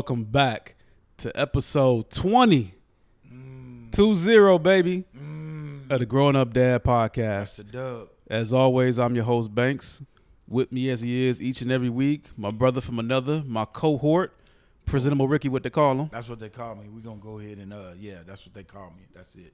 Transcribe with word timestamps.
welcome 0.00 0.24
back 0.24 0.76
to 1.18 1.30
episode 1.38 2.08
20. 2.08 2.72
20, 3.92 4.58
baby, 4.60 5.04
of 5.90 5.98
the 5.98 6.06
Growing 6.06 6.36
Up 6.36 6.54
Dad 6.54 6.82
That's 6.82 6.86
podcast. 6.86 7.56
the 7.56 7.64
dub. 7.64 8.08
As 8.30 8.54
always, 8.54 8.98
I'm 8.98 9.14
your 9.14 9.24
host, 9.24 9.54
Banks. 9.54 10.00
With 10.48 10.72
me 10.72 10.88
as 10.88 11.02
he 11.02 11.28
is 11.28 11.42
each 11.42 11.60
and 11.60 11.70
every 11.70 11.90
week, 11.90 12.30
my 12.34 12.50
brother 12.50 12.80
from 12.80 12.98
another, 12.98 13.42
my 13.46 13.66
cohort, 13.66 14.32
Presentable 14.86 15.28
Rikkie, 15.28 15.50
what 15.50 15.64
they 15.64 15.68
call 15.68 15.92
him. 15.92 16.08
That's 16.10 16.30
what 16.30 16.40
they 16.40 16.48
call 16.48 16.76
me. 16.76 16.88
We're 16.88 17.00
gonna 17.00 17.20
go 17.20 17.38
ahead 17.38 17.58
and 17.58 17.74
uh 17.74 17.90
yeah, 17.98 18.20
that's 18.26 18.46
what 18.46 18.54
they 18.54 18.64
call 18.64 18.94
me. 18.96 19.02
That's 19.14 19.34
it. 19.34 19.52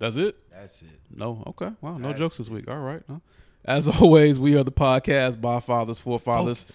That's 0.00 0.16
it? 0.16 0.36
That's 0.50 0.82
it. 0.82 1.00
No, 1.14 1.44
okay. 1.46 1.70
Wow, 1.80 1.98
no 1.98 2.08
That's 2.08 2.18
jokes 2.18 2.38
this 2.38 2.48
week. 2.48 2.66
All 2.66 2.80
right. 2.80 3.08
No. 3.08 3.20
As 3.64 3.88
always, 4.00 4.40
we 4.40 4.56
are 4.56 4.64
the 4.64 4.72
podcast 4.72 5.40
by 5.40 5.60
fathers 5.60 6.00
for 6.00 6.18
fathers. 6.18 6.66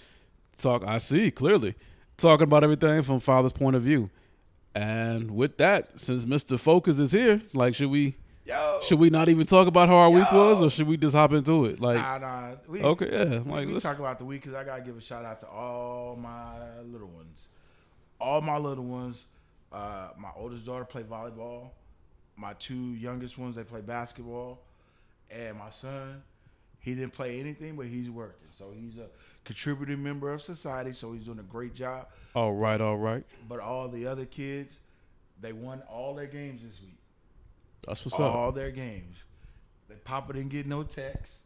Talk. 0.57 0.85
I 0.85 0.99
see 0.99 1.29
clearly 1.29 1.75
talking 2.17 2.43
about 2.43 2.63
everything 2.63 3.01
from 3.01 3.19
father's 3.19 3.53
point 3.53 3.75
of 3.75 3.83
view. 3.83 4.09
And 4.75 5.31
with 5.31 5.57
that, 5.57 5.99
since 5.99 6.25
Mister 6.25 6.57
Focus 6.57 6.99
is 6.99 7.11
here, 7.11 7.41
like, 7.53 7.75
should 7.75 7.89
we 7.89 8.15
Yo. 8.45 8.79
should 8.83 8.99
we 8.99 9.09
not 9.09 9.29
even 9.29 9.45
talk 9.45 9.67
about 9.67 9.87
how 9.87 9.95
our 9.95 10.09
week 10.09 10.31
was, 10.31 10.63
or 10.63 10.69
should 10.69 10.87
we 10.87 10.97
just 10.97 11.15
hop 11.15 11.31
into 11.31 11.65
it? 11.65 11.79
Like, 11.79 11.97
nah, 11.97 12.17
nah. 12.17 12.55
We, 12.67 12.81
okay, 12.81 13.09
yeah. 13.11 13.37
I'm 13.37 13.49
Like, 13.49 13.67
we 13.67 13.73
let's, 13.73 13.83
talk 13.83 13.99
about 13.99 14.19
the 14.19 14.25
week 14.25 14.41
because 14.41 14.55
I 14.55 14.63
gotta 14.63 14.81
give 14.81 14.97
a 14.97 15.01
shout 15.01 15.25
out 15.25 15.39
to 15.41 15.47
all 15.47 16.15
my 16.15 16.79
little 16.91 17.07
ones. 17.07 17.47
All 18.19 18.41
my 18.41 18.57
little 18.57 18.83
ones. 18.83 19.17
Uh, 19.71 20.09
my 20.17 20.29
oldest 20.35 20.65
daughter 20.65 20.85
play 20.85 21.03
volleyball. 21.03 21.69
My 22.35 22.53
two 22.53 22.93
youngest 22.95 23.37
ones 23.37 23.55
they 23.55 23.63
play 23.63 23.81
basketball, 23.81 24.59
and 25.29 25.57
my 25.57 25.69
son, 25.69 26.23
he 26.83 26.93
didn't 26.95 27.13
play 27.13 27.39
anything, 27.39 27.75
but 27.77 27.85
he's 27.85 28.09
working. 28.09 28.49
So 28.57 28.73
he's 28.77 28.97
a 28.97 29.07
contributing 29.45 30.03
member 30.03 30.31
of 30.33 30.41
society. 30.41 30.91
So 30.91 31.13
he's 31.13 31.23
doing 31.23 31.39
a 31.39 31.43
great 31.43 31.73
job. 31.73 32.07
all 32.35 32.53
right, 32.53 32.79
all 32.79 32.97
right. 32.97 33.23
But 33.47 33.61
all 33.61 33.87
the 33.87 34.05
other 34.05 34.25
kids, 34.25 34.79
they 35.41 35.53
won 35.53 35.81
all 35.89 36.13
their 36.13 36.27
games 36.27 36.61
this 36.61 36.81
week. 36.81 36.97
That's 37.87 38.03
what's 38.05 38.19
all 38.19 38.27
up. 38.27 38.35
All 38.35 38.51
their 38.51 38.69
games. 38.69 39.15
They 39.87 39.95
Papa 39.95 40.33
didn't 40.33 40.49
get 40.49 40.67
no 40.67 40.83
text. 40.83 41.37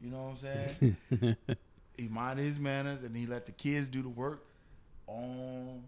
You 0.00 0.10
know 0.10 0.34
what 0.34 0.44
I'm 0.44 0.76
saying? 0.78 1.36
he 1.96 2.08
minded 2.08 2.44
his 2.44 2.58
manners 2.58 3.04
and 3.04 3.16
he 3.16 3.26
let 3.26 3.46
the 3.46 3.52
kids 3.52 3.88
do 3.88 4.02
the 4.02 4.08
work 4.08 4.44
on 5.06 5.84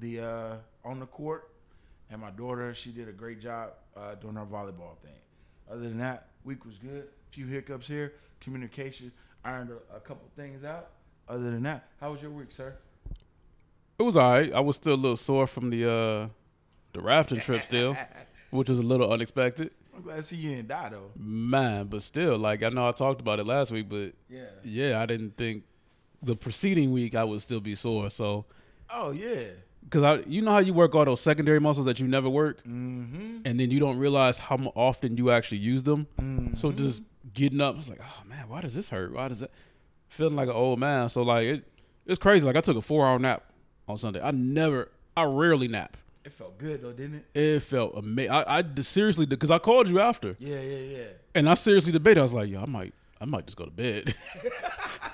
the 0.00 0.20
uh, 0.20 0.54
on 0.84 0.98
the 0.98 1.06
court. 1.06 1.50
And 2.10 2.20
my 2.20 2.30
daughter, 2.30 2.74
she 2.74 2.90
did 2.90 3.08
a 3.08 3.12
great 3.12 3.40
job 3.40 3.70
uh, 3.96 4.16
doing 4.16 4.34
her 4.34 4.44
volleyball 4.44 4.96
thing. 5.02 5.12
Other 5.70 5.80
than 5.82 5.98
that, 5.98 6.28
week 6.44 6.64
was 6.64 6.76
good. 6.78 7.04
A 7.04 7.32
few 7.34 7.46
hiccups 7.46 7.86
here. 7.86 8.14
Communication 8.40 9.12
ironed 9.44 9.70
a, 9.70 9.96
a 9.96 10.00
couple 10.00 10.28
things 10.36 10.64
out. 10.64 10.90
Other 11.28 11.50
than 11.50 11.62
that, 11.64 11.88
how 12.00 12.12
was 12.12 12.22
your 12.22 12.30
week, 12.30 12.50
sir? 12.50 12.74
It 13.98 14.02
was 14.02 14.16
all 14.16 14.32
right. 14.32 14.52
I 14.52 14.60
was 14.60 14.76
still 14.76 14.94
a 14.94 14.96
little 14.96 15.16
sore 15.16 15.46
from 15.46 15.70
the 15.70 15.90
uh 15.90 16.28
the 16.92 17.00
rafting 17.00 17.40
trip 17.40 17.62
still, 17.64 17.96
which 18.50 18.68
was 18.70 18.78
a 18.78 18.82
little 18.82 19.12
unexpected. 19.12 19.70
I'm 19.94 20.02
glad 20.02 20.16
to 20.16 20.22
see 20.22 20.36
you 20.36 20.50
didn't 20.56 20.68
die 20.68 20.88
though. 20.90 21.10
Man, 21.16 21.86
but 21.88 22.02
still, 22.02 22.38
like 22.38 22.62
I 22.62 22.68
know 22.70 22.88
I 22.88 22.92
talked 22.92 23.20
about 23.20 23.40
it 23.40 23.46
last 23.46 23.70
week, 23.72 23.88
but 23.88 24.12
Yeah. 24.30 24.44
yeah, 24.64 25.02
I 25.02 25.06
didn't 25.06 25.36
think 25.36 25.64
the 26.22 26.36
preceding 26.36 26.92
week 26.92 27.14
I 27.14 27.24
would 27.24 27.42
still 27.42 27.60
be 27.60 27.74
sore. 27.74 28.08
So, 28.10 28.46
Oh 28.88 29.10
yeah. 29.10 29.48
Because 29.88 30.02
I, 30.02 30.16
you 30.26 30.42
know 30.42 30.50
how 30.50 30.58
you 30.58 30.74
work 30.74 30.94
all 30.94 31.04
those 31.04 31.20
secondary 31.20 31.60
muscles 31.60 31.86
that 31.86 31.98
you 31.98 32.06
never 32.08 32.28
work, 32.28 32.58
Mm-hmm. 32.64 33.38
and 33.44 33.58
then 33.60 33.70
you 33.70 33.80
don't 33.80 33.98
realize 33.98 34.38
how 34.38 34.56
often 34.74 35.16
you 35.16 35.30
actually 35.30 35.58
use 35.58 35.82
them. 35.82 36.06
mm-hmm. 36.20 36.54
So 36.54 36.72
just 36.72 37.02
getting 37.34 37.60
up, 37.60 37.76
it's 37.78 37.88
like, 37.88 38.00
oh 38.02 38.22
man, 38.28 38.48
why 38.48 38.60
does 38.60 38.74
this 38.74 38.88
hurt? 38.90 39.12
Why 39.12 39.28
does 39.28 39.40
that? 39.40 39.50
Feeling 40.08 40.36
like 40.36 40.48
an 40.48 40.54
old 40.54 40.78
man. 40.78 41.08
So 41.08 41.22
like 41.22 41.44
it, 41.44 41.64
it's 42.06 42.18
crazy. 42.18 42.46
Like 42.46 42.56
I 42.56 42.60
took 42.60 42.76
a 42.76 42.82
four 42.82 43.06
hour 43.06 43.18
nap 43.18 43.44
on 43.86 43.96
Sunday. 43.98 44.20
I 44.22 44.30
never, 44.30 44.88
I 45.16 45.24
rarely 45.24 45.68
nap. 45.68 45.96
It 46.24 46.32
felt 46.32 46.58
good 46.58 46.82
though, 46.82 46.92
didn't 46.92 47.24
it? 47.34 47.38
It 47.38 47.60
felt 47.60 47.92
amazing. 47.96 48.30
I 48.32 48.62
seriously, 48.80 49.24
did 49.26 49.30
because 49.38 49.50
I 49.50 49.58
called 49.58 49.88
you 49.88 50.00
after, 50.00 50.36
Yeah, 50.38 50.60
yeah, 50.60 50.76
yeah. 50.98 51.04
and 51.34 51.48
I 51.48 51.54
seriously 51.54 51.92
debated. 51.92 52.18
I 52.20 52.22
was 52.22 52.32
like, 52.34 52.50
yo, 52.50 52.60
I 52.62 52.66
might, 52.66 52.92
I 53.20 53.24
might 53.24 53.46
just 53.46 53.56
go 53.56 53.64
to 53.64 53.70
bed. 53.70 54.14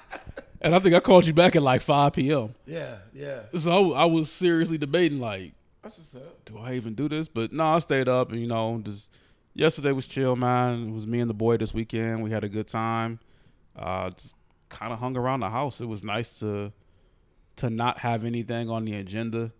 and 0.64 0.74
I 0.74 0.78
think 0.80 0.94
I 0.94 1.00
called 1.00 1.26
you 1.26 1.32
back 1.32 1.54
at 1.54 1.62
like 1.62 1.82
5 1.82 2.12
p.m. 2.14 2.54
Yeah, 2.66 2.96
yeah. 3.12 3.42
So 3.56 3.92
I, 3.92 4.02
I 4.02 4.04
was 4.06 4.30
seriously 4.32 4.76
debating, 4.78 5.20
like, 5.20 5.52
That's 5.82 5.98
what's 5.98 6.14
up. 6.16 6.44
do 6.44 6.58
I 6.58 6.74
even 6.74 6.94
do 6.94 7.08
this? 7.08 7.28
But 7.28 7.52
no, 7.52 7.64
I 7.74 7.78
stayed 7.78 8.08
up, 8.08 8.32
and 8.32 8.40
you 8.40 8.46
know, 8.48 8.80
just 8.84 9.10
yesterday 9.54 9.92
was 9.92 10.06
chill, 10.06 10.34
man. 10.34 10.88
It 10.88 10.92
was 10.92 11.06
me 11.06 11.20
and 11.20 11.30
the 11.30 11.34
boy 11.34 11.56
this 11.58 11.72
weekend. 11.72 12.22
We 12.24 12.30
had 12.32 12.42
a 12.42 12.48
good 12.48 12.66
time. 12.66 13.20
Uh, 13.76 14.10
just 14.10 14.34
kind 14.68 14.92
of 14.92 14.98
hung 14.98 15.16
around 15.16 15.40
the 15.40 15.50
house. 15.50 15.80
It 15.80 15.86
was 15.86 16.02
nice 16.02 16.40
to 16.40 16.72
to 17.56 17.70
not 17.70 17.98
have 18.00 18.24
anything 18.24 18.68
on 18.68 18.84
the 18.84 18.94
agenda 18.96 19.52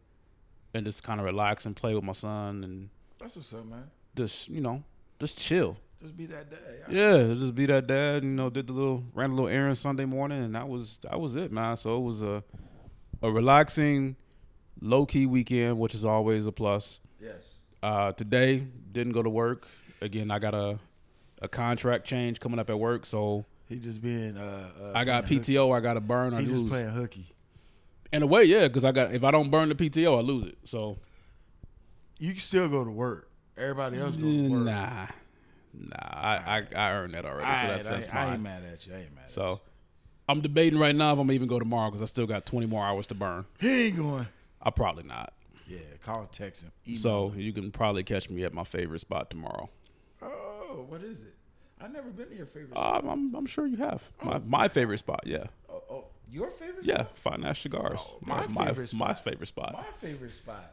and 0.75 0.85
just 0.85 1.05
kind 1.05 1.21
of 1.21 1.27
relax 1.27 1.65
and 1.65 1.77
play 1.77 1.95
with 1.95 2.03
my 2.03 2.13
son 2.13 2.65
and 2.65 2.89
That's 3.21 3.37
what's 3.37 3.53
up, 3.53 3.65
man. 3.67 3.85
just 4.17 4.49
you 4.49 4.61
know 4.61 4.83
just 5.21 5.39
chill. 5.39 5.77
Just 6.05 6.19
be 6.19 6.27
that 6.27 6.51
day. 6.51 6.57
Yeah, 6.91 7.33
just 7.33 7.55
be 7.55 7.65
that 7.65 7.87
dad. 7.87 8.25
You 8.25 8.29
know, 8.29 8.51
did 8.51 8.67
the 8.67 8.75
little 8.75 9.05
ran 9.15 9.31
a 9.31 9.35
little 9.35 9.49
errand 9.49 9.79
Sunday 9.79 10.05
morning, 10.05 10.45
and 10.45 10.55
that 10.55 10.69
was 10.69 10.99
that 11.03 11.19
was 11.19 11.35
it, 11.35 11.51
man. 11.51 11.79
So 11.79 11.97
it 11.97 12.01
was 12.01 12.21
a 12.21 12.45
a 13.23 13.31
relaxing, 13.31 14.17
low 14.83 15.07
key 15.07 15.25
weekend, 15.25 15.79
which 15.79 15.95
is 15.95 16.05
always 16.05 16.47
a 16.47 16.53
plus. 16.53 17.01
Yes. 17.19 17.41
Uh, 17.83 18.13
today 18.13 18.67
didn't 18.93 19.15
go 19.15 19.23
to 19.23 19.31
work. 19.31 19.67
Again, 20.03 20.31
I 20.31 20.39
got 20.39 20.55
a 20.55 20.79
a 21.41 21.49
contract 21.49 22.05
change 22.05 22.39
coming 22.39 22.59
up 22.59 22.69
at 22.69 22.79
work, 22.79 23.07
so 23.07 23.47
He 23.67 23.79
just 23.79 24.03
being. 24.03 24.37
Uh, 24.37 24.69
uh 24.79 24.93
I 24.95 25.05
got 25.05 25.25
PTO. 25.25 25.75
I 25.75 25.81
got 25.81 25.95
to 25.95 26.03
burn 26.03 26.35
hooky. 26.35 26.45
He 26.45 26.51
just 26.51 26.69
playing 26.69 26.91
hooky. 26.91 27.33
In 28.13 28.23
a 28.23 28.27
way, 28.27 28.45
yeah, 28.45 28.69
because 28.69 28.85
I 28.85 28.93
got 28.93 29.15
if 29.15 29.25
I 29.25 29.31
don't 29.31 29.51
burn 29.51 29.71
the 29.71 29.75
PTO, 29.75 30.19
I 30.19 30.21
lose 30.21 30.45
it. 30.45 30.59
So 30.65 30.99
You 32.19 32.33
can 32.33 32.41
still 32.41 32.69
go 32.69 32.85
to 32.85 32.91
work. 32.91 33.31
Everybody 33.57 33.99
else 33.99 34.17
go 34.17 34.23
to 34.25 34.49
work. 34.51 34.65
nah, 34.67 35.07
nah, 35.77 35.97
I, 36.01 36.59
I 36.59 36.67
I 36.77 36.93
earned 36.93 37.15
that 37.15 37.25
already. 37.25 37.43
so 37.45 37.47
Alright, 37.49 37.69
that's 37.69 37.89
I, 37.89 37.91
that's 37.93 38.07
ain't, 38.09 38.17
I 38.17 38.33
ain't 38.33 38.43
mad 38.43 38.63
at 38.73 38.87
you. 38.87 38.95
I 38.95 38.99
ain't 38.99 39.15
mad. 39.15 39.29
So 39.31 39.61
I'm 40.29 40.41
debating 40.41 40.79
right 40.79 40.95
now 40.95 41.13
if 41.13 41.19
I'm 41.19 41.27
gonna 41.27 41.33
even 41.35 41.49
go 41.49 41.59
tomorrow 41.59 41.91
because 41.91 42.03
I 42.03 42.07
still 42.07 42.27
got 42.27 42.47
20 42.47 42.67
more 42.67 42.85
hours 42.85 43.07
to 43.09 43.15
burn. 43.15 43.45
he 43.61 43.87
ain't 43.89 43.97
going. 43.97 44.27
I'll 44.63 44.73
probably 44.73 45.03
not. 45.05 45.33
Yeah, 45.67 45.79
call, 46.05 46.27
text 46.31 46.63
him. 46.63 46.73
Email 46.87 46.99
So 46.99 47.29
him. 47.31 47.41
you 47.41 47.53
can 47.53 47.71
probably 47.71 48.03
catch 48.05 48.29
me 48.31 48.45
at 48.45 48.53
my 48.53 48.65
favorite 48.65 49.01
spot 49.01 49.31
tomorrow. 49.31 49.69
Oh, 50.23 50.85
what 50.89 51.03
is 51.03 51.19
it? 51.19 51.35
I've 51.81 51.93
never 51.93 52.09
been 52.11 52.29
to 52.29 52.35
your 52.35 52.47
favorite. 52.47 52.77
Uh, 52.77 53.01
I'm, 53.05 53.35
I'm 53.35 53.47
sure 53.47 53.67
you 53.67 53.77
have 53.79 54.03
my, 54.23 54.39
my 54.47 54.69
favorite 54.69 54.99
spot. 54.99 55.21
Yeah, 55.27 55.45
oh, 55.71 55.83
oh, 55.91 56.05
your 56.31 56.51
favorite? 56.51 56.85
yeah, 56.85 57.03
spot? 57.05 57.19
Fine 57.19 57.45
Ash 57.45 57.63
Cigars. 57.63 58.01
Oh, 58.01 58.19
my 58.23 58.47
favorite 58.47 58.93
my 58.95 59.07
spot. 59.13 59.25
favorite 59.25 59.47
spot. 59.49 59.73
My 59.75 59.85
favorite 60.01 60.35
spot 60.35 60.73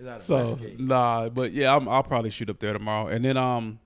is 0.00 0.06
out 0.06 0.16
of 0.16 0.22
So 0.22 0.58
nah, 0.78 1.28
but 1.28 1.52
yeah, 1.52 1.74
I'm, 1.76 1.88
I'll 1.88 2.02
probably 2.02 2.30
shoot 2.30 2.50
up 2.50 2.58
there 2.58 2.72
tomorrow. 2.72 3.06
And 3.08 3.24
then 3.24 3.36
um, 3.36 3.78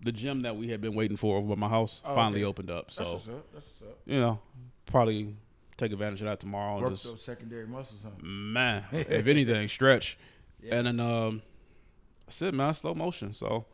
the 0.00 0.12
gym 0.12 0.42
that 0.42 0.56
we 0.56 0.68
had 0.68 0.80
been 0.80 0.94
waiting 0.94 1.16
for 1.16 1.36
over 1.38 1.48
by 1.48 1.54
my 1.60 1.68
house 1.68 2.02
Oh, 2.04 2.14
finally 2.14 2.40
okay. 2.42 2.48
opened 2.48 2.70
up. 2.70 2.90
So 2.90 3.02
up. 3.02 3.10
That's 3.12 3.26
what's 3.26 3.82
up. 3.82 3.98
you 4.06 4.20
know, 4.20 4.38
probably 4.86 5.34
take 5.76 5.92
advantage 5.92 6.20
of 6.20 6.26
that 6.26 6.40
tomorrow. 6.40 6.74
and 6.74 6.82
Work 6.84 6.92
just 6.92 7.04
those 7.04 7.22
secondary 7.22 7.66
muscles, 7.66 8.00
huh? 8.04 8.10
man, 8.22 8.84
if 8.92 9.26
anything, 9.26 9.68
stretch. 9.68 10.18
Yeah. 10.62 10.76
And 10.76 10.86
then 10.86 11.00
um, 11.00 11.42
that's 12.26 12.40
it, 12.42 12.54
man. 12.54 12.74
Slow 12.74 12.94
motion. 12.94 13.32
So 13.34 13.64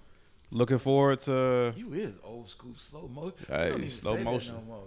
looking 0.51 0.79
forward 0.79 1.21
to. 1.23 1.73
You 1.77 1.93
is 1.95 2.15
old 2.23 2.49
school 2.51 2.75
slow 2.77 3.09
motion. 3.09 3.47
Hey, 3.49 3.65
you 3.67 3.71
don't 3.71 3.79
even 3.81 3.91
slow 3.91 4.17
motion. 4.19 4.55
no. 4.69 4.85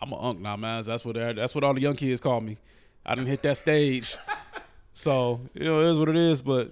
I'm 0.00 0.12
an 0.12 0.18
unk 0.20 0.40
now, 0.40 0.56
man. 0.56 0.82
That's 0.84 1.04
what 1.04 1.16
that's 1.16 1.54
what 1.54 1.64
all 1.64 1.74
the 1.74 1.80
young 1.80 1.96
kids 1.96 2.20
call 2.20 2.40
me. 2.40 2.58
I 3.04 3.14
didn't 3.16 3.28
hit 3.28 3.42
that 3.42 3.56
stage, 3.56 4.16
so 4.92 5.40
you 5.54 5.64
know 5.64 5.80
it 5.80 5.90
is 5.90 5.98
what 5.98 6.08
it 6.08 6.16
is. 6.16 6.40
But 6.42 6.70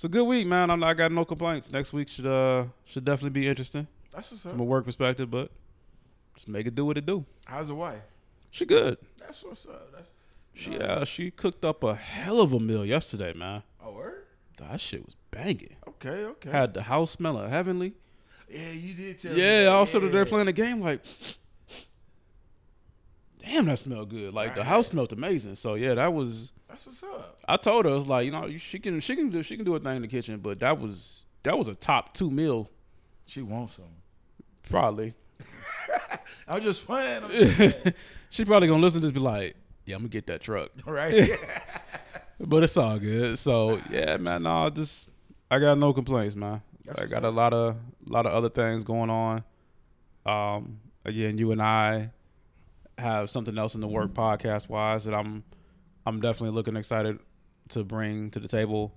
it's 0.00 0.04
a 0.06 0.08
good 0.08 0.24
week, 0.24 0.46
man. 0.46 0.70
I'm, 0.70 0.82
I 0.82 0.94
got 0.94 1.12
no 1.12 1.26
complaints. 1.26 1.70
Next 1.70 1.92
week 1.92 2.08
should 2.08 2.24
uh 2.24 2.64
should 2.86 3.04
definitely 3.04 3.38
be 3.38 3.46
interesting 3.46 3.86
That's 4.10 4.30
what's 4.30 4.46
up. 4.46 4.52
from 4.52 4.60
a 4.62 4.64
work 4.64 4.86
perspective, 4.86 5.30
but 5.30 5.50
just 6.34 6.48
make 6.48 6.66
it 6.66 6.74
do 6.74 6.86
what 6.86 6.96
it 6.96 7.04
do. 7.04 7.26
How's 7.44 7.68
the 7.68 7.74
wife? 7.74 8.00
She 8.50 8.64
good. 8.64 8.96
That's 9.18 9.44
what's 9.44 9.66
up. 9.66 9.92
That's 9.92 10.08
She 10.54 10.78
uh 10.78 11.04
she 11.04 11.30
cooked 11.30 11.66
up 11.66 11.84
a 11.84 11.96
hell 11.96 12.40
of 12.40 12.54
a 12.54 12.58
meal 12.58 12.86
yesterday, 12.86 13.34
man. 13.34 13.62
oh 13.84 13.92
word. 13.92 14.22
That 14.56 14.80
shit 14.80 15.04
was 15.04 15.16
banging. 15.30 15.76
Okay, 15.86 16.24
okay. 16.24 16.50
Had 16.50 16.72
the 16.72 16.84
house 16.84 17.10
smelling 17.10 17.50
heavenly. 17.50 17.92
yeah, 18.48 18.70
you 18.70 18.94
did 18.94 19.18
tell 19.18 19.34
me. 19.34 19.42
Yeah, 19.42 19.64
that. 19.64 19.72
I 19.72 19.80
was 19.82 19.90
sitting 19.90 20.10
there 20.10 20.24
playing 20.24 20.46
the 20.46 20.52
game 20.54 20.80
like, 20.80 21.02
damn, 23.44 23.66
that 23.66 23.78
smelled 23.78 24.10
good. 24.10 24.32
Like 24.34 24.54
the 24.54 24.64
house 24.64 24.88
smelled 24.88 25.12
amazing. 25.12 25.54
So 25.54 25.74
yeah, 25.74 25.94
that 25.94 26.12
was. 26.12 26.52
That's 26.68 26.86
what's 26.86 27.02
up. 27.02 27.38
I 27.48 27.56
told 27.56 27.84
her 27.84 27.90
I 27.90 27.94
was 27.94 28.06
like, 28.06 28.24
you 28.26 28.30
know, 28.30 28.48
she 28.58 28.78
can 28.78 29.00
she 29.00 29.16
can 29.16 29.30
do 29.30 29.42
she 29.42 29.56
can 29.56 29.64
do 29.64 29.74
a 29.74 29.80
thing 29.80 29.96
in 29.96 30.02
the 30.02 30.08
kitchen, 30.08 30.38
but 30.38 30.60
that 30.60 30.78
was 30.78 31.24
that 31.42 31.58
was 31.58 31.68
a 31.68 31.74
top 31.74 32.14
two 32.14 32.30
meal 32.30 32.70
She 33.26 33.42
wants 33.42 33.76
some. 33.76 33.84
probably. 34.62 35.14
I 36.48 36.56
was 36.56 36.64
just 36.64 36.86
playing. 36.86 37.24
I'm 37.24 37.30
just 37.30 37.56
playing. 37.56 37.94
she 38.30 38.44
probably 38.44 38.68
gonna 38.68 38.82
listen 38.82 39.00
to 39.00 39.06
this, 39.06 39.12
be 39.12 39.20
like, 39.20 39.56
yeah, 39.86 39.96
I'm 39.96 40.02
gonna 40.02 40.10
get 40.10 40.26
that 40.28 40.40
truck, 40.42 40.70
right? 40.86 41.30
but 42.38 42.62
it's 42.62 42.76
all 42.76 42.98
good. 42.98 43.38
So 43.38 43.80
yeah, 43.90 44.16
man, 44.18 44.44
no, 44.44 44.70
just 44.70 45.08
I 45.50 45.58
got 45.58 45.78
no 45.78 45.92
complaints, 45.92 46.36
man. 46.36 46.62
That's 46.84 47.00
I 47.00 47.06
got 47.06 47.24
a 47.24 47.30
lot 47.30 47.52
of 47.52 47.74
a 47.74 48.12
lot 48.12 48.26
of 48.26 48.32
other 48.32 48.48
things 48.48 48.84
going 48.84 49.10
on. 49.10 49.42
Um, 50.26 50.80
again, 51.04 51.38
you 51.38 51.50
and 51.52 51.60
I 51.62 52.10
have 53.00 53.30
something 53.30 53.56
else 53.58 53.74
in 53.74 53.80
the 53.80 53.88
work 53.88 54.12
podcast 54.14 54.68
wise 54.68 55.04
that 55.04 55.14
I'm 55.14 55.42
I'm 56.06 56.20
definitely 56.20 56.54
looking 56.54 56.76
excited 56.76 57.18
to 57.70 57.84
bring 57.84 58.30
to 58.32 58.40
the 58.40 58.48
table. 58.48 58.92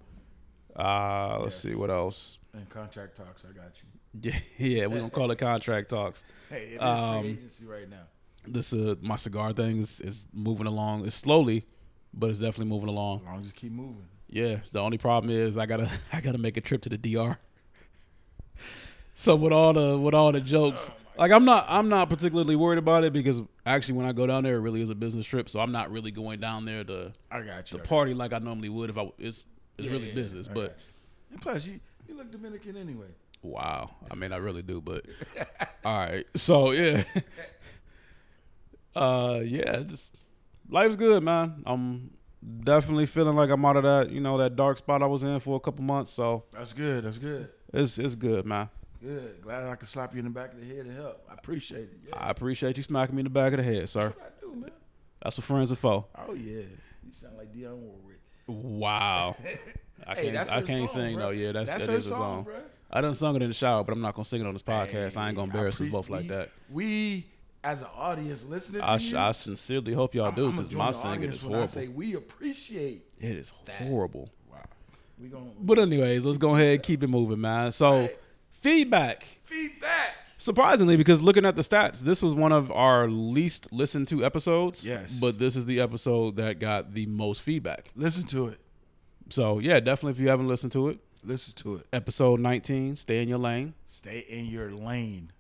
Uh, 0.75 1.39
let's 1.41 1.55
Yes. 1.55 1.61
see 1.71 1.75
what 1.75 1.89
else. 1.91 2.37
And 2.53 2.67
contract 2.69 3.17
talks, 3.17 3.43
I 3.47 3.53
got 3.53 3.71
you. 3.81 3.87
Yeah, 4.21 4.39
yeah, 4.57 4.85
we're 4.87 4.99
gonna 4.99 5.09
call 5.09 5.31
it 5.31 5.37
contract 5.39 5.89
talks. 5.89 6.23
Hey, 6.49 6.73
it 6.73 6.75
is 6.75 6.79
Um, 6.81 7.21
free 7.23 7.31
agency 7.31 7.65
right 7.65 7.89
now. 7.89 8.03
This 8.47 8.73
uh 8.73 8.95
my 9.01 9.15
cigar 9.15 9.53
thing 9.53 9.79
is, 9.79 10.01
is 10.01 10.25
moving 10.33 10.67
along. 10.67 11.05
It's 11.05 11.15
slowly, 11.15 11.65
but 12.13 12.29
it's 12.29 12.39
definitely 12.39 12.65
moving 12.73 12.89
along. 12.89 13.19
As 13.21 13.25
long 13.25 13.39
as 13.41 13.45
you 13.47 13.53
keep 13.53 13.71
moving. 13.71 14.05
Yeah, 14.29 14.57
the 14.71 14.79
only 14.79 14.97
problem 14.97 15.31
is 15.31 15.57
I 15.57 15.65
gotta 15.65 15.89
I 16.13 16.21
gotta 16.21 16.37
make 16.37 16.57
a 16.57 16.61
trip 16.61 16.81
to 16.83 16.89
the 16.89 16.97
DR. 16.97 17.37
So 19.15 19.35
with 19.35 19.53
all 19.53 19.73
the 19.73 19.97
with 19.97 20.15
all 20.15 20.31
the 20.31 20.41
jokes, 20.41 20.89
like 21.17 21.31
I'm 21.31 21.45
not 21.45 21.65
I'm 21.69 21.89
not 21.89 22.09
particularly 22.09 22.55
worried 22.55 22.79
about 22.79 23.03
it 23.03 23.13
because 23.13 23.41
actually 23.65 23.95
when 23.95 24.05
I 24.05 24.11
go 24.13 24.25
down 24.27 24.43
there, 24.43 24.55
it 24.55 24.59
really 24.61 24.81
is 24.81 24.89
a 24.89 24.95
business 24.95 25.25
trip. 25.25 25.49
So 25.49 25.59
I'm 25.59 25.71
not 25.71 25.91
really 25.91 26.11
going 26.11 26.39
down 26.39 26.65
there 26.65 26.83
to 26.83 27.11
I 27.31 27.41
got 27.41 27.71
you. 27.71 27.77
to 27.79 27.83
party 27.83 28.13
like 28.13 28.33
I 28.33 28.39
normally 28.39 28.69
would 28.69 28.89
if 28.89 28.97
I 28.97 29.09
it's 29.19 29.43
it's 29.77 29.85
Yeah, 29.87 29.91
really 29.91 30.09
yeah, 30.09 30.15
business. 30.15 30.47
I 30.49 30.53
But 30.53 30.77
you. 31.31 31.37
plus, 31.39 31.65
you 31.65 31.79
you 32.07 32.15
look 32.15 32.31
Dominican 32.31 32.77
anyway. 32.77 33.07
wow, 33.41 33.91
I 34.11 34.15
mean 34.15 34.31
I 34.33 34.37
really 34.37 34.61
do. 34.61 34.81
But 34.81 35.05
all 35.85 35.97
right, 35.97 36.25
so 36.35 36.71
yeah, 36.71 37.03
uh, 38.95 39.41
yeah, 39.43 39.79
just 39.81 40.11
life's 40.69 40.95
good, 40.95 41.23
man. 41.23 41.63
I'm 41.65 42.11
definitely 42.63 43.05
feeling 43.05 43.35
like 43.35 43.49
I'm 43.49 43.63
out 43.65 43.77
of 43.77 43.83
that 43.83 44.11
you 44.11 44.19
know 44.19 44.37
that 44.37 44.55
dark 44.55 44.77
spot 44.77 45.01
I 45.01 45.05
was 45.05 45.23
in 45.23 45.39
for 45.39 45.55
a 45.55 45.59
couple 45.59 45.83
months. 45.83 46.11
So 46.11 46.43
That's 46.51 46.73
good. 46.73 47.03
That's 47.05 47.17
good. 47.17 47.49
it's 47.73 47.97
it's 47.97 48.15
good, 48.15 48.45
man. 48.45 48.69
Good. 49.03 49.41
Glad 49.41 49.65
I 49.65 49.75
could 49.75 49.87
slap 49.89 50.13
you 50.13 50.19
in 50.19 50.25
the 50.25 50.31
back 50.31 50.53
of 50.53 50.59
the 50.59 50.65
head 50.65 50.85
and 50.85 50.95
help. 50.95 51.27
I 51.29 51.33
appreciate 51.33 51.81
it. 51.83 51.99
Yeah. 52.07 52.15
I 52.17 52.29
appreciate 52.29 52.77
you 52.77 52.83
smacking 52.83 53.15
me 53.15 53.19
in 53.21 53.25
the 53.25 53.29
back 53.29 53.51
of 53.53 53.57
the 53.57 53.63
head, 53.63 53.89
sir. 53.89 54.13
That's 54.17 54.17
what 54.19 54.33
I 54.37 54.53
do, 54.55 54.61
man. 54.61 54.71
That's 55.21 55.37
what 55.37 55.43
friends 55.45 55.71
are 55.71 55.75
for. 55.75 56.05
Oh 56.27 56.33
yeah. 56.33 56.61
You 57.05 57.11
sound 57.11 57.37
like 57.37 57.53
Dionne 57.53 57.77
Warwick. 57.77 58.19
Wow. 58.47 59.35
I 60.07 60.15
Hey, 60.15 60.21
can't. 60.23 60.33
that's 60.33 60.51
I 60.51 60.61
can't 60.61 60.89
song, 60.89 60.95
sing 61.01 61.15
bro. 61.15 61.23
though. 61.25 61.29
Yeah, 61.31 61.51
that's, 61.53 61.69
That's 61.69 61.85
that 61.85 61.91
her 61.91 61.97
a 61.97 62.01
song, 62.01 62.17
song. 62.17 62.43
bro. 62.43 62.55
I 62.91 63.01
done 63.01 63.15
sung 63.15 63.35
it 63.35 63.41
in 63.41 63.47
the 63.49 63.53
shower, 63.53 63.83
but 63.83 63.93
I'm 63.93 64.01
not 64.01 64.15
gonna 64.15 64.25
sing 64.25 64.41
it 64.41 64.47
on 64.47 64.53
this 64.53 64.61
podcast. 64.61 65.17
I 65.17 65.27
ain't 65.27 65.35
gonna 65.35 65.51
Hey, 65.51 65.57
embarrass 65.57 65.75
us 65.75 65.79
pre- 65.81 65.89
both 65.89 66.09
like 66.09 66.27
that. 66.27 66.49
We, 66.69 67.25
as 67.63 67.81
an 67.81 67.87
audience 67.95 68.43
listening 68.43 68.81
to 68.81 68.87
I, 68.87 68.97
you, 68.97 69.17
I 69.17 69.31
sincerely 69.31 69.93
hope 69.93 70.13
y'all 70.13 70.31
do 70.31 70.51
because 70.51 70.71
my 70.73 70.91
singing 70.91 71.31
is 71.31 71.41
horrible. 71.41 71.63
I 71.63 71.67
say 71.67 71.87
we 71.87 72.15
appreciate. 72.15 73.05
It 73.19 73.31
is 73.31 73.51
that. 73.65 73.75
horrible. 73.87 74.29
Wow. 74.51 74.59
We 75.19 75.29
gonna 75.29 75.45
But 75.59 75.79
anyways, 75.79 76.25
let's 76.25 76.37
go 76.37 76.55
ahead 76.55 76.73
and 76.75 76.83
keep 76.83 77.01
it 77.03 77.07
moving, 77.07 77.39
man. 77.41 77.71
So 77.71 78.01
Right. 78.01 78.17
Feedback. 78.63 79.25
feedback. 79.43 80.15
Surprisingly, 80.37 80.97
because 80.97 81.21
looking 81.21 81.45
at 81.45 81.55
the 81.55 81.61
stats, 81.61 81.99
this 81.99 82.21
was 82.21 82.33
one 82.33 82.51
of 82.51 82.71
our 82.71 83.07
least 83.09 83.71
listened 83.71 84.07
to 84.09 84.25
episodes. 84.25 84.85
Yes. 84.85 85.17
But 85.19 85.37
this 85.37 85.55
is 85.55 85.65
the 85.65 85.79
episode 85.79 86.37
that 86.37 86.59
got 86.59 86.93
the 86.93 87.05
most 87.05 87.41
feedback. 87.41 87.89
Listen 87.95 88.23
to 88.27 88.47
it. 88.47 88.59
So 89.29 89.59
yeah, 89.59 89.79
definitely 89.79 90.11
if 90.11 90.19
you 90.19 90.29
haven't 90.29 90.47
listened 90.47 90.71
to 90.73 90.89
it, 90.89 90.99
Listen 91.23 91.53
to 91.63 91.75
it. 91.75 91.87
episode 91.93 92.39
19, 92.39 92.97
stay 92.97 93.21
in 93.21 93.29
your 93.29 93.37
lane. 93.37 93.73
Stay 93.85 94.25
in 94.27 94.47
your 94.47 94.71
lane. 94.71 95.31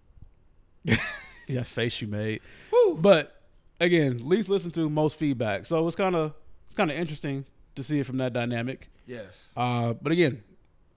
that 0.85 1.67
face 1.67 2.01
you 2.01 2.07
made. 2.07 2.41
Woo. 2.71 2.95
But 2.95 3.41
again, 3.79 4.27
least 4.27 4.47
listened 4.49 4.73
to, 4.75 4.89
most 4.89 5.17
feedback. 5.17 5.65
So 5.65 5.85
it's 5.87 5.95
kind 5.95 6.15
of 6.15 6.33
it's 6.67 6.75
kind 6.75 6.89
of 6.91 6.97
interesting 6.97 7.45
to 7.75 7.83
see 7.83 7.99
it 7.99 8.05
from 8.05 8.17
that 8.17 8.33
dynamic. 8.33 8.89
Yes. 9.05 9.47
Uh, 9.55 9.93
but 9.93 10.11
again, 10.11 10.43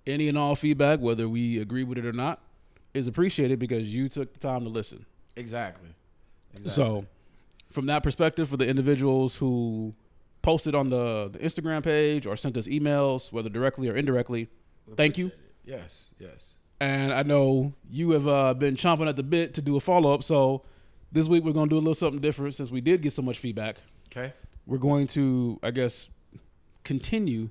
any 0.06 0.28
and 0.28 0.38
all 0.38 0.54
feedback, 0.56 1.00
whether 1.00 1.28
we 1.28 1.58
agree 1.60 1.84
with 1.84 1.98
it 1.98 2.06
or 2.06 2.12
not, 2.12 2.40
is 2.94 3.06
appreciated 3.06 3.58
because 3.58 3.92
you 3.94 4.08
took 4.08 4.32
the 4.32 4.38
time 4.38 4.62
to 4.64 4.70
listen. 4.70 5.04
Exactly. 5.36 5.90
exactly. 6.52 6.70
So, 6.70 7.06
from 7.70 7.86
that 7.86 8.02
perspective, 8.02 8.48
for 8.48 8.56
the 8.56 8.66
individuals 8.66 9.36
who 9.36 9.94
posted 10.42 10.74
on 10.74 10.88
the, 10.90 11.28
the 11.32 11.38
Instagram 11.40 11.82
page 11.82 12.26
or 12.26 12.36
sent 12.36 12.56
us 12.56 12.66
emails, 12.68 13.32
whether 13.32 13.48
directly 13.48 13.88
or 13.88 13.96
indirectly, 13.96 14.48
We 14.86 14.94
thank 14.94 15.18
you. 15.18 15.26
it. 15.26 15.38
Yes. 15.64 16.10
Yes. 16.18 16.54
And 16.80 17.12
I 17.12 17.22
know 17.22 17.74
you 17.90 18.10
have 18.10 18.28
uh, 18.28 18.54
been 18.54 18.76
chomping 18.76 19.08
at 19.08 19.16
the 19.16 19.22
bit 19.22 19.54
to 19.54 19.62
do 19.62 19.76
a 19.76 19.80
follow 19.80 20.14
up. 20.14 20.22
So, 20.22 20.62
this 21.12 21.26
week 21.28 21.44
we're 21.44 21.52
going 21.52 21.68
to 21.68 21.74
do 21.74 21.78
a 21.78 21.80
little 21.80 21.94
something 21.94 22.20
different 22.20 22.54
since 22.54 22.70
we 22.70 22.80
did 22.80 23.02
get 23.02 23.12
so 23.12 23.22
much 23.22 23.38
feedback. 23.38 23.76
Okay. 24.10 24.32
We're 24.66 24.78
going 24.78 25.06
to, 25.08 25.58
I 25.62 25.70
guess, 25.70 26.08
continue 26.84 27.50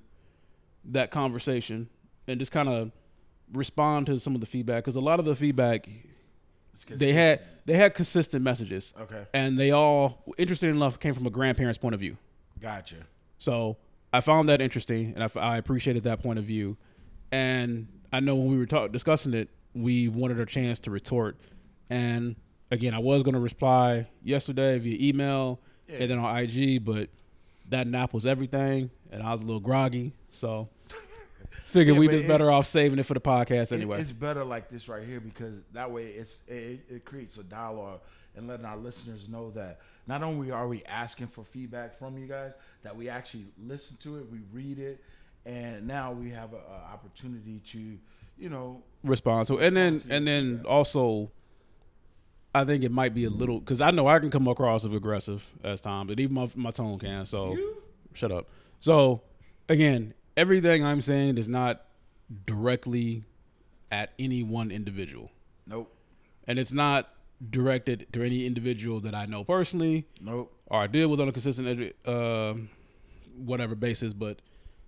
that 0.85 1.11
conversation 1.11 1.89
and 2.27 2.39
just 2.39 2.51
kind 2.51 2.69
of 2.69 2.91
respond 3.53 4.05
to 4.07 4.19
some 4.19 4.33
of 4.35 4.41
the 4.41 4.47
feedback 4.47 4.83
because 4.83 4.95
a 4.95 4.99
lot 5.01 5.19
of 5.19 5.25
the 5.25 5.35
feedback 5.35 5.87
they 6.89 7.13
had 7.13 7.37
consistent. 7.39 7.65
they 7.67 7.73
had 7.73 7.93
consistent 7.93 8.43
messages 8.43 8.93
Okay. 8.99 9.23
and 9.33 9.57
they 9.57 9.71
all 9.71 10.23
interesting 10.37 10.69
enough 10.69 10.99
came 10.99 11.13
from 11.13 11.25
a 11.25 11.29
grandparent's 11.29 11.77
point 11.77 11.93
of 11.93 11.99
view 12.01 12.17
Gotcha. 12.59 12.97
so 13.37 13.77
i 14.11 14.19
found 14.21 14.49
that 14.49 14.61
interesting 14.61 15.13
and 15.15 15.29
I 15.37 15.57
appreciated 15.57 16.03
that 16.03 16.21
point 16.23 16.39
of 16.39 16.45
view 16.45 16.75
and 17.31 17.87
i 18.11 18.19
know 18.19 18.35
when 18.35 18.49
we 18.49 18.57
were 18.57 18.65
talk- 18.65 18.91
discussing 18.91 19.33
it 19.33 19.49
we 19.73 20.07
wanted 20.07 20.39
a 20.39 20.45
chance 20.45 20.79
to 20.79 20.91
retort 20.91 21.37
and 21.89 22.35
again 22.71 22.93
i 22.93 22.99
was 22.99 23.23
going 23.23 23.35
to 23.35 23.39
reply 23.39 24.07
yesterday 24.23 24.77
via 24.79 24.97
email 25.09 25.59
Yeah. 25.87 25.97
and 25.99 26.11
then 26.11 26.17
on 26.19 26.35
ig 26.39 26.83
but 26.83 27.09
that 27.69 27.85
nap 27.87 28.13
was 28.13 28.25
everything 28.25 28.89
and 29.11 29.21
i 29.23 29.31
was 29.31 29.43
a 29.43 29.45
little 29.45 29.59
groggy 29.61 30.13
so 30.31 30.67
figured 31.67 31.95
Yeah, 31.95 31.99
we 31.99 32.07
just 32.07 32.25
it- 32.25 32.27
better 32.27 32.51
off 32.51 32.65
saving 32.67 32.99
it 32.99 33.03
for 33.03 33.13
the 33.13 33.19
podcast 33.21 33.71
It- 33.71 33.73
anyway. 33.73 34.01
it's 34.01 34.11
better 34.11 34.43
like 34.43 34.69
this 34.69 34.87
right 34.87 35.05
here 35.05 35.19
because 35.19 35.55
that 35.73 35.91
way 35.91 36.05
it's 36.07 36.37
it, 36.47 36.81
it 36.89 37.05
creates 37.05 37.37
a 37.37 37.43
dialogue 37.43 37.99
and 38.35 38.47
letting 38.47 38.65
our 38.65 38.77
listeners 38.77 39.27
know 39.29 39.51
that 39.51 39.79
not 40.07 40.21
only 40.23 40.51
are 40.51 40.67
we 40.67 40.83
asking 40.85 41.27
for 41.27 41.43
feedback 41.43 41.97
from 41.97 42.17
you 42.17 42.27
guys, 42.27 42.51
that 42.83 42.95
we 42.95 43.09
actually 43.09 43.45
listen 43.65 43.97
to 44.01 44.17
it, 44.17 44.25
we 44.31 44.39
read 44.53 44.77
it, 44.77 45.01
and 45.45 45.87
now 45.87 46.11
we 46.11 46.29
have 46.29 46.53
an 46.53 46.59
opportunity 46.93 47.61
to, 47.71 47.97
you 48.37 48.49
know, 48.49 48.83
respond 49.03 49.47
to 49.47 49.57
and 49.59 49.75
then 49.77 50.03
and 50.09 50.27
then 50.27 50.61
yeah. 50.63 50.69
also 50.69 51.29
i 52.55 52.63
think 52.63 52.83
it 52.83 52.91
might 52.91 53.13
be 53.13 53.25
a 53.25 53.29
little 53.29 53.59
because 53.59 53.81
i 53.81 53.91
know 53.91 54.07
i 54.07 54.17
can 54.17 54.31
come 54.31 54.47
across 54.47 54.85
as 54.85 54.91
aggressive 54.93 55.43
as 55.63 55.79
time 55.81 56.07
but 56.07 56.19
even 56.19 56.33
my, 56.33 56.49
my 56.55 56.71
tone 56.71 56.97
can 56.97 57.25
so 57.25 57.53
you? 57.53 57.77
shut 58.13 58.31
up. 58.31 58.47
So 58.79 59.21
again 59.69 60.13
everything 60.37 60.83
i'm 60.83 61.01
saying 61.01 61.37
is 61.37 61.47
not 61.47 61.85
directly 62.45 63.23
at 63.91 64.11
any 64.17 64.41
one 64.43 64.71
individual 64.71 65.31
nope, 65.67 65.93
and 66.47 66.57
it's 66.59 66.73
not 66.73 67.09
directed 67.49 68.07
to 68.11 68.23
any 68.23 68.45
individual 68.45 68.99
that 68.99 69.13
i 69.13 69.25
know 69.25 69.43
personally 69.43 70.05
nope, 70.21 70.51
or 70.67 70.81
I 70.81 70.87
deal 70.87 71.09
with 71.09 71.19
on 71.19 71.29
a 71.29 71.31
consistent 71.31 71.93
uh, 72.05 72.53
whatever 73.37 73.75
basis, 73.75 74.13
but 74.13 74.39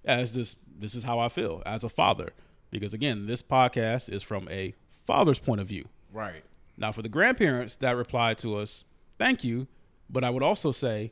as 0.05 0.33
this 0.33 0.55
this 0.79 0.95
is 0.95 1.03
how 1.03 1.19
I 1.19 1.29
feel 1.29 1.61
as 1.65 1.83
a 1.83 1.89
father. 1.89 2.33
Because 2.69 2.93
again, 2.93 3.27
this 3.27 3.41
podcast 3.41 4.09
is 4.11 4.23
from 4.23 4.47
a 4.49 4.73
father's 5.05 5.39
point 5.39 5.61
of 5.61 5.67
view. 5.67 5.85
right, 6.11 6.43
Now 6.77 6.91
for 6.91 7.01
the 7.01 7.09
grandparents 7.09 7.75
that 7.77 7.95
replied 7.95 8.37
to 8.39 8.57
us, 8.57 8.83
thank 9.17 9.43
you. 9.43 9.67
But 10.09 10.23
I 10.23 10.29
would 10.29 10.43
also 10.43 10.71
say 10.71 11.11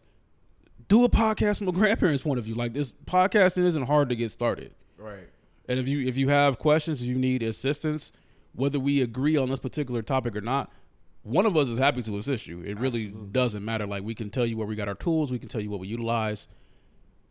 do 0.87 1.03
a 1.03 1.09
podcast 1.09 1.59
from 1.59 1.67
a 1.67 1.71
grandparent's 1.71 2.23
point 2.23 2.39
of 2.39 2.45
view. 2.45 2.55
Like 2.55 2.73
this 2.73 2.91
podcasting 3.05 3.65
isn't 3.65 3.87
hard 3.87 4.09
to 4.09 4.15
get 4.15 4.31
started. 4.31 4.73
right, 4.97 5.27
And 5.67 5.79
if 5.79 5.87
you 5.87 6.05
if 6.07 6.17
you 6.17 6.29
have 6.29 6.59
questions, 6.59 7.01
if 7.01 7.07
you 7.07 7.15
need 7.15 7.41
assistance, 7.43 8.11
whether 8.53 8.79
we 8.79 9.01
agree 9.01 9.35
on 9.37 9.49
this 9.49 9.59
particular 9.59 10.01
topic 10.01 10.35
or 10.35 10.41
not, 10.41 10.71
one 11.23 11.45
of 11.45 11.57
us 11.57 11.67
is 11.67 11.79
happy 11.79 12.01
to 12.03 12.17
assist 12.17 12.45
you. 12.47 12.61
It 12.61 12.79
really 12.79 13.05
Absolutely. 13.07 13.31
doesn't 13.31 13.65
matter. 13.65 13.87
Like 13.87 14.03
we 14.03 14.13
can 14.15 14.29
tell 14.29 14.45
you 14.45 14.57
where 14.57 14.67
we 14.67 14.75
got 14.75 14.87
our 14.87 14.95
tools, 14.95 15.31
we 15.31 15.39
can 15.39 15.49
tell 15.49 15.61
you 15.61 15.69
what 15.71 15.79
we 15.79 15.87
utilize. 15.87 16.47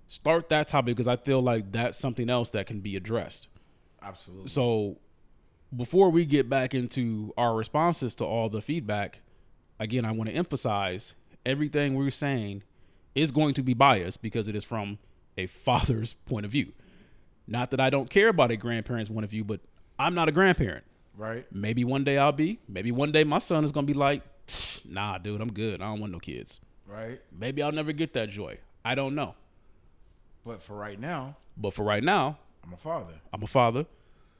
Start 0.06 0.48
that 0.50 0.68
topic 0.68 0.96
because 0.96 1.08
I 1.08 1.16
feel 1.16 1.40
like 1.40 1.72
that's 1.72 1.98
something 1.98 2.28
else 2.28 2.50
that 2.50 2.66
can 2.66 2.80
be 2.80 2.96
addressed. 2.96 3.48
absolutely. 4.02 4.48
So 4.48 4.98
before 5.74 6.10
we 6.10 6.24
get 6.26 6.48
back 6.50 6.74
into 6.74 7.32
our 7.38 7.54
responses 7.56 8.14
to 8.16 8.24
all 8.24 8.48
the 8.50 8.60
feedback, 8.60 9.22
again, 9.80 10.04
I 10.04 10.10
want 10.12 10.28
to 10.28 10.36
emphasize 10.36 11.14
everything 11.46 11.94
we're 11.94 12.10
saying 12.10 12.62
is 13.14 13.30
going 13.32 13.54
to 13.54 13.62
be 13.62 13.74
biased 13.74 14.22
because 14.22 14.48
it 14.48 14.56
is 14.56 14.64
from 14.64 14.98
a 15.36 15.46
father's 15.46 16.12
point 16.26 16.44
of 16.46 16.52
view. 16.52 16.72
Not 17.46 17.70
that 17.72 17.80
I 17.80 17.90
don't 17.90 18.08
care 18.08 18.28
about 18.28 18.50
a 18.50 18.56
grandparent's 18.56 19.10
point 19.10 19.24
of 19.24 19.30
view, 19.30 19.44
but 19.44 19.60
I'm 19.98 20.14
not 20.14 20.28
a 20.28 20.32
grandparent. 20.32 20.84
right, 21.16 21.46
Maybe 21.52 21.84
one 21.84 22.02
day 22.04 22.16
I'll 22.18 22.32
be. 22.32 22.58
Maybe 22.68 22.90
one 22.90 23.12
day 23.12 23.22
my 23.24 23.38
son 23.38 23.64
is 23.64 23.72
going 23.72 23.86
to 23.86 23.92
be 23.92 23.98
like, 23.98 24.22
nah, 24.88 25.18
dude, 25.18 25.40
I'm 25.40 25.52
good. 25.52 25.80
I 25.82 25.86
don't 25.86 26.00
want 26.00 26.12
no 26.12 26.18
kids. 26.18 26.60
right. 26.86 27.20
Maybe 27.30 27.62
I'll 27.62 27.72
never 27.72 27.92
get 27.92 28.14
that 28.14 28.30
joy. 28.30 28.58
I 28.84 28.94
don't 28.94 29.14
know. 29.14 29.34
But 30.44 30.60
for 30.62 30.74
right 30.76 30.98
now, 31.00 31.36
But 31.56 31.72
for 31.74 31.84
right 31.84 32.02
now, 32.02 32.38
I'm 32.64 32.72
a 32.72 32.76
father. 32.76 33.14
I'm 33.32 33.42
a 33.42 33.46
father, 33.46 33.86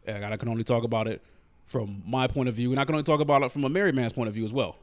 and 0.06 0.24
I 0.24 0.36
can 0.36 0.48
only 0.48 0.64
talk 0.64 0.84
about 0.84 1.06
it 1.08 1.22
from 1.66 2.02
my 2.06 2.26
point 2.26 2.48
of 2.48 2.54
view, 2.54 2.70
and 2.72 2.80
I 2.80 2.84
can 2.84 2.94
only 2.94 3.04
talk 3.04 3.20
about 3.20 3.42
it 3.42 3.52
from 3.52 3.64
a 3.64 3.68
married 3.68 3.94
man's 3.94 4.12
point 4.12 4.28
of 4.28 4.34
view 4.34 4.44
as 4.44 4.52
well. 4.52 4.76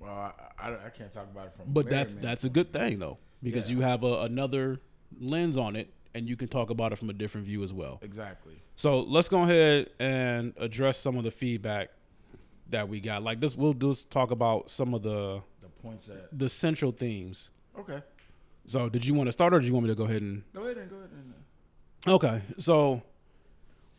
Well, 0.00 0.10
I, 0.10 0.32
I, 0.70 0.86
I 0.86 0.90
can't 0.90 1.12
talk 1.12 1.26
about 1.30 1.46
it 1.48 1.54
from. 1.54 1.66
a 1.66 1.68
But 1.70 1.88
that's 1.90 2.14
that's 2.14 2.44
a 2.44 2.48
good 2.48 2.72
thing 2.72 2.98
though, 2.98 3.18
because 3.42 3.68
Yeah. 3.70 3.76
you 3.76 3.82
have 3.82 4.02
a, 4.02 4.22
another 4.22 4.80
lens 5.20 5.56
on 5.58 5.76
it, 5.76 5.92
and 6.14 6.28
you 6.28 6.36
can 6.36 6.48
talk 6.48 6.70
about 6.70 6.92
it 6.92 6.96
from 6.96 7.10
a 7.10 7.12
different 7.12 7.46
view 7.46 7.62
as 7.62 7.72
well. 7.72 7.98
Exactly. 8.02 8.54
So 8.76 9.00
let's 9.00 9.28
go 9.28 9.42
ahead 9.42 9.90
and 9.98 10.52
address 10.56 10.98
some 10.98 11.16
of 11.16 11.24
the 11.24 11.30
feedback 11.30 11.90
that 12.70 12.88
we 12.88 13.00
got. 13.00 13.22
Like 13.22 13.40
this, 13.40 13.56
we'll 13.56 13.72
just 13.74 14.10
talk 14.10 14.30
about 14.30 14.68
some 14.70 14.94
of 14.94 15.02
the 15.02 15.40
The 15.62 15.68
points 15.82 16.08
at. 16.08 16.36
the 16.38 16.48
central 16.48 16.92
themes. 16.92 17.50
Okay. 17.78 18.00
So, 18.66 18.88
did 18.90 19.06
you 19.06 19.14
want 19.14 19.28
to 19.28 19.32
start, 19.32 19.54
or 19.54 19.60
did 19.60 19.66
you 19.66 19.72
want 19.72 19.84
me 19.86 19.90
to 19.92 19.96
go 19.96 20.04
ahead 20.04 20.20
and? 20.20 20.42
Go 20.52 20.64
ahead 20.64 20.76
and 20.76 20.90
go 20.90 20.96
ahead 20.96 21.10
and. 21.12 21.32
uh, 22.06 22.10
Okay, 22.16 22.42
so 22.58 23.02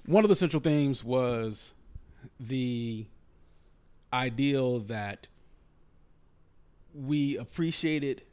one 0.05 0.23
of 0.23 0.29
the 0.29 0.35
central 0.35 0.61
themes 0.61 1.03
was 1.03 1.73
the 2.39 3.05
ideal 4.13 4.79
that 4.81 5.27
we 6.93 7.37
appreciated 7.37 8.23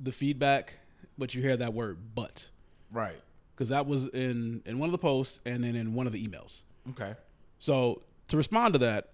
the 0.00 0.12
feedback, 0.12 0.74
but 1.18 1.34
you 1.34 1.42
hear 1.42 1.56
that 1.56 1.72
word 1.74 1.98
"but" 2.14 2.48
Right. 2.92 3.16
because 3.54 3.68
that 3.70 3.86
was 3.86 4.06
in 4.08 4.62
in 4.66 4.78
one 4.78 4.88
of 4.88 4.92
the 4.92 4.98
posts 4.98 5.40
and 5.46 5.64
then 5.64 5.74
in 5.76 5.94
one 5.94 6.06
of 6.06 6.12
the 6.12 6.26
emails. 6.26 6.60
Okay. 6.90 7.14
So 7.58 8.02
to 8.28 8.36
respond 8.36 8.74
to 8.74 8.78
that, 8.80 9.10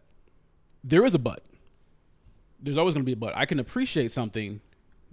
there 0.84 1.04
is 1.04 1.14
a 1.14 1.18
but. 1.18 1.44
There's 2.60 2.76
always 2.78 2.94
going 2.94 3.02
to 3.04 3.06
be 3.06 3.12
a 3.12 3.16
but. 3.16 3.36
I 3.36 3.44
can 3.46 3.58
appreciate 3.58 4.10
something, 4.12 4.60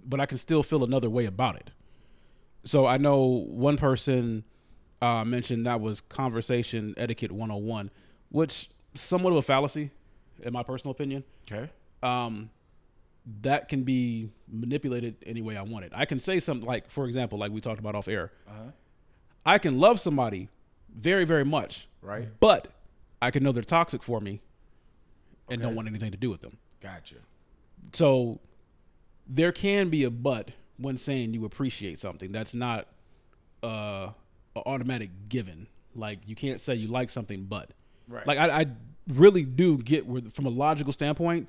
but 0.04 0.20
I 0.20 0.26
can 0.26 0.38
still 0.38 0.62
feel 0.62 0.84
another 0.84 1.10
way 1.10 1.26
about 1.26 1.56
it. 1.56 1.70
So 2.64 2.86
I 2.86 2.96
know 2.96 3.44
one 3.48 3.76
person 3.76 4.44
uh, 5.00 5.24
mentioned 5.24 5.64
that 5.66 5.80
was 5.80 6.00
conversation 6.00 6.94
etiquette 6.96 7.32
101, 7.32 7.90
which 8.30 8.68
somewhat 8.94 9.30
of 9.30 9.36
a 9.36 9.42
fallacy, 9.42 9.90
in 10.42 10.52
my 10.52 10.62
personal 10.62 10.92
opinion. 10.92 11.24
Okay. 11.50 11.70
Um, 12.02 12.50
that 13.42 13.68
can 13.68 13.82
be 13.84 14.30
manipulated 14.48 15.16
any 15.24 15.42
way 15.42 15.56
I 15.56 15.62
want 15.62 15.84
it. 15.84 15.92
I 15.94 16.04
can 16.04 16.20
say 16.20 16.40
something 16.40 16.66
like, 16.66 16.90
for 16.90 17.06
example, 17.06 17.38
like 17.38 17.52
we 17.52 17.60
talked 17.60 17.78
about 17.80 17.94
off 17.94 18.08
air. 18.08 18.32
Uh 18.48 18.50
huh. 18.52 18.70
I 19.46 19.58
can 19.58 19.78
love 19.78 20.00
somebody 20.00 20.48
very, 20.94 21.24
very 21.24 21.44
much, 21.44 21.88
Right. 22.02 22.28
but 22.40 22.68
I 23.22 23.30
can 23.30 23.42
know 23.42 23.52
they're 23.52 23.62
toxic 23.62 24.02
for 24.02 24.20
me 24.20 24.40
and 25.48 25.60
don't 25.62 25.74
want 25.74 25.88
anything 25.88 26.10
to 26.12 26.16
do 26.16 26.30
with 26.30 26.40
them. 26.42 26.58
Gotcha. 26.80 27.16
So 27.92 28.40
there 29.26 29.52
can 29.52 29.88
be 29.88 30.04
a 30.04 30.10
but 30.10 30.50
when 30.76 30.96
saying 30.96 31.34
you 31.34 31.44
appreciate 31.44 31.98
something. 32.00 32.32
That's 32.32 32.54
not 32.54 32.88
uh, 33.62 34.10
an 34.56 34.62
automatic 34.66 35.10
given. 35.28 35.66
Like 35.94 36.20
you 36.26 36.34
can't 36.36 36.60
say 36.60 36.74
you 36.74 36.88
like 36.88 37.10
something, 37.10 37.44
but 37.44 37.70
Right. 38.08 38.26
like 38.26 38.38
I, 38.38 38.60
I 38.62 38.66
really 39.08 39.44
do 39.44 39.78
get 39.78 40.06
where, 40.06 40.22
from 40.32 40.46
a 40.46 40.50
logical 40.50 40.92
standpoint, 40.92 41.48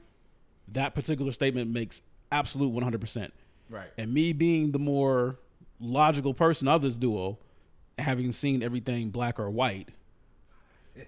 that 0.70 0.96
particular 0.96 1.32
statement 1.32 1.72
makes 1.72 2.02
absolute 2.32 2.70
one 2.70 2.84
hundred 2.84 3.02
percent. 3.02 3.34
Right. 3.70 3.90
And 3.98 4.14
me 4.14 4.34
being 4.34 4.72
the 4.72 4.80
more 4.80 5.40
logical 5.80 6.34
person 6.34 6.68
of 6.68 6.82
this 6.82 6.98
duo, 6.98 7.40
having 7.98 8.32
seen 8.32 8.62
everything 8.64 9.10
black 9.10 9.40
or 9.40 9.50
white, 9.50 9.90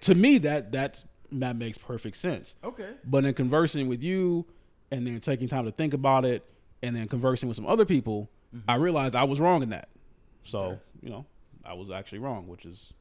to 0.02 0.14
me 0.14 0.38
that 0.38 0.72
that's 0.72 1.04
that 1.32 1.56
makes 1.56 1.78
perfect 1.78 2.16
sense. 2.16 2.56
Okay. 2.62 2.90
But 3.04 3.24
in 3.24 3.34
conversing 3.34 3.88
with 3.88 4.02
you 4.02 4.46
and 4.90 5.06
then 5.06 5.18
taking 5.20 5.48
time 5.48 5.64
to 5.64 5.72
think 5.72 5.94
about 5.94 6.24
it 6.24 6.44
and 6.82 6.94
then 6.94 7.08
conversing 7.08 7.48
with 7.48 7.56
some 7.56 7.66
other 7.66 7.84
people, 7.84 8.30
mm-hmm. 8.54 8.70
I 8.70 8.76
realized 8.76 9.16
I 9.16 9.24
was 9.24 9.40
wrong 9.40 9.62
in 9.62 9.70
that. 9.70 9.88
So, 10.44 10.60
Okay. 10.60 10.80
you 11.02 11.10
know, 11.10 11.26
I 11.64 11.72
was 11.72 11.90
actually 11.90 12.18
wrong, 12.18 12.46
which 12.46 12.64
is 12.66 12.92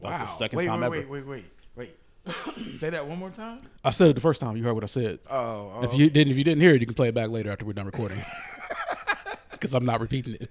like 0.00 0.12
Wow. 0.12 0.26
the 0.26 0.32
second 0.32 0.56
wait, 0.58 0.66
time 0.66 0.80
wait, 0.80 0.86
ever. 0.86 0.96
wait, 0.96 1.08
wait, 1.08 1.26
wait, 1.26 1.44
wait. 1.74 1.96
Say 2.76 2.90
that 2.90 3.06
one 3.06 3.18
more 3.18 3.30
time. 3.30 3.60
I 3.84 3.90
said 3.90 4.10
it 4.10 4.14
the 4.14 4.20
first 4.20 4.40
time. 4.40 4.56
You 4.56 4.62
heard 4.64 4.74
what 4.74 4.84
I 4.84 4.88
said. 4.88 5.18
Oh. 5.30 5.72
oh 5.76 5.80
If 5.82 5.94
you 5.94 6.10
didn't, 6.10 6.30
if 6.30 6.36
you 6.38 6.44
didn't 6.44 6.60
hear 6.60 6.74
it, 6.74 6.80
you 6.80 6.86
can 6.86 6.94
play 6.94 7.08
it 7.08 7.14
back 7.14 7.30
later 7.30 7.50
after 7.50 7.64
we're 7.64 7.72
done 7.72 7.86
recording, 7.86 8.18
because 9.50 9.74
I'm 9.74 9.84
not 9.84 10.00
repeating 10.00 10.34
it. 10.34 10.50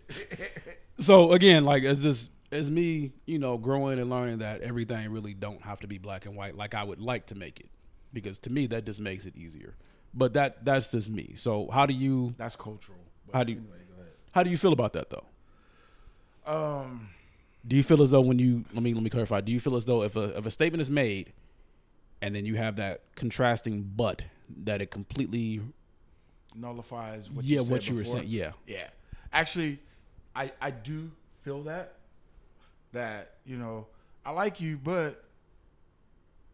So 0.99 1.33
again, 1.33 1.63
like 1.63 1.83
as 1.83 2.01
this 2.03 2.29
as 2.51 2.71
me, 2.71 3.11
you 3.25 3.39
know, 3.39 3.57
growing 3.57 3.99
and 3.99 4.09
learning 4.09 4.39
that 4.39 4.61
everything 4.61 5.11
really 5.11 5.33
don't 5.33 5.61
have 5.61 5.79
to 5.81 5.87
be 5.87 5.97
black 5.97 6.25
and 6.25 6.35
white, 6.35 6.55
like 6.55 6.73
I 6.73 6.83
would 6.83 6.99
like 6.99 7.27
to 7.27 7.35
make 7.35 7.59
it, 7.59 7.69
because 8.13 8.39
to 8.39 8.51
me 8.51 8.67
that 8.67 8.85
just 8.85 8.99
makes 8.99 9.25
it 9.25 9.35
easier. 9.35 9.75
But 10.13 10.33
that 10.33 10.65
that's 10.65 10.91
just 10.91 11.09
me. 11.09 11.33
So 11.35 11.69
how 11.71 11.85
do 11.85 11.93
you 11.93 12.33
That's 12.37 12.55
cultural. 12.55 12.97
How 13.33 13.43
do 13.43 13.51
you- 13.51 13.59
Anyway, 13.59 13.77
go 13.95 14.01
ahead. 14.01 14.13
how 14.31 14.43
do 14.43 14.49
you 14.49 14.57
feel 14.57 14.73
about 14.73 14.93
that 14.93 15.09
though? 15.09 15.25
Um. 16.45 17.09
Do 17.67 17.75
you 17.75 17.83
feel 17.83 18.01
as 18.01 18.11
though 18.11 18.21
when 18.21 18.39
you 18.39 18.63
let 18.73 18.81
me 18.81 18.93
let 18.93 19.03
me 19.03 19.09
clarify? 19.09 19.41
Do 19.41 19.51
you 19.51 19.59
feel 19.59 19.75
as 19.75 19.85
though 19.85 20.03
if 20.03 20.15
a 20.15 20.37
if 20.37 20.45
a 20.45 20.51
statement 20.51 20.79
is 20.81 20.89
made, 20.89 21.33
and 22.21 22.35
then 22.35 22.45
you 22.45 22.55
have 22.55 22.75
that 22.77 23.01
contrasting 23.15 23.89
but 23.95 24.21
that 24.63 24.81
it 24.81 24.91
completely 24.91 25.61
Nullifies 26.55 27.29
what 27.29 27.45
yeah 27.45 27.59
you 27.59 27.63
said 27.63 27.71
what 27.71 27.87
you 27.87 27.95
were 27.95 28.05
saying 28.05 28.25
yeah 28.27 28.51
Yeah. 28.65 28.87
Actually, 29.33 29.79
I 30.35 30.51
I 30.61 30.71
do 30.71 31.11
feel 31.43 31.63
that 31.63 31.93
that 32.93 33.35
you 33.45 33.57
know 33.57 33.87
I 34.25 34.31
like 34.31 34.59
you, 34.59 34.77
but 34.77 35.23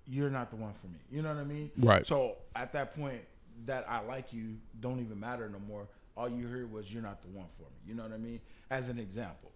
you're 0.07 0.29
not 0.29 0.49
the 0.49 0.55
one 0.55 0.73
for 0.81 0.87
me. 0.87 0.99
You 1.11 1.21
know 1.21 1.29
what 1.29 1.39
I 1.39 1.43
mean? 1.43 1.71
Right. 1.77 2.05
So 2.05 2.35
at 2.55 2.73
that 2.73 2.95
point, 2.95 3.21
that 3.65 3.85
I 3.89 4.01
like 4.01 4.33
you 4.33 4.57
don't 4.79 4.99
even 4.99 5.19
matter 5.19 5.49
no 5.49 5.59
more. 5.67 5.87
All 6.15 6.29
you 6.29 6.47
heard 6.47 6.71
was 6.71 6.93
you're 6.93 7.01
not 7.01 7.21
the 7.23 7.29
one 7.29 7.47
for 7.57 7.63
me. 7.63 7.77
You 7.87 7.95
know 7.95 8.03
what 8.03 8.11
I 8.11 8.17
mean? 8.17 8.39
As 8.69 8.89
an 8.89 8.99
example. 8.99 9.51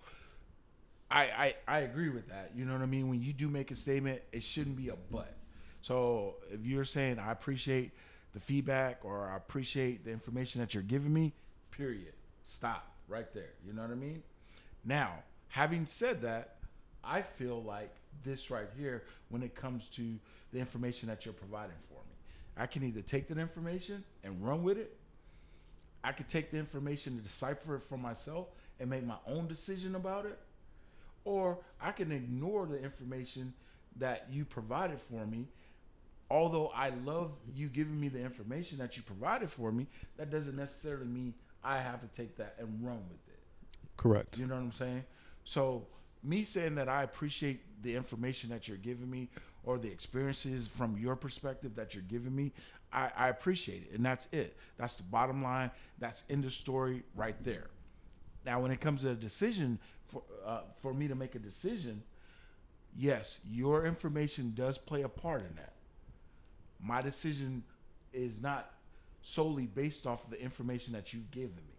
I, 1.09 1.23
I, 1.23 1.55
I 1.67 1.79
agree 1.79 2.09
with 2.09 2.27
that. 2.29 2.51
You 2.55 2.65
know 2.65 2.73
what 2.73 2.81
I 2.81 2.85
mean? 2.87 3.09
When 3.09 3.21
you 3.21 3.33
do 3.33 3.47
make 3.47 3.71
a 3.71 3.75
statement, 3.75 4.21
it 4.31 4.43
shouldn't 4.43 4.75
be 4.75 4.89
a 4.89 4.95
but. 5.11 5.33
So 5.81 6.35
if 6.51 6.65
you're 6.65 6.85
saying 6.85 7.19
I 7.19 7.31
appreciate 7.31 7.91
the 8.33 8.39
feedback 8.39 8.99
or 9.03 9.29
I 9.29 9.37
appreciate 9.37 10.05
the 10.05 10.11
information 10.11 10.61
that 10.61 10.73
you're 10.73 10.83
giving 10.83 11.13
me, 11.13 11.33
period. 11.71 12.13
Stop 12.45 12.91
right 13.07 13.31
there. 13.33 13.53
You 13.65 13.73
know 13.73 13.81
what 13.81 13.91
I 13.91 13.95
mean? 13.95 14.23
Now, 14.83 15.11
having 15.49 15.85
said 15.85 16.21
that, 16.21 16.55
I 17.03 17.21
feel 17.21 17.63
like 17.63 17.95
this 18.23 18.51
right 18.51 18.67
here 18.77 19.03
when 19.29 19.43
it 19.43 19.55
comes 19.55 19.85
to 19.95 20.19
the 20.51 20.59
information 20.59 21.07
that 21.09 21.25
you're 21.25 21.33
providing 21.33 21.75
for 21.89 21.95
me. 21.95 22.15
I 22.57 22.65
can 22.65 22.83
either 22.83 23.01
take 23.01 23.27
that 23.29 23.37
information 23.37 24.03
and 24.23 24.45
run 24.45 24.63
with 24.63 24.77
it. 24.77 24.95
I 26.03 26.11
could 26.11 26.27
take 26.27 26.51
the 26.51 26.57
information 26.57 27.13
and 27.13 27.23
decipher 27.23 27.75
it 27.75 27.83
for 27.83 27.97
myself 27.97 28.47
and 28.79 28.89
make 28.89 29.05
my 29.05 29.17
own 29.27 29.47
decision 29.47 29.95
about 29.95 30.25
it 30.25 30.39
or 31.27 31.57
I 31.81 31.91
can 31.91 32.13
ignore 32.13 32.65
the 32.65 32.81
information 32.81 33.53
that 33.97 34.27
you 34.31 34.45
provided 34.45 35.01
for 35.01 35.25
me. 35.25 35.45
Although 36.29 36.67
I 36.67 36.89
love 37.05 37.31
you 37.55 37.67
giving 37.67 37.99
me 37.99 38.09
the 38.09 38.21
information 38.21 38.77
that 38.79 38.97
you 38.97 39.03
provided 39.03 39.49
for 39.49 39.71
me, 39.71 39.87
that 40.17 40.29
doesn't 40.29 40.57
necessarily 40.57 41.05
mean 41.05 41.33
I 41.63 41.77
have 41.77 42.01
to 42.01 42.07
take 42.07 42.35
that 42.37 42.55
and 42.59 42.67
run 42.81 42.99
with 43.09 43.27
it. 43.27 43.39
correct 43.95 44.37
You 44.37 44.47
know 44.47 44.55
what 44.55 44.61
I'm 44.61 44.71
saying? 44.71 45.03
So, 45.45 45.87
me 46.23 46.43
saying 46.43 46.75
that 46.75 46.89
I 46.89 47.03
appreciate 47.03 47.61
the 47.83 47.95
information 47.95 48.49
that 48.49 48.67
you're 48.67 48.77
giving 48.77 49.09
me 49.09 49.29
or 49.63 49.77
the 49.77 49.87
experiences 49.87 50.67
from 50.67 50.97
your 50.97 51.15
perspective 51.15 51.75
that 51.75 51.93
you're 51.93 52.03
giving 52.03 52.35
me, 52.35 52.51
I, 52.91 53.11
I 53.15 53.29
appreciate 53.29 53.83
it. 53.83 53.95
And 53.95 54.03
that's 54.03 54.27
it. 54.31 54.57
That's 54.77 54.95
the 54.95 55.03
bottom 55.03 55.43
line. 55.43 55.71
That's 55.99 56.23
in 56.29 56.41
the 56.41 56.49
story 56.49 57.03
right 57.15 57.35
there. 57.43 57.67
Now, 58.45 58.61
when 58.61 58.71
it 58.71 58.81
comes 58.81 59.01
to 59.01 59.11
a 59.11 59.15
decision 59.15 59.79
for 60.07 60.23
uh, 60.45 60.61
for 60.81 60.93
me 60.93 61.07
to 61.07 61.15
make 61.15 61.35
a 61.35 61.39
decision, 61.39 62.01
yes, 62.95 63.39
your 63.49 63.85
information 63.85 64.53
does 64.55 64.77
play 64.77 65.03
a 65.03 65.09
part 65.09 65.41
in 65.41 65.55
that. 65.55 65.73
My 66.81 67.01
decision 67.01 67.63
is 68.13 68.41
not 68.41 68.71
solely 69.21 69.65
based 69.65 70.07
off 70.07 70.23
of 70.23 70.29
the 70.29 70.41
information 70.41 70.93
that 70.93 71.13
you've 71.13 71.29
given 71.31 71.55
me. 71.55 71.73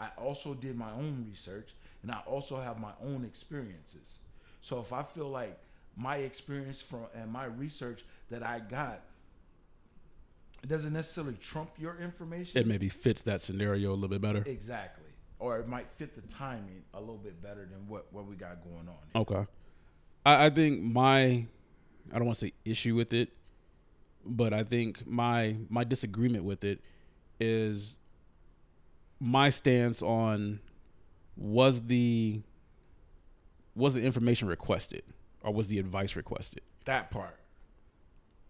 I 0.00 0.08
also 0.18 0.54
did 0.54 0.76
my 0.76 0.90
own 0.92 1.26
research 1.28 1.68
and 2.02 2.10
I 2.10 2.20
also 2.26 2.60
have 2.60 2.80
my 2.80 2.92
own 3.04 3.24
experiences. 3.24 4.18
So 4.62 4.80
if 4.80 4.92
I 4.92 5.02
feel 5.02 5.28
like 5.28 5.56
my 5.96 6.16
experience 6.16 6.80
from 6.80 7.06
and 7.14 7.30
my 7.30 7.44
research 7.44 8.04
that 8.30 8.42
I 8.42 8.60
got 8.60 9.02
it 10.62 10.68
doesn't 10.68 10.92
necessarily 10.92 11.34
trump 11.34 11.70
your 11.78 11.98
information. 12.00 12.60
it 12.60 12.66
maybe 12.66 12.88
fits 12.88 13.22
that 13.22 13.42
scenario 13.42 13.90
a 13.90 13.94
little 13.94 14.08
bit 14.08 14.20
better 14.20 14.42
Exactly. 14.46 15.04
Or 15.38 15.58
it 15.58 15.66
might 15.66 15.86
fit 15.96 16.14
the 16.14 16.22
timing 16.32 16.84
a 16.94 17.00
little 17.00 17.16
bit 17.16 17.42
better 17.42 17.68
than 17.68 17.88
what, 17.88 18.06
what 18.12 18.26
we 18.26 18.36
got 18.36 18.62
going 18.62 18.88
on. 18.88 18.96
here. 19.12 19.38
Okay. 19.40 19.46
I, 20.24 20.46
I 20.46 20.50
think 20.50 20.80
my 20.82 21.46
I 22.12 22.18
don't 22.18 22.26
want 22.26 22.38
to 22.38 22.46
say 22.46 22.52
issue 22.64 22.94
with 22.94 23.12
it, 23.12 23.30
but 24.24 24.52
I 24.52 24.64
think 24.64 25.06
my 25.06 25.56
my 25.68 25.84
disagreement 25.84 26.44
with 26.44 26.64
it 26.64 26.80
is 27.40 27.98
my 29.20 29.48
stance 29.50 30.02
on 30.02 30.60
was 31.36 31.82
the 31.86 32.40
was 33.74 33.94
the 33.94 34.02
information 34.02 34.48
requested 34.48 35.02
or 35.42 35.52
was 35.52 35.68
the 35.68 35.78
advice 35.78 36.16
requested? 36.16 36.62
That 36.84 37.10
part. 37.10 37.36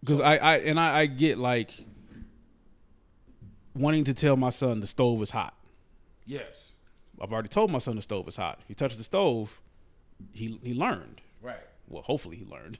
Because 0.01 0.19
I, 0.19 0.35
I 0.37 0.57
and 0.57 0.79
I, 0.79 0.99
I 0.99 1.05
get 1.05 1.37
like 1.37 1.71
wanting 3.75 4.03
to 4.05 4.13
tell 4.13 4.35
my 4.35 4.49
son 4.49 4.79
the 4.79 4.87
stove 4.87 5.21
is 5.21 5.31
hot. 5.31 5.53
Yes. 6.25 6.73
I've 7.21 7.31
already 7.31 7.47
told 7.49 7.71
my 7.71 7.77
son 7.79 7.95
the 7.95 8.01
stove 8.01 8.27
is 8.27 8.35
hot. 8.35 8.59
He 8.67 8.73
touched 8.73 8.97
the 8.97 9.03
stove, 9.03 9.61
he 10.31 10.59
he 10.63 10.73
learned. 10.73 11.21
Right. 11.41 11.57
Well, 11.87 12.03
hopefully 12.03 12.37
he 12.37 12.45
learned. 12.45 12.79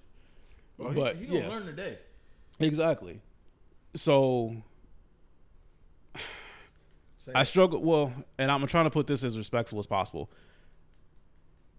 Well, 0.77 0.89
he, 0.89 0.99
But, 0.99 1.15
he 1.17 1.25
gonna 1.27 1.39
yeah. 1.39 1.47
learn 1.47 1.65
today. 1.65 1.99
Exactly. 2.63 3.21
So 3.95 4.55
I 7.35 7.43
struggle. 7.43 7.81
Well, 7.81 8.13
and 8.37 8.51
I'm 8.51 8.65
trying 8.67 8.85
to 8.85 8.89
put 8.89 9.07
this 9.07 9.23
as 9.23 9.37
respectful 9.37 9.79
as 9.79 9.87
possible. 9.87 10.29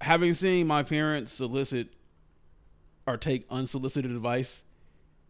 Having 0.01 0.35
seen 0.35 0.67
my 0.67 0.83
parents 0.83 1.33
solicit 1.33 1.89
or 3.07 3.17
take 3.17 3.47
unsolicited 3.51 4.11
advice 4.11 4.65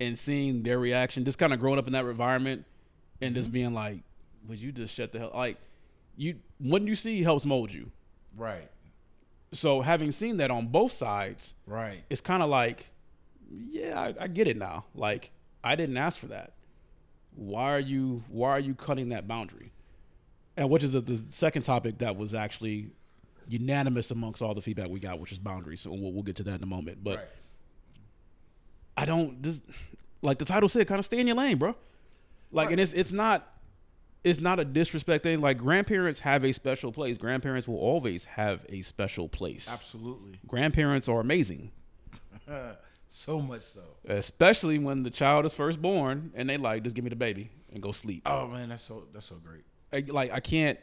and 0.01 0.19
seeing 0.19 0.63
their 0.63 0.79
reaction, 0.79 1.25
just 1.25 1.39
kind 1.39 1.53
of 1.53 1.61
growing 1.61 1.79
up 1.79 1.87
in 1.87 1.93
that 1.93 2.05
environment 2.05 2.65
and 3.21 3.35
just 3.35 3.49
mm-hmm. 3.49 3.55
being 3.55 3.75
like, 3.75 3.99
would 4.49 4.59
you 4.61 4.73
just 4.73 4.95
shut 4.95 5.13
the 5.13 5.19
hell 5.19 5.31
like 5.35 5.57
you 6.17 6.37
what 6.59 6.83
you 6.83 6.95
see 6.95 7.23
helps 7.23 7.45
mold 7.45 7.73
you. 7.73 7.91
Right. 8.37 8.71
So 9.53 9.83
having 9.83 10.13
seen 10.13 10.39
that 10.39 10.51
on 10.51 10.69
both 10.69 10.93
sides, 10.93 11.55
Right. 11.67 12.05
it's 12.11 12.21
kind 12.21 12.43
of 12.43 12.51
like, 12.51 12.91
yeah, 13.51 14.01
I, 14.01 14.25
I 14.25 14.27
get 14.27 14.49
it 14.49 14.57
now. 14.57 14.85
Like 14.95 15.31
I 15.64 15.75
didn't 15.75 15.97
ask 15.97 16.18
for 16.18 16.26
that. 16.26 16.52
Why 17.35 17.75
are 17.75 17.80
you 17.80 18.23
Why 18.28 18.50
are 18.50 18.61
you 18.61 18.75
cutting 18.75 19.09
that 19.09 19.26
boundary? 19.26 19.73
And 20.56 20.71
which 20.71 20.85
is 20.85 20.92
the, 20.92 21.00
the 21.00 21.25
second 21.30 21.62
topic 21.62 21.99
that 21.99 22.16
was 22.16 22.35
actually 22.35 22.90
unanimous 23.49 24.12
amongst 24.12 24.40
all 24.40 24.54
the 24.54 24.61
feedback 24.61 24.88
we 24.88 25.00
got, 25.00 25.18
which 25.18 25.33
is 25.33 25.38
boundaries. 25.38 25.80
So 25.80 25.90
we'll, 25.90 26.12
we'll 26.12 26.23
get 26.23 26.37
to 26.37 26.44
that 26.44 26.54
in 26.54 26.62
a 26.62 26.66
moment. 26.66 27.02
But 27.02 27.16
right. 27.16 27.28
I 28.97 29.04
don't 29.04 29.42
just 29.42 29.62
like 30.23 30.38
the 30.38 30.44
title 30.44 30.68
said, 30.68 30.87
kind 30.87 30.99
of 30.99 31.04
stay 31.04 31.18
in 31.18 31.26
your 31.26 31.37
lane, 31.37 31.59
bro. 31.59 31.75
Like, 32.52 32.71
and 32.71 32.80
it's 32.80 32.92
it's 32.92 33.11
not 33.11 33.54
it's 34.23 34.40
not 34.40 34.59
a 34.59 34.64
disrespect 34.64 35.23
thing. 35.23 35.40
Like 35.40 35.59
grandparents 35.59 36.21
have 36.21 36.44
a 36.44 36.52
special 36.52 36.92
place. 36.92 37.18
Grandparents 37.18 37.68
will 37.68 37.78
always 37.78 38.25
have 38.25 38.64
a 38.68 38.80
special 38.83 39.28
place. 39.28 39.68
Absolutely. 39.71 40.38
Grandparents 40.47 41.09
are 41.09 41.21
amazing, 41.21 41.73
so 43.16 43.38
much 43.40 43.62
so. 43.62 43.83
especially 44.09 44.76
when 44.78 45.04
the 45.04 45.11
child 45.11 45.47
is 45.47 45.52
first 45.52 45.80
born 45.80 46.33
and 46.35 46.50
they 46.50 46.56
like 46.56 46.83
just 46.83 46.97
give 46.97 47.04
me 47.04 47.11
the 47.11 47.16
baby 47.16 47.50
and 47.73 47.80
go 47.80 47.92
sleep. 47.92 48.23
Oh 48.26 48.49
man, 48.49 48.68
that's 48.71 48.83
so 48.83 49.04
that's 49.12 49.26
so 49.26 49.37
great. 49.37 49.62
I- 49.92 50.11
like 50.11 50.33
I 50.33 50.40
can't 50.40 50.78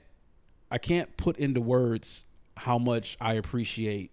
I 0.71 0.77
can't 0.77 1.15
put 1.17 1.37
into 1.37 1.59
words 1.59 2.23
how 2.55 2.77
much 2.77 3.17
I 3.19 3.33
appreciate 3.33 4.11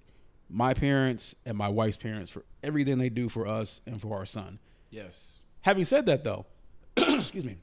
my 0.51 0.75
parents 0.75 1.35
and 1.47 1.57
my 1.57 1.69
wife's 1.69 1.97
parents 1.97 2.31
for 2.31 2.45
everything 2.63 2.99
they 2.99 3.09
do 3.09 3.29
for 3.29 3.47
us 3.47 3.81
and 3.87 4.01
for 4.01 4.17
our 4.17 4.27
son. 4.27 4.59
Yes. 4.91 5.35
Having 5.61 5.85
said 5.85 6.07
that, 6.07 6.25
though, 6.25 6.47
excuse 6.97 7.45
me, 7.45 7.59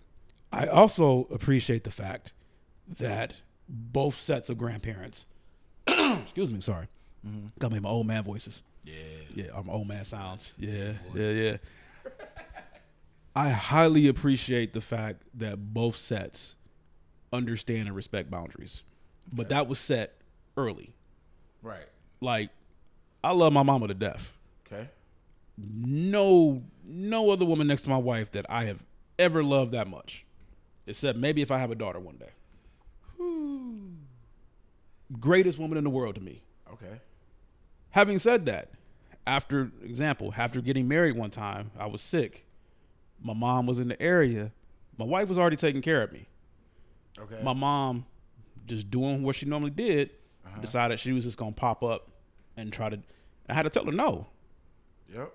I 0.53 0.67
also 0.67 1.27
appreciate 1.31 1.83
the 1.83 1.91
fact 1.91 2.31
that 2.99 3.33
both 3.67 4.15
sets 4.21 4.49
of 4.49 4.57
grandparents, 4.57 5.25
excuse 5.87 6.49
me, 6.51 6.61
sorry, 6.61 6.87
mm-hmm. 7.27 7.47
got 7.59 7.71
me 7.71 7.79
my 7.79 7.89
old 7.89 8.05
man 8.07 8.23
voices. 8.23 8.61
Yeah. 8.83 8.93
Yeah, 9.35 9.47
I'm 9.53 9.69
old 9.69 9.87
man 9.87 10.05
sounds. 10.05 10.53
Yeah, 10.57 10.93
yeah, 11.13 11.29
yeah. 11.29 11.57
I 13.35 13.49
highly 13.49 14.07
appreciate 14.07 14.73
the 14.73 14.81
fact 14.81 15.23
that 15.35 15.73
both 15.73 15.97
sets 15.97 16.55
understand 17.33 17.87
and 17.87 17.95
respect 17.95 18.31
boundaries, 18.31 18.81
but 19.31 19.49
that 19.49 19.67
was 19.67 19.77
set 19.77 20.13
early. 20.55 20.93
Right. 21.61 21.85
Like, 22.21 22.49
I 23.23 23.31
love 23.31 23.51
my 23.51 23.63
mama 23.63 23.87
to 23.89 23.93
death 23.93 24.31
Okay. 24.67 24.87
no 25.57 26.63
no 26.85 27.29
other 27.31 27.43
woman 27.45 27.67
next 27.67 27.81
to 27.83 27.89
my 27.89 27.97
wife 27.97 28.31
that 28.31 28.45
I 28.49 28.65
have 28.65 28.83
ever 29.19 29.43
loved 29.43 29.71
that 29.73 29.87
much. 29.87 30.25
Except 30.87 31.17
maybe 31.17 31.41
if 31.41 31.49
I 31.51 31.57
have 31.59 31.71
a 31.71 31.75
daughter 31.75 31.99
one 31.99 32.17
day. 32.17 32.29
Greatest 35.19 35.57
woman 35.57 35.77
in 35.77 35.83
the 35.83 35.89
world 35.89 36.15
to 36.15 36.21
me. 36.21 36.41
Okay. 36.71 36.99
Having 37.91 38.19
said 38.19 38.45
that, 38.45 38.69
after 39.27 39.71
example, 39.83 40.33
after 40.37 40.61
getting 40.61 40.87
married 40.87 41.15
one 41.17 41.31
time, 41.31 41.71
I 41.79 41.87
was 41.87 42.01
sick. 42.01 42.45
My 43.21 43.33
mom 43.33 43.65
was 43.65 43.79
in 43.79 43.87
the 43.87 44.01
area. 44.01 44.51
My 44.97 45.05
wife 45.05 45.27
was 45.27 45.37
already 45.37 45.55
taking 45.55 45.81
care 45.81 46.01
of 46.03 46.11
me. 46.11 46.27
Okay. 47.19 47.41
My 47.41 47.53
mom, 47.53 48.05
just 48.67 48.89
doing 48.91 49.23
what 49.23 49.35
she 49.35 49.45
normally 49.45 49.71
did, 49.71 50.11
Uh-huh. 50.45 50.61
decided 50.61 50.99
she 50.99 51.11
was 51.11 51.23
just 51.23 51.37
gonna 51.37 51.51
pop 51.53 51.83
up 51.83 52.07
and 52.57 52.71
try 52.71 52.89
to. 52.89 52.99
I 53.49 53.53
had 53.53 53.63
to 53.63 53.69
tell 53.69 53.85
her 53.85 53.91
no. 53.91 54.27
Yep. 55.13 55.31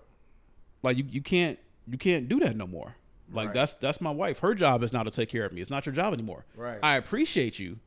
Like 0.82 0.96
you, 0.96 1.04
you 1.10 1.22
can't 1.22 1.58
you 1.86 1.98
can't 1.98 2.28
do 2.28 2.38
that 2.40 2.56
no 2.56 2.66
more. 2.66 2.94
Like 3.32 3.48
Right. 3.48 3.54
that's 3.54 3.74
that's 3.74 4.00
my 4.00 4.10
wife. 4.10 4.38
Her 4.40 4.54
job 4.54 4.82
is 4.82 4.92
now 4.92 5.02
to 5.02 5.10
take 5.10 5.28
care 5.28 5.44
of 5.44 5.52
me. 5.52 5.60
It's 5.60 5.70
not 5.70 5.84
your 5.86 5.94
job 5.94 6.12
anymore. 6.12 6.44
Right. 6.56 6.78
I 6.82 6.96
appreciate 6.96 7.58
you 7.58 7.78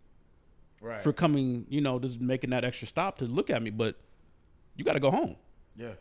right. 0.81 1.01
for 1.01 1.13
coming, 1.13 1.65
you 1.69 1.81
know, 1.81 1.99
just 1.99 2.19
making 2.21 2.49
that 2.51 2.63
extra 2.63 2.87
stop 2.87 3.17
to 3.19 3.25
look 3.25 3.49
at 3.49 3.61
me, 3.61 3.69
but 3.69 3.95
you 4.75 4.83
got 4.85 4.93
to 4.93 4.99
go 4.99 5.11
home. 5.11 5.35
Yeah. 5.75 5.93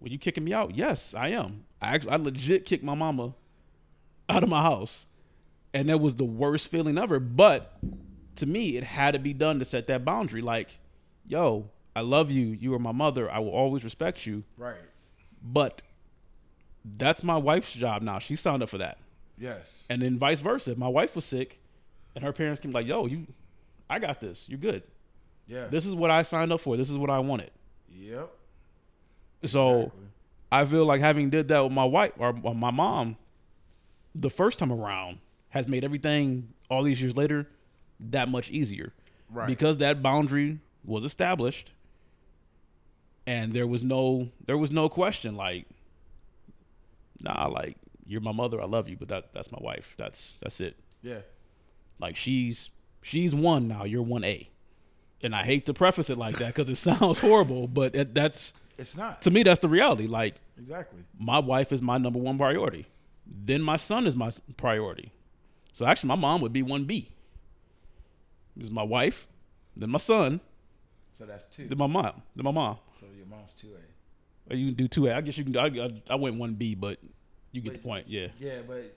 Were 0.00 0.08
you 0.08 0.18
kicking 0.18 0.44
me 0.44 0.52
out? 0.52 0.74
Yes, 0.74 1.14
I 1.14 1.28
am. 1.28 1.64
I 1.80 1.94
actually, 1.94 2.10
I 2.10 2.16
legit 2.16 2.64
kicked 2.64 2.82
my 2.82 2.94
mama 2.94 3.34
out 4.28 4.42
of 4.42 4.48
my 4.48 4.62
house, 4.62 5.06
and 5.72 5.88
that 5.88 5.98
was 5.98 6.16
the 6.16 6.24
worst 6.24 6.68
feeling 6.68 6.98
ever. 6.98 7.20
But 7.20 7.78
to 8.36 8.46
me, 8.46 8.76
it 8.76 8.84
had 8.84 9.12
to 9.12 9.18
be 9.18 9.32
done 9.32 9.58
to 9.58 9.64
set 9.64 9.86
that 9.86 10.04
boundary. 10.04 10.42
Like, 10.42 10.78
yo, 11.26 11.70
I 11.94 12.00
love 12.00 12.30
you. 12.30 12.46
You 12.46 12.74
are 12.74 12.78
my 12.78 12.92
mother. 12.92 13.30
I 13.30 13.38
will 13.38 13.50
always 13.50 13.84
respect 13.84 14.26
you. 14.26 14.44
Right. 14.56 14.76
But 15.42 15.82
that's 16.84 17.22
my 17.22 17.36
wife's 17.36 17.72
job 17.72 18.02
now. 18.02 18.18
She 18.18 18.36
signed 18.36 18.62
up 18.62 18.68
for 18.68 18.78
that. 18.78 18.98
Yes. 19.38 19.84
And 19.88 20.02
then 20.02 20.18
vice 20.18 20.40
versa. 20.40 20.72
If 20.72 20.78
my 20.78 20.88
wife 20.88 21.14
was 21.14 21.24
sick 21.24 21.60
and 22.14 22.24
her 22.24 22.32
parents 22.32 22.60
came 22.60 22.72
like, 22.72 22.86
yo, 22.86 23.06
you 23.06 23.26
I 23.88 23.98
got 23.98 24.20
this. 24.20 24.48
You're 24.48 24.58
good. 24.58 24.82
Yeah. 25.46 25.66
This 25.66 25.84
is 25.84 25.94
what 25.94 26.10
I 26.10 26.22
signed 26.22 26.52
up 26.52 26.60
for. 26.60 26.76
This 26.76 26.90
is 26.90 26.96
what 26.96 27.10
I 27.10 27.18
wanted. 27.18 27.50
Yep. 27.90 28.30
So 29.44 29.78
Exactly. 29.80 30.00
I 30.50 30.64
feel 30.66 30.84
like 30.84 31.00
having 31.00 31.30
did 31.30 31.48
that 31.48 31.60
with 31.60 31.72
my 31.72 31.84
wife 31.84 32.12
or, 32.18 32.32
my 32.32 32.70
mom 32.70 33.16
the 34.14 34.30
first 34.30 34.58
time 34.58 34.70
around 34.70 35.18
has 35.48 35.66
made 35.66 35.84
everything 35.84 36.52
all 36.68 36.82
these 36.82 37.00
years 37.00 37.16
later 37.16 37.48
that 37.98 38.28
much 38.28 38.50
easier. 38.50 38.92
Right. 39.30 39.46
Because 39.46 39.78
that 39.78 40.02
boundary 40.02 40.58
was 40.84 41.04
established 41.04 41.72
and 43.26 43.52
there 43.52 43.66
was 43.66 43.82
no 43.82 44.28
there 44.46 44.58
was 44.58 44.70
no 44.70 44.88
question 44.88 45.36
like 45.36 45.66
nah 47.20 47.46
like 47.46 47.76
you're 48.06 48.20
my 48.20 48.32
mother 48.32 48.60
I 48.60 48.66
love 48.66 48.88
you 48.88 48.96
but 48.96 49.08
that 49.08 49.32
that's 49.32 49.52
my 49.52 49.58
wife 49.60 49.94
that's 49.96 50.34
that's 50.42 50.60
it 50.60 50.76
yeah. 51.02 51.20
like 52.00 52.16
she's 52.16 52.70
she's 53.00 53.34
one 53.34 53.68
now 53.68 53.84
you're 53.84 54.02
one 54.02 54.24
A 54.24 54.48
and 55.22 55.34
I 55.36 55.44
hate 55.44 55.66
to 55.66 55.74
preface 55.74 56.10
it 56.10 56.18
like 56.18 56.38
that 56.38 56.54
cuz 56.54 56.68
it 56.68 56.76
sounds 56.76 57.20
horrible 57.20 57.68
but 57.68 57.94
it, 57.94 58.14
that's 58.14 58.54
It's 58.82 58.96
not. 58.96 59.22
to 59.22 59.30
me 59.30 59.42
that's 59.42 59.60
the 59.60 59.68
reality 59.68 60.06
like 60.06 60.34
Exactly. 60.58 61.00
my 61.18 61.38
wife 61.38 61.72
is 61.72 61.80
my 61.82 61.98
number 61.98 62.18
one 62.18 62.36
priority 62.38 62.86
then 63.26 63.62
my 63.62 63.76
son 63.76 64.06
is 64.06 64.14
my 64.14 64.30
priority 64.56 65.10
so 65.72 65.86
actually 65.86 66.08
my 66.08 66.14
mom 66.16 66.40
would 66.42 66.52
be 66.52 66.62
1B 66.62 67.06
this 68.56 68.64
is 68.66 68.70
my 68.70 68.82
wife 68.82 69.26
then 69.76 69.90
my 69.90 69.98
son 69.98 70.40
So 71.18 71.24
that's 71.24 71.46
two. 71.46 71.66
then 71.68 71.78
my 71.78 71.86
mom 71.86 72.22
then 72.36 72.44
my 72.44 72.50
mom 72.50 72.76
so 73.00 73.06
your 73.16 73.26
mom's 73.26 73.52
two 73.56 73.68
A. 73.68 74.52
Or 74.52 74.56
you 74.56 74.66
can 74.66 74.74
do 74.74 74.88
two 74.88 75.06
A. 75.08 75.14
I 75.14 75.20
guess 75.20 75.38
you 75.38 75.44
can. 75.44 75.56
I, 75.56 75.66
I, 75.66 76.02
I 76.10 76.14
went 76.16 76.36
one 76.36 76.54
B, 76.54 76.74
but 76.74 76.98
you 77.52 77.60
get 77.60 77.72
the 77.74 77.78
point. 77.78 78.06
Yeah, 78.08 78.26
Yeah, 78.38 78.58
but 78.66 78.94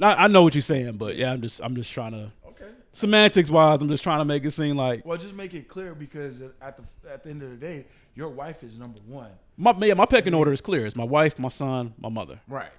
I, 0.00 0.24
I 0.24 0.26
know 0.28 0.42
what 0.42 0.54
you're 0.54 0.62
saying, 0.62 0.96
but 0.98 1.16
yeah, 1.16 1.32
I'm 1.32 1.40
just 1.40 1.60
I'm 1.62 1.74
just 1.74 1.90
trying 1.92 2.12
to 2.12 2.30
okay. 2.48 2.70
semantics 2.92 3.48
wise. 3.50 3.80
I'm 3.80 3.88
just 3.88 4.02
trying 4.02 4.18
to 4.20 4.24
make 4.26 4.44
it 4.44 4.50
seem 4.52 4.76
like 4.76 5.04
Well, 5.06 5.16
just 5.18 5.34
make 5.34 5.54
it 5.54 5.66
clear 5.68 5.94
because 5.94 6.40
at 6.60 6.76
the 6.78 7.10
at 7.10 7.24
the 7.24 7.30
end 7.30 7.42
of 7.42 7.50
the 7.50 7.56
day, 7.56 7.86
your 8.14 8.28
wife 8.28 8.62
is 8.62 8.78
number 8.78 9.00
one. 9.06 9.30
my 9.56 9.74
yeah, 9.80 9.94
my 9.94 10.06
pecking 10.06 10.34
order 10.34 10.52
is 10.52 10.60
clear. 10.60 10.86
It's 10.86 10.96
my 10.96 11.04
wife, 11.04 11.38
my 11.38 11.48
son, 11.48 11.94
my 11.98 12.08
mother. 12.08 12.40
Right. 12.48 12.70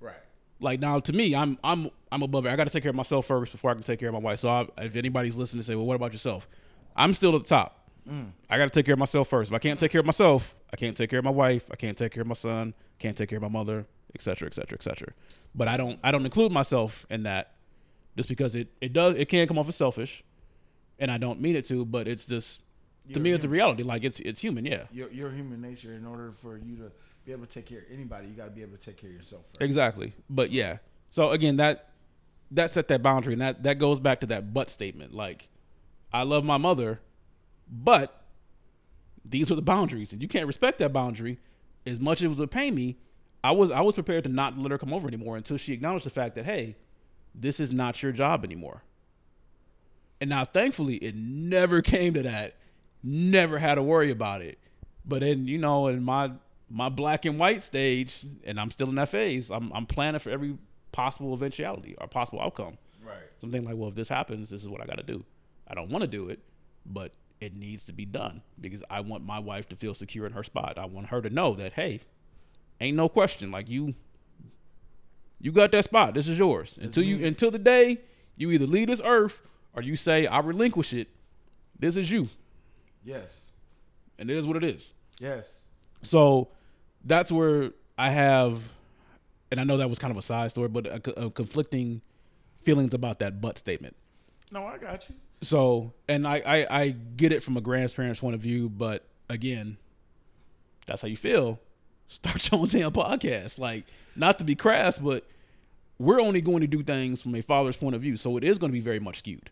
Right. 0.00 0.16
Like 0.60 0.80
now, 0.80 1.00
to 1.00 1.12
me, 1.12 1.34
I'm 1.34 1.58
I'm 1.64 1.90
I'm 2.12 2.22
above 2.22 2.46
it. 2.46 2.50
I 2.50 2.56
got 2.56 2.64
to 2.64 2.70
take 2.70 2.82
care 2.82 2.90
of 2.90 2.96
myself 2.96 3.26
first 3.26 3.52
before 3.52 3.70
I 3.70 3.74
can 3.74 3.82
take 3.82 4.00
care 4.00 4.08
of 4.08 4.14
my 4.14 4.20
wife. 4.20 4.40
So 4.40 4.48
I, 4.48 4.66
if 4.78 4.96
anybody's 4.96 5.36
listening, 5.36 5.60
to 5.60 5.66
say, 5.66 5.74
well, 5.74 5.86
what 5.86 5.96
about 5.96 6.12
yourself? 6.12 6.46
I'm 6.96 7.14
still 7.14 7.34
at 7.34 7.42
the 7.42 7.48
top. 7.48 7.88
Mm. 8.08 8.30
I 8.50 8.58
got 8.58 8.64
to 8.64 8.70
take 8.70 8.86
care 8.86 8.92
of 8.92 8.98
myself 8.98 9.28
first. 9.28 9.50
If 9.50 9.54
I 9.54 9.58
can't 9.58 9.80
take 9.80 9.90
care 9.90 10.00
of 10.00 10.06
myself, 10.06 10.54
I 10.72 10.76
can't 10.76 10.96
take 10.96 11.10
care 11.10 11.18
of 11.18 11.24
my 11.24 11.30
wife. 11.30 11.64
I 11.72 11.76
can't 11.76 11.96
take 11.96 12.12
care 12.12 12.20
of 12.20 12.26
my 12.26 12.34
son. 12.34 12.74
Can't 12.98 13.16
take 13.16 13.30
care 13.30 13.38
of 13.38 13.42
my 13.42 13.48
mother, 13.48 13.86
et 14.14 14.22
cetera, 14.22 14.46
et 14.46 14.54
cetera, 14.54 14.76
et 14.78 14.82
cetera. 14.82 15.12
But 15.54 15.68
I 15.68 15.76
don't 15.76 15.98
I 16.04 16.10
don't 16.10 16.24
include 16.24 16.52
myself 16.52 17.06
in 17.10 17.22
that 17.22 17.54
just 18.16 18.28
because 18.28 18.56
it 18.56 18.68
it 18.80 18.92
does 18.92 19.14
it 19.16 19.28
can 19.28 19.48
come 19.48 19.58
off 19.58 19.68
as 19.68 19.76
selfish, 19.76 20.22
and 20.98 21.10
I 21.10 21.18
don't 21.18 21.40
mean 21.40 21.56
it 21.56 21.64
to. 21.66 21.84
But 21.84 22.06
it's 22.06 22.26
just 22.26 22.60
to 23.12 23.20
me, 23.20 23.32
it's 23.32 23.44
a 23.44 23.48
reality. 23.48 23.82
Like 23.82 24.04
it's 24.04 24.20
it's 24.20 24.40
human. 24.40 24.64
Yeah, 24.64 24.84
Your 24.92 25.10
your 25.10 25.30
human 25.30 25.60
nature. 25.60 25.92
In 25.94 26.06
order 26.06 26.32
for 26.32 26.56
you 26.56 26.76
to 26.76 26.92
be 27.24 27.32
able 27.32 27.46
to 27.46 27.52
take 27.52 27.66
care 27.66 27.80
of 27.80 27.84
anybody, 27.92 28.28
you 28.28 28.34
got 28.34 28.44
to 28.44 28.50
be 28.50 28.62
able 28.62 28.76
to 28.76 28.82
take 28.82 28.96
care 28.96 29.10
of 29.10 29.16
yourself 29.16 29.42
first. 29.48 29.62
Exactly. 29.62 30.12
But 30.30 30.50
yeah. 30.50 30.78
So 31.10 31.30
again, 31.30 31.56
that 31.56 31.90
that 32.50 32.70
set 32.70 32.88
that 32.88 33.02
boundary, 33.02 33.34
and 33.34 33.42
that 33.42 33.62
that 33.62 33.78
goes 33.78 34.00
back 34.00 34.20
to 34.20 34.26
that 34.26 34.54
but 34.54 34.70
statement. 34.70 35.14
Like, 35.14 35.48
I 36.12 36.22
love 36.22 36.44
my 36.44 36.56
mother, 36.56 37.00
but 37.70 38.22
these 39.24 39.50
are 39.50 39.54
the 39.54 39.62
boundaries, 39.62 40.12
and 40.12 40.22
you 40.22 40.28
can't 40.28 40.46
respect 40.46 40.78
that 40.78 40.92
boundary. 40.92 41.38
As 41.86 42.00
much 42.00 42.22
as 42.22 42.30
it 42.32 42.38
would 42.38 42.50
pay 42.50 42.70
me, 42.70 42.96
I 43.42 43.50
was 43.50 43.70
I 43.70 43.82
was 43.82 43.94
prepared 43.94 44.24
to 44.24 44.30
not 44.30 44.58
let 44.58 44.70
her 44.70 44.78
come 44.78 44.92
over 44.92 45.06
anymore 45.06 45.36
until 45.36 45.56
she 45.58 45.72
acknowledged 45.72 46.06
the 46.06 46.10
fact 46.10 46.34
that 46.36 46.46
hey, 46.46 46.76
this 47.34 47.60
is 47.60 47.70
not 47.72 48.02
your 48.02 48.12
job 48.12 48.44
anymore. 48.44 48.82
And 50.20 50.30
now, 50.30 50.44
thankfully, 50.44 50.96
it 50.96 51.14
never 51.14 51.82
came 51.82 52.14
to 52.14 52.22
that. 52.22 52.56
Never 53.04 53.58
had 53.58 53.74
to 53.74 53.82
worry 53.82 54.10
about 54.10 54.40
it. 54.40 54.58
But 55.04 55.20
then, 55.20 55.46
you 55.46 55.58
know, 55.58 55.88
in 55.88 56.02
my 56.02 56.32
my 56.70 56.88
black 56.88 57.26
and 57.26 57.38
white 57.38 57.62
stage, 57.62 58.24
and 58.44 58.58
I'm 58.58 58.70
still 58.70 58.88
in 58.88 58.94
that 58.94 59.10
phase. 59.10 59.50
I'm 59.50 59.70
I'm 59.72 59.86
planning 59.86 60.18
for 60.18 60.30
every 60.30 60.56
possible 60.90 61.34
eventuality 61.34 61.94
or 62.00 62.08
possible 62.08 62.40
outcome. 62.40 62.78
Right. 63.04 63.16
Something 63.40 63.64
like, 63.64 63.76
well, 63.76 63.90
if 63.90 63.94
this 63.94 64.08
happens, 64.08 64.48
this 64.48 64.62
is 64.62 64.68
what 64.68 64.80
I 64.80 64.86
got 64.86 64.96
to 64.96 65.02
do. 65.02 65.22
I 65.68 65.74
don't 65.74 65.90
want 65.90 66.02
to 66.02 66.08
do 66.08 66.30
it, 66.30 66.40
but 66.86 67.12
it 67.40 67.54
needs 67.54 67.84
to 67.86 67.92
be 67.92 68.06
done 68.06 68.40
because 68.58 68.82
I 68.88 69.00
want 69.00 69.24
my 69.24 69.38
wife 69.38 69.68
to 69.68 69.76
feel 69.76 69.92
secure 69.92 70.24
in 70.24 70.32
her 70.32 70.42
spot. 70.42 70.78
I 70.78 70.86
want 70.86 71.08
her 71.08 71.20
to 71.20 71.28
know 71.28 71.54
that, 71.56 71.74
hey, 71.74 72.00
ain't 72.80 72.96
no 72.96 73.08
question. 73.08 73.50
Like 73.50 73.68
you, 73.68 73.94
you 75.40 75.52
got 75.52 75.72
that 75.72 75.84
spot. 75.84 76.14
This 76.14 76.26
is 76.28 76.38
yours. 76.38 76.78
Until 76.80 77.02
you, 77.02 77.26
until 77.26 77.50
the 77.50 77.58
day 77.58 77.98
You 78.36 78.50
either 78.50 78.66
leave 78.66 78.88
this 78.88 79.00
earth 79.04 79.40
or 79.74 79.82
you 79.82 79.96
say 79.96 80.26
I 80.26 80.40
relinquish 80.40 80.92
it. 80.92 81.08
This 81.78 81.96
is 81.96 82.10
you, 82.10 82.28
Yes. 83.04 83.46
and 84.18 84.30
it 84.30 84.36
is 84.36 84.46
what 84.46 84.56
it 84.56 84.64
is. 84.64 84.94
Yes. 85.18 85.60
So 86.02 86.48
that's 87.04 87.30
where 87.30 87.70
I 87.98 88.10
have, 88.10 88.62
and 89.50 89.60
I 89.60 89.64
know 89.64 89.76
that 89.76 89.88
was 89.90 89.98
kind 89.98 90.10
of 90.10 90.16
a 90.16 90.22
side 90.22 90.50
story, 90.50 90.68
but 90.68 90.86
a, 90.86 91.26
a 91.26 91.30
conflicting 91.30 92.00
feelings 92.62 92.94
about 92.94 93.18
that 93.20 93.40
but 93.40 93.58
statement. 93.58 93.94
No, 94.50 94.64
I 94.66 94.78
got 94.78 95.08
you. 95.08 95.14
So, 95.42 95.92
and 96.08 96.26
I, 96.26 96.36
I, 96.38 96.80
I 96.82 96.88
get 97.16 97.32
it 97.32 97.42
from 97.42 97.56
a 97.56 97.60
grandparent's 97.60 98.20
point 98.20 98.34
of 98.34 98.40
view, 98.40 98.68
but 98.68 99.04
again, 99.28 99.76
that's 100.86 101.02
how 101.02 101.08
you 101.08 101.16
feel. 101.16 101.60
Start 102.08 102.50
your 102.50 102.60
own 102.60 102.68
damn 102.68 102.92
podcast. 102.92 103.58
Like, 103.58 103.84
not 104.16 104.38
to 104.38 104.44
be 104.44 104.54
crass, 104.54 104.98
but 104.98 105.26
we're 105.98 106.20
only 106.20 106.40
going 106.40 106.60
to 106.60 106.66
do 106.66 106.82
things 106.82 107.22
from 107.22 107.34
a 107.34 107.40
father's 107.40 107.76
point 107.76 107.94
of 107.94 108.02
view. 108.02 108.16
So 108.16 108.36
it 108.36 108.44
is 108.44 108.58
going 108.58 108.70
to 108.70 108.74
be 108.74 108.80
very 108.80 109.00
much 109.00 109.18
skewed. 109.18 109.50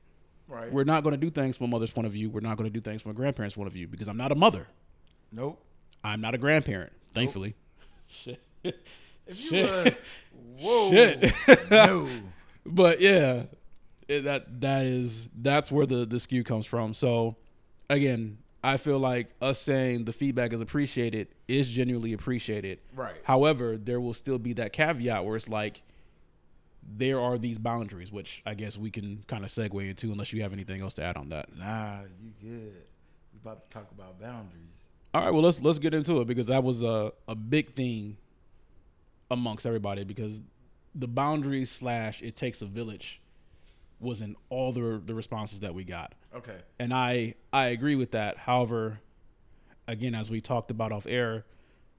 Right. 0.53 0.71
We're 0.73 0.85
not 0.85 1.03
going 1.03 1.13
to 1.13 1.17
do 1.19 1.31
things 1.31 1.57
from 1.57 1.65
a 1.65 1.69
mother's 1.69 1.91
point 1.91 2.07
of 2.07 2.13
view. 2.13 2.29
We're 2.29 2.41
not 2.41 2.57
going 2.59 2.71
to 2.71 2.73
do 2.73 2.81
things 2.81 3.01
from 3.03 3.11
a 3.11 3.15
grandparent's 3.15 3.57
point 3.57 3.69
of 3.69 3.73
view 3.73 3.89
because 3.89 4.07
I'm 4.09 4.17
not 4.19 4.31
a 4.33 4.35
mother. 4.35 4.67
nope. 5.33 5.59
I'm 6.05 6.21
not 6.21 6.35
a 6.35 6.39
grandparent, 6.39 6.93
thankfully. 7.15 7.55
Shit. 8.09 8.41
If 9.25 9.41
you 9.41 9.49
Shit. 9.51 9.71
were, 9.71 9.97
whoa, 10.61 10.91
Shit. 10.91 11.33
no, 11.71 12.09
but 12.67 13.01
yeah, 13.01 13.45
it, 14.09 14.23
that 14.25 14.61
that 14.63 14.85
is 14.85 15.29
that's 15.41 15.71
where 15.71 15.87
the 15.87 16.05
the 16.05 16.19
skew 16.19 16.43
comes 16.43 16.67
from. 16.67 16.93
So 16.93 17.37
again, 17.89 18.39
I 18.65 18.79
feel 18.79 18.99
like 18.99 19.29
us 19.41 19.61
saying 19.61 20.07
the 20.07 20.13
feedback 20.13 20.53
is 20.53 20.61
appreciated 20.61 21.29
is 21.47 21.69
genuinely 21.69 22.13
appreciated. 22.13 22.81
right, 22.97 23.15
However, 23.23 23.77
there 23.77 24.01
will 24.01 24.13
still 24.15 24.39
be 24.39 24.55
that 24.55 24.73
caveat 24.73 25.25
where 25.25 25.37
it's 25.37 25.49
like 25.49 25.83
there 26.97 27.21
are 27.21 27.39
these 27.39 27.59
boundaries, 27.59 28.11
which 28.11 28.43
I 28.45 28.55
guess 28.55 28.77
we 28.77 28.91
can 28.91 29.25
kind 29.27 29.45
of 29.45 29.51
segue 29.51 29.89
into 29.89 30.13
unless 30.13 30.33
you 30.33 30.43
have 30.43 30.53
anything 30.53 30.81
else 30.81 30.95
to 30.95 31.03
add 31.03 31.17
on 31.17 31.29
that. 31.31 31.57
nah, 31.57 32.01
you 32.23 32.33
good. 32.41 32.75
We 33.33 33.39
about 33.43 33.69
to 33.71 33.75
talk 33.75 33.91
about 33.93 34.21
boundaries. 34.21 34.69
All 35.15 35.23
right, 35.23 35.31
well 35.31 35.43
let's 35.43 35.61
let's 35.61 35.79
get 35.79 35.95
into 35.95 36.21
it 36.21 36.27
because 36.27 36.47
that 36.47 36.65
was 36.65 36.83
a 36.83 37.13
a 37.29 37.35
big 37.35 37.75
thing 37.75 38.17
amongst 39.31 39.67
everybody 39.67 40.05
because 40.05 40.41
the 40.95 41.09
boundaries 41.09 41.71
slash 41.71 42.23
it 42.23 42.37
takes 42.37 42.63
a 42.63 42.67
village 42.67 43.21
was 44.01 44.21
in 44.21 44.37
all 44.49 44.73
the 44.73 45.01
the 45.05 45.15
responses 45.15 45.61
that 45.61 45.75
we 45.75 45.85
got. 45.85 46.15
Okay, 46.35 46.57
and 46.79 46.93
I 46.93 47.35
I 47.53 47.67
agree 47.67 47.95
with 47.95 48.13
that. 48.13 48.39
However, 48.39 49.01
again, 49.87 50.15
as 50.15 50.31
we 50.31 50.41
talked 50.41 50.71
about 50.71 50.93
off 50.93 51.07
air, 51.07 51.45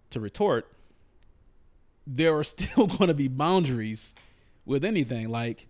to 0.10 0.20
retort, 0.20 0.68
there 2.08 2.36
are 2.38 2.44
still 2.56 2.88
going 2.88 3.08
to 3.10 3.14
be 3.14 3.28
boundaries 3.28 4.14
with 4.66 4.84
anything. 4.86 5.30
Like 5.30 5.68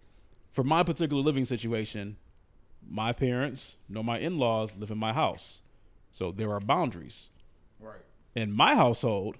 for 0.51 0.63
my 0.63 0.83
particular 0.83 1.21
living 1.21 1.45
situation, 1.45 2.17
my 2.87 3.13
parents 3.13 3.77
nor 3.89 4.03
my 4.03 4.19
in 4.19 4.37
laws 4.37 4.71
live 4.77 4.91
in 4.91 4.97
my 4.97 5.13
house, 5.13 5.61
so 6.11 6.31
there 6.31 6.51
are 6.51 6.59
boundaries 6.59 7.29
right, 7.79 8.01
in 8.35 8.51
my 8.51 8.75
household. 8.75 9.37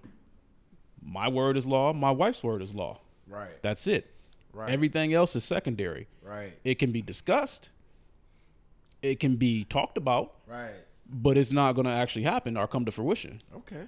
My 1.05 1.27
word 1.27 1.57
is 1.57 1.65
law. 1.65 1.91
My 1.91 2.11
wife's 2.11 2.41
word 2.41 2.61
is 2.61 2.73
law. 2.73 3.01
right, 3.27 3.61
That's 3.61 3.87
it. 3.87 4.09
right, 4.53 4.69
Everything 4.69 5.13
else 5.13 5.35
is 5.35 5.43
secondary. 5.43 6.07
right, 6.23 6.53
It 6.63 6.79
can 6.79 6.91
be 6.93 7.01
discussed. 7.01 7.69
It 9.01 9.19
can 9.19 9.35
be 9.35 9.65
talked 9.65 9.97
about 9.97 10.35
right. 10.47 10.71
but 11.09 11.37
it's 11.37 11.51
not 11.51 11.73
going 11.73 11.83
to 11.85 11.91
actually 11.91 12.23
happen 12.23 12.55
or 12.55 12.67
come 12.67 12.85
to 12.85 12.91
fruition. 12.91 13.41
Okay, 13.53 13.83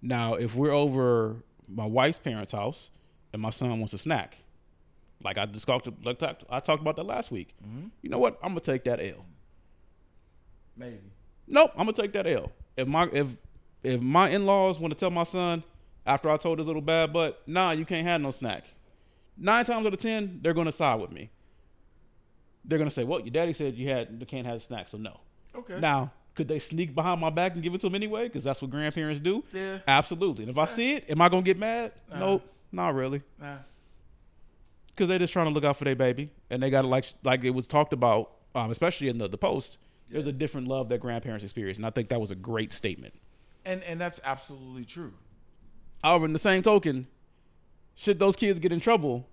Now, 0.00 0.34
if 0.34 0.54
we're 0.54 0.70
over 0.72 1.36
my 1.68 1.86
wife's 1.86 2.20
parents' 2.20 2.52
house 2.52 2.90
and 3.32 3.42
my 3.42 3.50
son 3.50 3.70
wants 3.80 3.92
a 3.94 3.98
snack, 3.98 4.36
like 5.22 5.38
I 5.38 5.46
just 5.46 5.66
talked, 5.66 5.88
like 6.04 6.18
talked- 6.18 6.44
I 6.50 6.60
talked 6.60 6.82
about 6.82 6.96
that 6.96 7.04
last 7.06 7.30
week. 7.30 7.54
Mhm. 7.66 7.90
You 8.02 8.10
know 8.10 8.18
what? 8.18 8.38
I'm 8.42 8.50
gonna 8.50 8.60
take 8.60 8.84
that 8.84 9.00
L. 9.00 9.24
maybe. 10.76 10.98
Nope, 11.46 11.70
I'm 11.76 11.86
gonna 11.86 11.92
take 11.92 12.12
that 12.14 12.26
L. 12.26 12.50
If 12.76 12.88
my 12.88 13.08
if 13.12 13.28
if 13.82 14.00
my 14.00 14.28
in-laws 14.30 14.78
want 14.80 14.92
to 14.92 14.98
tell 14.98 15.10
my 15.10 15.24
son 15.24 15.62
after 16.06 16.30
I 16.30 16.36
told 16.36 16.58
his 16.58 16.66
little 16.66 16.82
bad 16.82 17.12
butt, 17.12 17.42
nah, 17.46 17.70
you 17.72 17.84
can't 17.84 18.06
have 18.06 18.20
no 18.20 18.30
snack. 18.30 18.64
Nine 19.36 19.64
times 19.64 19.86
out 19.86 19.92
of 19.92 20.00
ten, 20.00 20.40
they're 20.42 20.54
gonna 20.54 20.72
side 20.72 21.00
with 21.00 21.12
me. 21.12 21.30
They're 22.64 22.78
gonna 22.78 22.90
say, 22.90 23.04
"Well, 23.04 23.20
your 23.20 23.30
daddy 23.30 23.52
said 23.52 23.74
you 23.74 23.88
had 23.88 24.16
you 24.18 24.26
can't 24.26 24.46
have 24.46 24.56
a 24.56 24.60
snack, 24.60 24.88
so 24.88 24.96
no." 24.98 25.20
Okay. 25.54 25.78
Now, 25.78 26.12
could 26.34 26.48
they 26.48 26.58
sneak 26.58 26.94
behind 26.94 27.20
my 27.20 27.30
back 27.30 27.52
and 27.54 27.62
give 27.62 27.74
it 27.74 27.80
to 27.82 27.86
him 27.88 27.94
anyway? 27.94 28.24
Because 28.24 28.42
that's 28.42 28.60
what 28.62 28.70
grandparents 28.70 29.20
do. 29.20 29.44
yeah. 29.52 29.78
Absolutely. 29.86 30.44
And 30.44 30.50
if 30.50 30.58
I 30.58 30.64
see 30.64 30.94
it, 30.94 31.04
am 31.10 31.20
I 31.20 31.28
gonna 31.28 31.42
get 31.42 31.58
mad? 31.58 31.92
Uh. 32.10 32.18
nope, 32.18 32.42
not 32.72 32.94
really. 32.94 33.22
Nah. 33.40 33.58
Because 34.94 35.08
they're 35.08 35.18
just 35.18 35.32
trying 35.32 35.46
to 35.46 35.52
look 35.52 35.64
out 35.64 35.76
for 35.76 35.84
their 35.84 35.96
baby, 35.96 36.30
and 36.50 36.62
they 36.62 36.70
got 36.70 36.82
to 36.82 36.88
like 36.88 37.06
like 37.24 37.44
it 37.44 37.50
was 37.50 37.66
talked 37.66 37.92
about, 37.92 38.30
um, 38.54 38.70
especially 38.70 39.08
in 39.08 39.18
the 39.18 39.28
the 39.28 39.38
post. 39.38 39.78
There's 40.10 40.26
a 40.26 40.32
different 40.32 40.68
love 40.68 40.88
that 40.90 41.00
grandparents 41.00 41.42
experience, 41.42 41.78
and 41.78 41.86
I 41.86 41.90
think 41.90 42.10
that 42.10 42.20
was 42.20 42.30
a 42.30 42.36
great 42.36 42.72
statement. 42.72 43.14
And 43.64 43.82
and 43.84 44.00
that's 44.00 44.20
absolutely 44.22 44.84
true. 44.84 45.14
However, 46.02 46.26
in 46.26 46.32
the 46.32 46.38
same 46.38 46.62
token, 46.62 47.06
should 47.94 48.18
those 48.18 48.36
kids 48.36 48.58
get 48.58 48.72
in 48.72 48.80
trouble 48.80 49.26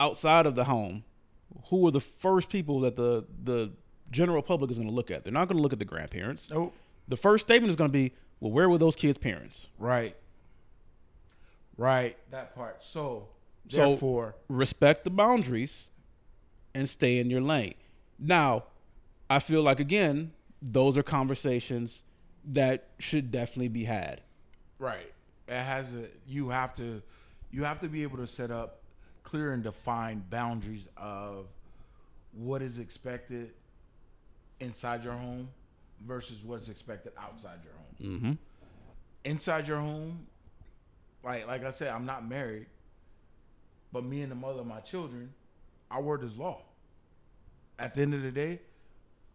outside 0.00 0.46
of 0.46 0.54
the 0.54 0.64
home, 0.64 1.04
who 1.66 1.86
are 1.86 1.90
the 1.90 2.00
first 2.00 2.48
people 2.48 2.80
that 2.80 2.96
the 2.96 3.24
the 3.44 3.70
general 4.10 4.42
public 4.42 4.70
is 4.70 4.78
going 4.78 4.88
to 4.88 4.94
look 4.94 5.10
at? 5.10 5.24
They're 5.24 5.32
not 5.32 5.48
going 5.48 5.58
to 5.58 5.62
look 5.62 5.72
at 5.72 5.78
the 5.78 5.84
grandparents. 5.84 6.48
Nope. 6.50 6.74
The 7.08 7.16
first 7.16 7.46
statement 7.46 7.70
is 7.70 7.76
going 7.76 7.90
to 7.90 7.92
be, 7.92 8.14
"Well, 8.40 8.50
where 8.50 8.68
were 8.68 8.78
those 8.78 8.96
kids' 8.96 9.18
parents?" 9.18 9.66
Right. 9.78 10.16
Right. 11.76 12.16
That 12.30 12.54
part. 12.54 12.82
So, 12.82 13.28
So- 13.68 13.90
therefore, 13.90 14.34
respect 14.48 15.04
the 15.04 15.10
boundaries 15.10 15.88
and 16.74 16.88
stay 16.88 17.18
in 17.18 17.30
your 17.30 17.40
lane. 17.40 17.74
Now, 18.18 18.64
I 19.28 19.38
feel 19.38 19.62
like 19.62 19.80
again, 19.80 20.32
those 20.60 20.96
are 20.96 21.02
conversations 21.02 22.04
that 22.44 22.88
should 22.98 23.30
definitely 23.30 23.68
be 23.68 23.84
had. 23.84 24.20
right. 24.78 25.12
It 25.48 25.60
has 25.60 25.92
a. 25.92 26.06
You 26.26 26.48
have 26.50 26.72
to. 26.76 27.02
You 27.50 27.64
have 27.64 27.80
to 27.80 27.88
be 27.88 28.04
able 28.04 28.16
to 28.18 28.26
set 28.26 28.50
up 28.50 28.80
clear 29.24 29.52
and 29.52 29.62
defined 29.62 30.30
boundaries 30.30 30.86
of 30.96 31.46
what 32.32 32.62
is 32.62 32.78
expected 32.78 33.50
inside 34.60 35.02
your 35.04 35.12
home 35.14 35.48
versus 36.06 36.42
what 36.44 36.62
is 36.62 36.68
expected 36.68 37.12
outside 37.18 37.58
your 37.64 37.74
home. 37.74 38.18
Mm-hmm. 38.18 38.32
inside 39.24 39.66
your 39.68 39.78
home, 39.78 40.26
like 41.24 41.46
like 41.46 41.64
I 41.64 41.70
said, 41.72 41.88
I'm 41.88 42.06
not 42.06 42.26
married, 42.26 42.66
but 43.92 44.04
me 44.04 44.22
and 44.22 44.30
the 44.30 44.36
mother 44.36 44.60
of 44.60 44.66
my 44.66 44.80
children, 44.80 45.32
our 45.90 46.00
word 46.02 46.22
is 46.24 46.36
law. 46.36 46.62
At 47.78 47.94
the 47.94 48.02
end 48.02 48.14
of 48.14 48.22
the 48.22 48.30
day, 48.30 48.60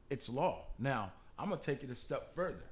it's 0.10 0.30
law. 0.30 0.66
Now, 0.80 1.12
I'm 1.38 1.50
gonna 1.50 1.62
take 1.62 1.84
it 1.84 1.90
a 1.92 1.96
step 1.96 2.34
further. 2.36 2.64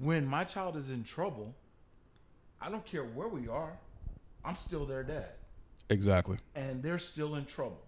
When 0.00 0.26
my 0.26 0.44
child 0.44 0.76
is 0.76 0.88
in 0.90 1.04
trouble, 1.04 1.54
I 2.60 2.70
don't 2.70 2.84
care 2.84 3.04
where 3.04 3.28
we 3.28 3.48
are, 3.48 3.78
I'm 4.44 4.56
still 4.56 4.84
their 4.86 5.02
dad 5.02 5.30
Exactly. 5.90 6.38
and 6.54 6.82
they're 6.82 6.98
still 6.98 7.34
in 7.36 7.44
trouble. 7.44 7.82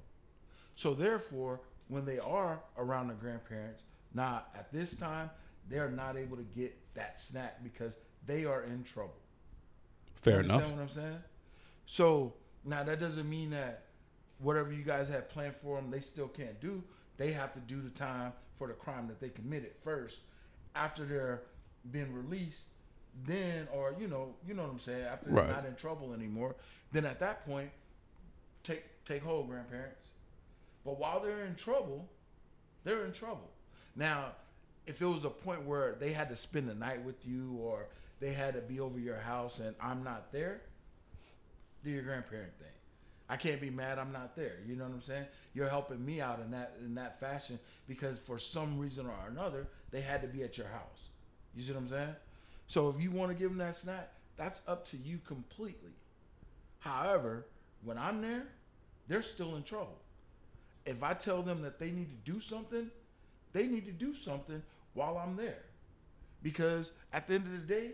So 0.76 0.94
therefore, 0.94 1.60
when 1.88 2.04
they 2.04 2.18
are 2.18 2.60
around 2.76 3.08
their 3.08 3.16
grandparents, 3.16 3.82
now 4.14 4.42
at 4.54 4.70
this 4.72 4.94
time, 4.96 5.30
they're 5.68 5.90
not 5.90 6.16
able 6.16 6.36
to 6.36 6.42
get 6.42 6.76
that 6.94 7.20
snack 7.20 7.62
because 7.62 7.94
they 8.26 8.44
are 8.44 8.62
in 8.64 8.84
trouble. 8.84 9.14
Fair 10.16 10.40
You 10.40 10.44
enough. 10.44 10.62
understand 10.64 10.78
what 10.78 10.82
I'm 10.82 10.94
saying? 10.94 11.22
So 11.86 12.34
now 12.64 12.82
that 12.82 13.00
doesn't 13.00 13.28
mean 13.28 13.50
that 13.50 13.84
whatever 14.38 14.72
you 14.72 14.82
guys 14.82 15.08
had 15.08 15.28
planned 15.28 15.54
for 15.62 15.76
them, 15.76 15.90
they 15.90 16.00
still 16.00 16.28
can't 16.28 16.60
do. 16.60 16.82
They 17.16 17.32
have 17.32 17.54
to 17.54 17.60
do 17.60 17.80
the 17.80 17.90
time 17.90 18.32
for 18.58 18.66
the 18.66 18.74
crime 18.74 19.06
that 19.08 19.20
they 19.20 19.28
committed 19.28 19.72
first. 19.82 20.18
After 20.74 21.04
they're 21.04 21.42
being 21.90 22.12
released, 22.12 22.62
then 23.24 23.66
or 23.72 23.94
you 23.98 24.08
know, 24.08 24.34
you 24.46 24.54
know 24.54 24.64
what 24.64 24.72
I'm 24.72 24.80
saying. 24.80 25.04
After 25.04 25.30
they're 25.30 25.46
not 25.46 25.64
in 25.64 25.74
trouble 25.76 26.12
anymore, 26.12 26.54
then 26.92 27.06
at 27.06 27.18
that 27.20 27.46
point, 27.46 27.70
take 28.62 28.84
take 29.06 29.22
hold, 29.22 29.48
grandparents. 29.48 30.08
But 30.84 30.98
while 30.98 31.20
they're 31.20 31.46
in 31.46 31.54
trouble, 31.54 32.08
they're 32.84 33.06
in 33.06 33.12
trouble. 33.12 33.50
Now, 33.96 34.32
if 34.86 35.00
it 35.00 35.06
was 35.06 35.24
a 35.24 35.30
point 35.30 35.62
where 35.62 35.96
they 35.98 36.12
had 36.12 36.28
to 36.28 36.36
spend 36.36 36.68
the 36.68 36.74
night 36.74 37.02
with 37.04 37.26
you 37.26 37.58
or 37.60 37.86
they 38.20 38.32
had 38.32 38.54
to 38.54 38.60
be 38.60 38.80
over 38.80 38.98
your 38.98 39.16
house 39.16 39.58
and 39.58 39.74
I'm 39.80 40.04
not 40.04 40.30
there, 40.32 40.60
do 41.86 41.92
your 41.92 42.02
grandparent 42.02 42.52
thing. 42.58 42.66
I 43.28 43.36
can't 43.36 43.60
be 43.60 43.70
mad 43.70 43.98
I'm 43.98 44.12
not 44.12 44.36
there. 44.36 44.56
You 44.66 44.76
know 44.76 44.84
what 44.84 44.92
I'm 44.92 45.02
saying? 45.02 45.26
You're 45.54 45.68
helping 45.68 46.04
me 46.04 46.20
out 46.20 46.40
in 46.40 46.50
that 46.50 46.76
in 46.84 46.94
that 46.96 47.18
fashion 47.18 47.58
because 47.88 48.18
for 48.18 48.38
some 48.38 48.78
reason 48.78 49.06
or 49.06 49.28
another 49.28 49.66
they 49.90 50.00
had 50.00 50.20
to 50.22 50.28
be 50.28 50.42
at 50.42 50.58
your 50.58 50.68
house. 50.68 51.10
You 51.54 51.62
see 51.62 51.72
what 51.72 51.80
I'm 51.80 51.88
saying? 51.88 52.14
So 52.66 52.88
if 52.88 53.00
you 53.00 53.10
want 53.10 53.30
to 53.30 53.34
give 53.36 53.50
them 53.50 53.58
that 53.58 53.76
snack, 53.76 54.12
that's 54.36 54.60
up 54.68 54.84
to 54.90 54.96
you 54.96 55.20
completely. 55.26 55.92
However, 56.80 57.46
when 57.82 57.98
I'm 57.98 58.20
there, 58.20 58.46
they're 59.08 59.22
still 59.22 59.56
in 59.56 59.62
trouble. 59.62 59.98
If 60.84 61.02
I 61.02 61.14
tell 61.14 61.42
them 61.42 61.62
that 61.62 61.78
they 61.78 61.90
need 61.90 62.10
to 62.10 62.32
do 62.32 62.40
something, 62.40 62.90
they 63.52 63.66
need 63.66 63.86
to 63.86 63.92
do 63.92 64.14
something 64.14 64.62
while 64.94 65.18
I'm 65.18 65.36
there. 65.36 65.62
Because 66.42 66.92
at 67.12 67.26
the 67.26 67.34
end 67.34 67.46
of 67.46 67.52
the 67.52 67.74
day, 67.74 67.92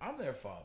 I'm 0.00 0.16
their 0.16 0.32
father. 0.32 0.64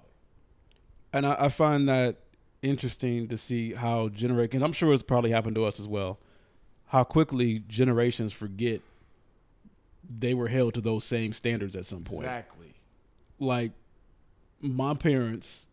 And 1.12 1.26
I, 1.26 1.36
I 1.40 1.50
find 1.50 1.90
that 1.90 2.18
interesting 2.62 3.28
to 3.28 3.38
see 3.38 3.74
how 3.74 4.10
generation. 4.10 4.62
I'm 4.64 4.74
sure 4.74 4.94
it's 4.94 5.04
probably 5.04 5.32
happened 5.32 5.56
to 5.56 5.66
us 5.66 5.80
as 5.80 5.88
well. 5.88 6.20
How 6.88 7.04
quickly 7.04 7.64
generations 7.68 8.34
forget 8.34 8.82
they 10.10 10.34
were 10.34 10.48
held 10.48 10.74
to 10.74 10.82
those 10.82 11.04
same 11.04 11.34
standards 11.34 11.76
at 11.76 11.86
some 11.86 12.04
point. 12.04 12.24
Exactly. 12.24 12.74
Like 13.40 13.72
my 14.60 14.94
parents 14.94 15.68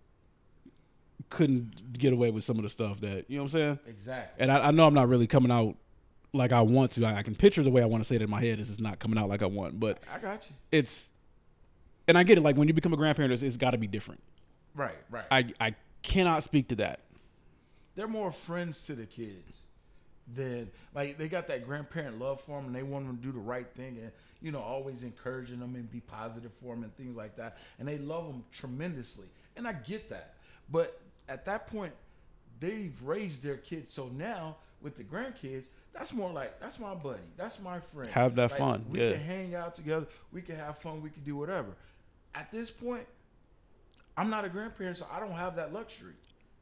couldn't 1.31 1.99
get 1.99 2.12
away 2.12 2.31
with 2.31 2.44
some 2.44 2.57
of 2.57 2.62
the 2.62 2.68
stuff 2.70 3.01
that 3.01 3.25
you 3.29 3.37
know 3.37 3.44
what 3.44 3.55
I'm 3.55 3.61
saying. 3.61 3.79
Exactly. 3.88 4.42
And 4.42 4.53
I, 4.53 4.68
I 4.68 4.70
know 4.70 4.87
I'm 4.87 4.94
not 4.94 5.09
really 5.09 5.27
coming 5.27 5.51
out 5.51 5.75
like 6.33 6.53
I 6.53 6.61
want 6.61 6.92
to. 6.92 7.05
I, 7.05 7.18
I 7.18 7.22
can 7.22 7.35
picture 7.35 7.62
the 7.62 7.70
way 7.70 7.83
I 7.83 7.87
want 7.87 8.03
to 8.03 8.07
say 8.07 8.16
it 8.16 8.22
in 8.22 8.31
my 8.31 8.40
head. 8.40 8.59
This 8.59 8.68
is 8.68 8.79
not 8.79 8.99
coming 8.99 9.18
out 9.18 9.29
like 9.29 9.42
I 9.42 9.46
want, 9.46 9.81
but 9.81 9.99
I 10.14 10.18
got 10.18 10.46
you. 10.49 10.55
it's. 10.70 11.11
And 12.09 12.16
I 12.16 12.22
get 12.22 12.38
it. 12.38 12.42
Like 12.42 12.57
when 12.57 12.68
you 12.68 12.75
become 12.75 12.92
a 12.92 12.96
grandparent, 12.96 13.33
it's, 13.33 13.42
it's 13.42 13.57
got 13.57 13.72
to 13.72 13.79
be 13.79 13.88
different. 13.88 14.22
Right. 14.75 14.94
Right. 15.11 15.25
I 15.31 15.53
I 15.59 15.75
cannot 16.07 16.42
speak 16.42 16.69
to 16.69 16.77
that. 16.77 17.01
they're 17.95 18.09
more 18.09 18.31
friends 18.31 18.87
to 18.87 18.95
the 18.95 19.07
kids 19.07 19.59
than 20.35 20.69
like 20.95 21.19
they 21.19 21.29
got 21.29 21.47
that 21.49 21.64
grandparent 21.66 22.19
love 22.19 22.40
for 22.40 22.57
them 22.57 22.66
and 22.66 22.75
they 22.75 22.83
want 22.83 23.07
them 23.07 23.16
to 23.16 23.23
do 23.23 23.31
the 23.33 23.38
right 23.38 23.69
thing 23.77 23.97
and 24.03 24.11
you 24.40 24.51
know 24.51 24.61
always 24.61 25.03
encouraging 25.05 25.61
them 25.61 25.75
and 25.77 25.90
be 25.90 26.01
positive 26.01 26.51
for 26.61 26.75
them 26.75 26.83
and 26.83 26.97
things 26.97 27.16
like 27.16 27.37
that. 27.37 27.59
And 27.79 27.87
they 27.87 27.99
love 27.99 28.27
them 28.27 28.42
tremendously. 28.53 29.27
And 29.57 29.69
I 29.69 29.73
get 29.73 30.11
that. 30.11 30.35
But 30.71 31.01
at 31.29 31.45
that 31.45 31.69
point 31.69 31.92
they've 32.59 33.01
raised 33.03 33.42
their 33.42 33.57
kids. 33.57 33.92
So 33.92 34.11
now 34.16 34.57
with 34.83 34.97
the 34.97 35.05
grandkids 35.05 35.66
that's 35.92 36.12
more 36.12 36.31
like 36.33 36.59
that's 36.61 36.79
my 36.81 36.95
buddy. 36.95 37.21
That's 37.37 37.61
my 37.61 37.79
friend. 37.95 38.11
Have 38.11 38.35
that 38.35 38.51
Like, 38.51 38.59
fun, 38.59 38.85
we 38.90 39.01
yeah. 39.01 39.12
can 39.12 39.21
hang 39.23 39.55
out 39.55 39.75
together. 39.77 40.07
We 40.33 40.42
can 40.42 40.57
have 40.57 40.79
fun. 40.79 41.03
We 41.03 41.11
can 41.11 41.23
do 41.23 41.37
whatever. 41.37 41.69
At 42.35 42.51
this 42.51 42.69
point 42.71 43.07
I'm 44.17 44.31
not 44.31 44.45
a 44.45 44.49
grandparent 44.49 44.99
so 44.99 45.07
I 45.13 45.21
don't 45.21 45.33
have 45.33 45.57
that 45.57 45.73
luxury. 45.73 46.15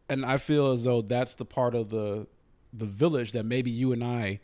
And 0.08 0.24
I 0.24 0.38
feel 0.38 0.72
as 0.72 0.84
though 0.84 1.02
that's 1.02 1.34
the 1.34 1.44
part 1.44 1.74
of 1.74 1.88
the 1.88 2.26
the 2.72 2.84
village 2.84 3.32
that 3.32 3.44
maybe 3.44 3.70
you 3.70 3.92
and 3.92 4.02
I 4.02 4.40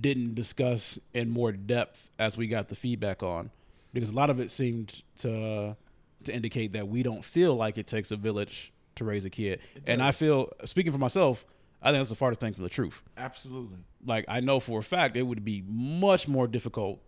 didn't 0.00 0.34
discuss 0.34 0.98
in 1.12 1.30
more 1.30 1.52
depth 1.52 2.10
as 2.18 2.36
we 2.36 2.46
got 2.46 2.68
the 2.68 2.76
feedback 2.76 3.22
on, 3.22 3.50
because 3.92 4.10
a 4.10 4.14
lot 4.14 4.30
of 4.30 4.40
it 4.40 4.50
seemed 4.50 5.02
to 5.18 5.76
to 6.24 6.34
indicate 6.34 6.72
that 6.74 6.86
we 6.88 7.02
don't 7.02 7.24
feel 7.24 7.56
like 7.56 7.78
it 7.78 7.86
takes 7.86 8.10
a 8.10 8.16
village 8.16 8.72
to 8.96 9.04
raise 9.04 9.24
a 9.24 9.30
kid, 9.30 9.60
and 9.86 10.02
I 10.02 10.12
feel 10.12 10.50
speaking 10.64 10.92
for 10.92 10.98
myself, 10.98 11.44
I 11.82 11.90
think 11.90 12.00
that's 12.00 12.10
the 12.10 12.16
farthest 12.16 12.40
thing 12.40 12.52
from 12.52 12.62
the 12.62 12.70
truth. 12.70 13.02
absolutely. 13.16 13.78
Like 14.04 14.24
I 14.28 14.40
know 14.40 14.60
for 14.60 14.78
a 14.80 14.82
fact 14.82 15.16
it 15.16 15.22
would 15.22 15.44
be 15.44 15.64
much 15.66 16.28
more 16.28 16.46
difficult, 16.46 17.00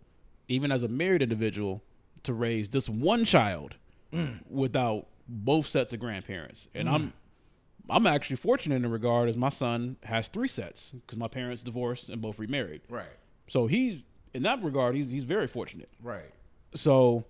even 0.49 0.73
as 0.73 0.83
a 0.83 0.89
married 0.89 1.23
individual, 1.23 1.83
to 2.25 2.33
raise 2.33 2.69
just 2.69 2.89
one 2.89 3.25
child 3.25 3.77
mm. 4.13 4.41
without 4.51 5.07
both 5.29 5.67
sets 5.67 5.93
of 5.93 6.01
grandparents. 6.01 6.69
And 6.75 6.89
I'm 6.89 7.13
I'm 7.91 8.07
actually 8.07 8.37
fortunate 8.37 8.77
in 8.77 8.83
the 8.83 8.89
regard 8.89 9.29
as 9.29 9.37
my 9.37 9.49
son 9.49 9.97
has 10.05 10.29
three 10.29 10.49
sets 10.49 10.91
because 10.93 11.19
my 11.19 11.29
parents 11.29 11.63
divorced 11.63 12.09
and 12.09 12.21
both 12.23 12.39
remarried. 12.39 12.83
right 12.89 13.07
So 13.49 13.67
he's 13.67 14.01
in 14.35 14.43
that 14.45 14.63
regard 14.63 14.95
he's 14.95 15.09
he's 15.11 15.25
very 15.25 15.47
fortunate. 15.47 15.89
right 16.03 16.31
So 16.75 17.25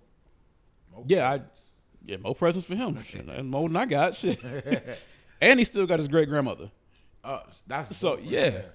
yeah, 1.07 1.27
I 1.29 1.37
presents. 1.39 1.61
yeah 2.05 2.17
more 2.17 2.35
presents 2.35 2.67
for 2.67 2.75
him, 2.75 3.01
Shit, 3.03 3.27
and 3.27 3.49
more 3.49 3.67
than 3.67 3.75
I 3.77 3.85
got. 3.85 4.15
Shit. 4.17 4.39
and 5.41 5.59
he 5.59 5.63
still 5.65 5.85
got 5.87 5.99
his 5.99 6.07
great 6.07 6.29
grandmother. 6.29 6.69
Uh, 7.23 7.39
that's 7.67 7.95
So, 7.97 8.15
right 8.15 8.23
yeah. 8.23 8.49
there. 8.49 8.73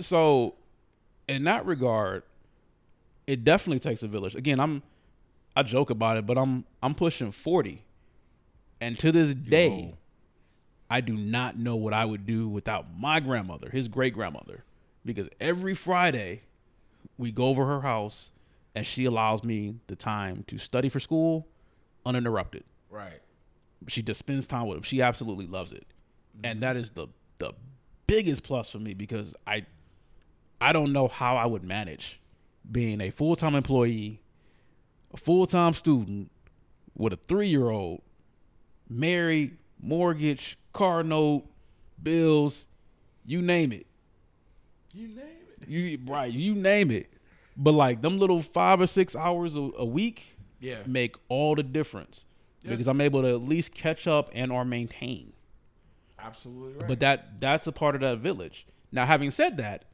so 0.00 0.54
in 1.28 1.44
that 1.44 1.64
regard 1.66 2.22
it 3.26 3.44
definitely 3.44 3.78
takes 3.78 4.02
a 4.02 4.08
village 4.08 4.34
again 4.34 4.58
i'm 4.58 4.82
i 5.54 5.62
joke 5.62 5.90
about 5.90 6.16
it 6.16 6.26
but 6.26 6.36
i'm 6.38 6.64
i'm 6.82 6.94
pushing 6.94 7.30
40 7.30 7.84
and 8.80 8.98
to 8.98 9.12
this 9.12 9.34
day 9.34 9.94
i 10.88 11.00
do 11.00 11.16
not 11.16 11.58
know 11.58 11.76
what 11.76 11.92
i 11.92 12.04
would 12.04 12.26
do 12.26 12.48
without 12.48 12.86
my 12.98 13.20
grandmother 13.20 13.70
his 13.70 13.88
great 13.88 14.14
grandmother 14.14 14.64
because 15.04 15.28
every 15.40 15.74
friday 15.74 16.42
we 17.18 17.30
go 17.30 17.46
over 17.46 17.66
her 17.66 17.80
house 17.80 18.30
and 18.74 18.86
she 18.86 19.04
allows 19.04 19.42
me 19.44 19.74
the 19.88 19.96
time 19.96 20.44
to 20.46 20.58
study 20.58 20.88
for 20.88 21.00
school 21.00 21.46
uninterrupted. 22.04 22.64
Right. 22.90 23.20
she 23.88 24.02
just 24.02 24.18
spends 24.18 24.46
time 24.46 24.66
with 24.66 24.78
him. 24.78 24.82
She 24.82 25.00
absolutely 25.00 25.46
loves 25.46 25.72
it, 25.72 25.86
and 26.42 26.56
mm-hmm. 26.56 26.60
that 26.60 26.76
is 26.76 26.90
the 26.90 27.08
the 27.38 27.52
biggest 28.06 28.42
plus 28.42 28.70
for 28.70 28.78
me 28.78 28.94
because 28.94 29.34
I 29.46 29.64
I 30.60 30.72
don't 30.72 30.92
know 30.92 31.08
how 31.08 31.36
I 31.36 31.46
would 31.46 31.64
manage 31.64 32.20
being 32.70 33.00
a 33.00 33.10
full 33.10 33.36
time 33.36 33.54
employee, 33.54 34.20
a 35.14 35.16
full 35.16 35.46
time 35.46 35.72
student 35.72 36.30
with 36.96 37.12
a 37.12 37.16
three 37.16 37.48
year 37.48 37.70
old, 37.70 38.02
married, 38.90 39.56
mortgage, 39.80 40.58
car 40.72 41.02
note, 41.02 41.44
bills, 42.02 42.66
you 43.24 43.40
name 43.40 43.72
it. 43.72 43.86
You 44.92 45.08
name 45.08 45.16
it. 45.62 45.68
You 45.68 45.98
right, 46.06 46.32
you 46.32 46.54
name 46.54 46.90
it. 46.90 47.10
But 47.56 47.72
like 47.72 48.02
them 48.02 48.18
little 48.18 48.42
five 48.42 48.80
or 48.80 48.86
six 48.86 49.14
hours 49.14 49.56
a, 49.56 49.70
a 49.78 49.84
week 49.84 50.36
Yeah. 50.60 50.82
make 50.86 51.14
all 51.28 51.54
the 51.54 51.62
difference 51.62 52.24
Yeah. 52.62 52.70
because 52.70 52.88
I'm 52.88 53.00
able 53.00 53.22
to 53.22 53.28
at 53.28 53.42
least 53.42 53.74
catch 53.74 54.06
up 54.06 54.30
and 54.34 54.50
or 54.50 54.64
maintain. 54.64 55.32
Absolutely 56.18 56.78
right. 56.78 56.88
But 56.88 57.00
that 57.00 57.40
that's 57.40 57.66
a 57.66 57.72
part 57.72 57.94
of 57.94 58.00
that 58.02 58.18
village. 58.18 58.66
Now, 58.92 59.06
having 59.06 59.30
said 59.30 59.56
that, 59.58 59.84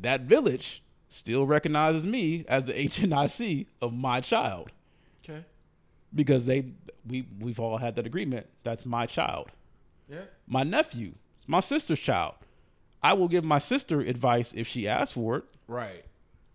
that 0.00 0.22
village 0.22 0.82
still 1.08 1.46
recognizes 1.46 2.06
me 2.06 2.44
as 2.48 2.66
the 2.66 2.72
HNIC 2.74 3.66
of 3.80 3.94
my 3.94 4.20
child 4.20 4.70
okay. 5.24 5.44
Because 6.14 6.46
they 6.46 6.66
we 7.06 7.26
we've 7.40 7.60
all 7.60 7.76
had 7.78 7.96
that 7.96 8.06
agreement. 8.06 8.46
That's 8.62 8.84
my 8.86 9.06
child. 9.06 9.50
Yeah. 10.08 10.22
My 10.46 10.62
nephew, 10.62 11.12
my 11.46 11.60
sister's 11.60 12.00
child. 12.00 12.34
I 13.02 13.12
will 13.12 13.28
give 13.28 13.44
my 13.44 13.58
sister 13.58 14.00
advice 14.00 14.52
if 14.56 14.66
she 14.66 14.88
asks 14.88 15.12
for 15.12 15.36
it. 15.36 15.44
Right. 15.68 16.04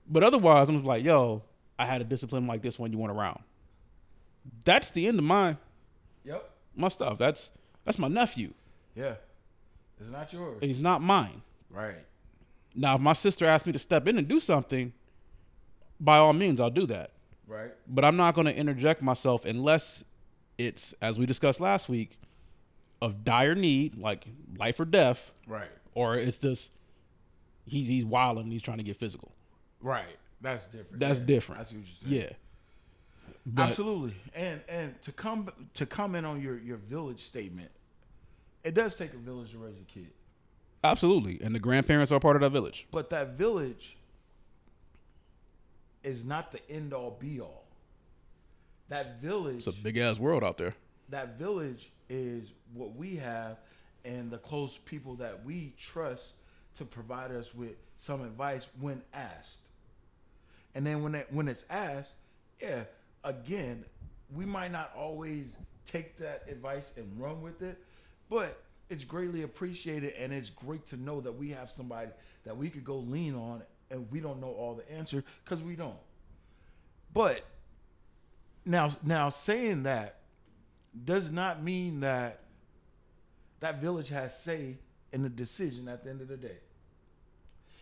But 0.10 0.24
otherwise, 0.24 0.68
I'm 0.70 0.76
just 0.78 0.86
like, 0.86 1.04
yo, 1.04 1.44
I 1.80 1.86
had 1.86 2.02
a 2.02 2.04
discipline 2.04 2.48
like 2.48 2.62
this 2.62 2.78
when 2.80 2.92
you 2.92 2.98
weren't 2.98 3.16
around. 3.16 3.40
That's 4.66 4.90
the 4.92 5.08
end 5.08 5.20
of 5.20 5.26
my 5.26 5.58
Yep. 6.26 6.50
my 6.76 6.88
stuff. 6.90 7.18
That's 7.18 7.52
that's 7.86 7.98
my 8.00 8.08
nephew. 8.08 8.54
Yeah. 8.96 9.16
It's 10.00 10.10
not 10.10 10.32
yours. 10.34 10.58
He's 10.62 10.80
not 10.80 11.02
mine. 11.02 11.42
Right. 11.70 12.04
Now, 12.74 12.96
if 12.96 13.02
my 13.02 13.14
sister 13.14 13.46
asks 13.46 13.66
me 13.68 13.74
to 13.74 13.80
step 13.80 14.08
in 14.08 14.18
and 14.18 14.28
do 14.28 14.40
something, 14.40 14.94
by 16.00 16.18
all 16.18 16.34
means, 16.34 16.60
I'll 16.60 16.70
do 16.70 16.86
that. 16.88 17.12
Right. 17.48 17.72
But 17.88 18.06
I'm 18.06 18.16
not 18.18 18.34
going 18.36 18.46
to 18.46 18.56
interject 18.56 19.02
myself 19.02 19.46
unless 19.46 20.04
it's, 20.58 20.94
as 21.02 21.18
we 21.20 21.26
discussed 21.26 21.60
last 21.60 21.90
week, 21.90 22.18
of 23.02 23.24
dire 23.24 23.56
need, 23.56 23.98
like 23.98 24.26
life 24.58 24.80
or 24.80 24.86
death, 24.86 25.32
Right. 25.48 25.70
or 25.96 26.16
it's 26.18 26.38
just 26.38 26.70
he's 27.66 27.88
he's 27.88 28.06
wild 28.06 28.38
and 28.38 28.52
he's 28.52 28.62
trying 28.62 28.78
to 28.78 28.84
get 28.84 28.96
physical. 28.96 29.32
Right. 29.82 30.06
That's 30.42 30.66
different. 30.68 31.00
That's 31.00 31.20
Yeah. 31.20 31.26
different. 31.26 31.62
I 31.62 31.64
see 31.66 31.76
what 31.78 31.86
you're 31.88 32.12
saying. 32.12 32.22
Yeah. 32.30 32.34
But 33.46 33.70
Absolutely. 33.70 34.16
And 34.36 34.62
and 34.70 35.02
to 35.02 35.12
come 35.12 35.50
to 35.74 35.86
comment 35.88 36.26
on 36.28 36.42
your 36.42 36.60
your 36.60 36.78
village 36.78 37.24
statement, 37.24 37.72
it 38.64 38.76
does 38.76 38.96
take 38.96 39.14
a 39.14 39.18
village 39.18 39.52
to 39.52 39.58
raise 39.58 39.78
a 39.80 39.84
kid. 39.92 40.12
absolutely, 40.84 41.40
and 41.44 41.54
the 41.56 41.60
grandparents 41.60 42.12
are 42.12 42.20
part 42.20 42.36
of 42.36 42.42
that 42.42 42.52
village. 42.52 42.88
But 42.92 43.10
that 43.12 43.30
village 43.36 43.98
is 46.04 46.24
not 46.26 46.52
the 46.52 46.70
end 46.70 46.94
all 46.94 47.18
be 47.20 47.40
all. 47.40 47.66
That 48.90 49.22
village 49.22 49.58
It's 49.58 49.68
a 49.68 49.72
big 49.72 49.98
ass 49.98 50.20
world 50.20 50.44
out 50.44 50.58
there. 50.58 50.74
that 51.10 51.38
village 51.38 51.92
is 52.10 52.52
what 52.74 52.96
we 52.96 53.16
have 53.18 53.58
and 54.04 54.32
the 54.32 54.38
close 54.38 54.78
people 54.86 55.16
that 55.16 55.46
we 55.46 55.74
trust 55.78 56.34
to 56.78 56.86
provide 56.86 57.32
us 57.32 57.54
with 57.54 57.72
some 57.98 58.22
advice 58.22 58.68
when 58.80 59.02
asked. 59.14 59.60
And 60.76 60.86
then 60.86 61.04
when 61.04 61.16
it, 61.16 61.28
when 61.32 61.48
it's 61.48 61.66
asked, 61.70 62.14
yeah, 62.62 62.84
again, 63.24 63.86
we 64.34 64.46
might 64.46 64.72
not 64.72 64.92
always 64.98 65.56
take 65.86 66.18
that 66.20 66.44
advice 66.50 66.92
and 66.98 67.08
run 67.20 67.42
with 67.42 67.62
it, 67.62 67.78
but 68.30 68.62
it's 68.90 69.04
greatly 69.04 69.44
appreciated 69.44 70.14
and 70.18 70.34
it's 70.34 70.50
great 70.50 70.88
to 70.90 70.98
know 70.98 71.22
that 71.22 71.32
we 71.32 71.50
have 71.50 71.70
somebody 71.70 72.10
that 72.46 72.56
we 72.56 72.70
could 72.70 72.84
go 72.84 72.98
lean 72.98 73.36
on 73.36 73.62
and 73.92 74.10
we 74.12 74.20
don't 74.20 74.40
know 74.40 74.52
all 74.52 74.76
the 74.76 74.90
answer 74.92 75.24
cuz 75.46 75.62
we 75.62 75.76
don't. 75.76 76.00
But 77.14 77.46
now 78.66 78.90
now 79.04 79.30
saying 79.30 79.84
that 79.84 80.20
does 81.06 81.32
not 81.32 81.62
mean 81.64 82.02
that 82.02 82.42
that 83.60 83.80
village 83.80 84.10
has 84.10 84.38
say 84.38 84.78
in 85.12 85.24
the 85.24 85.30
decision 85.30 85.88
at 85.88 86.04
the 86.04 86.10
end 86.10 86.22
of 86.22 86.28
the 86.28 86.38
day. 86.38 86.58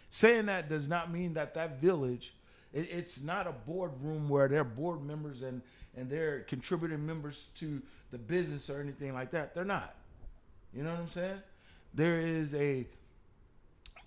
Saying 0.10 0.48
that 0.48 0.70
does 0.70 0.88
not 0.88 1.12
mean 1.12 1.34
that 1.36 1.54
that 1.54 1.80
village, 1.80 2.34
it, 2.74 2.90
it's 2.92 3.22
not 3.22 3.48
a 3.48 3.52
boardroom 3.52 4.28
where 4.28 4.48
they're 4.48 4.64
board 4.64 5.04
members 5.04 5.42
and 5.42 5.62
and 5.96 6.10
they're 6.10 6.42
contributing 6.42 7.06
members 7.06 7.46
to 7.56 7.82
the 8.12 8.18
business 8.18 8.70
or 8.70 8.80
anything 8.80 9.14
like 9.14 9.32
that. 9.32 9.54
They're 9.54 9.66
not. 9.66 9.96
You 10.74 10.84
know 10.84 10.92
what 10.92 11.00
I'm 11.00 11.10
saying? 11.10 11.42
There 11.94 12.20
is 12.20 12.54
a 12.54 12.86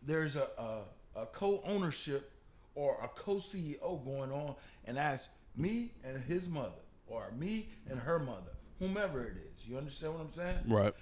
there's 0.05 0.37
a 0.37 0.49
a, 0.59 0.81
a 1.17 1.27
co-ownership 1.27 2.31
or 2.75 2.97
a 3.03 3.09
co-CEO 3.09 4.05
going 4.05 4.33
on, 4.33 4.55
and 4.87 4.97
that's 4.97 5.29
me 5.57 5.93
and 6.05 6.23
his 6.25 6.49
mother, 6.49 6.71
or 7.07 7.31
me 7.39 7.69
and 7.91 7.99
her 8.01 8.19
mother, 8.19 8.53
whomever 8.79 9.23
it 9.25 9.37
is. 9.37 9.67
You 9.69 9.77
understand 9.79 10.15
what 10.15 10.23
I'm 10.23 10.33
saying? 10.33 10.59
Right. 10.67 10.95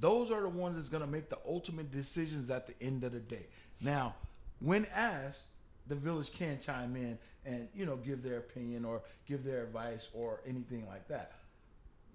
those 0.00 0.30
are 0.32 0.42
the 0.42 0.48
ones 0.48 0.76
that's 0.76 0.88
gonna 0.88 1.06
make 1.06 1.28
the 1.28 1.38
ultimate 1.46 1.92
decisions 1.92 2.50
at 2.50 2.66
the 2.66 2.74
end 2.84 3.04
of 3.04 3.12
the 3.12 3.20
day. 3.20 3.46
Now, 3.80 4.14
when 4.60 4.86
asked, 4.94 5.42
the 5.86 5.94
village 5.94 6.32
can 6.32 6.58
chime 6.60 6.96
in 6.96 7.18
and 7.44 7.68
you 7.74 7.84
know 7.86 7.96
give 7.96 8.22
their 8.22 8.38
opinion 8.38 8.84
or 8.84 9.02
give 9.28 9.44
their 9.44 9.62
advice 9.62 10.08
or 10.14 10.40
anything 10.46 10.86
like 10.88 11.06
that. 11.08 11.32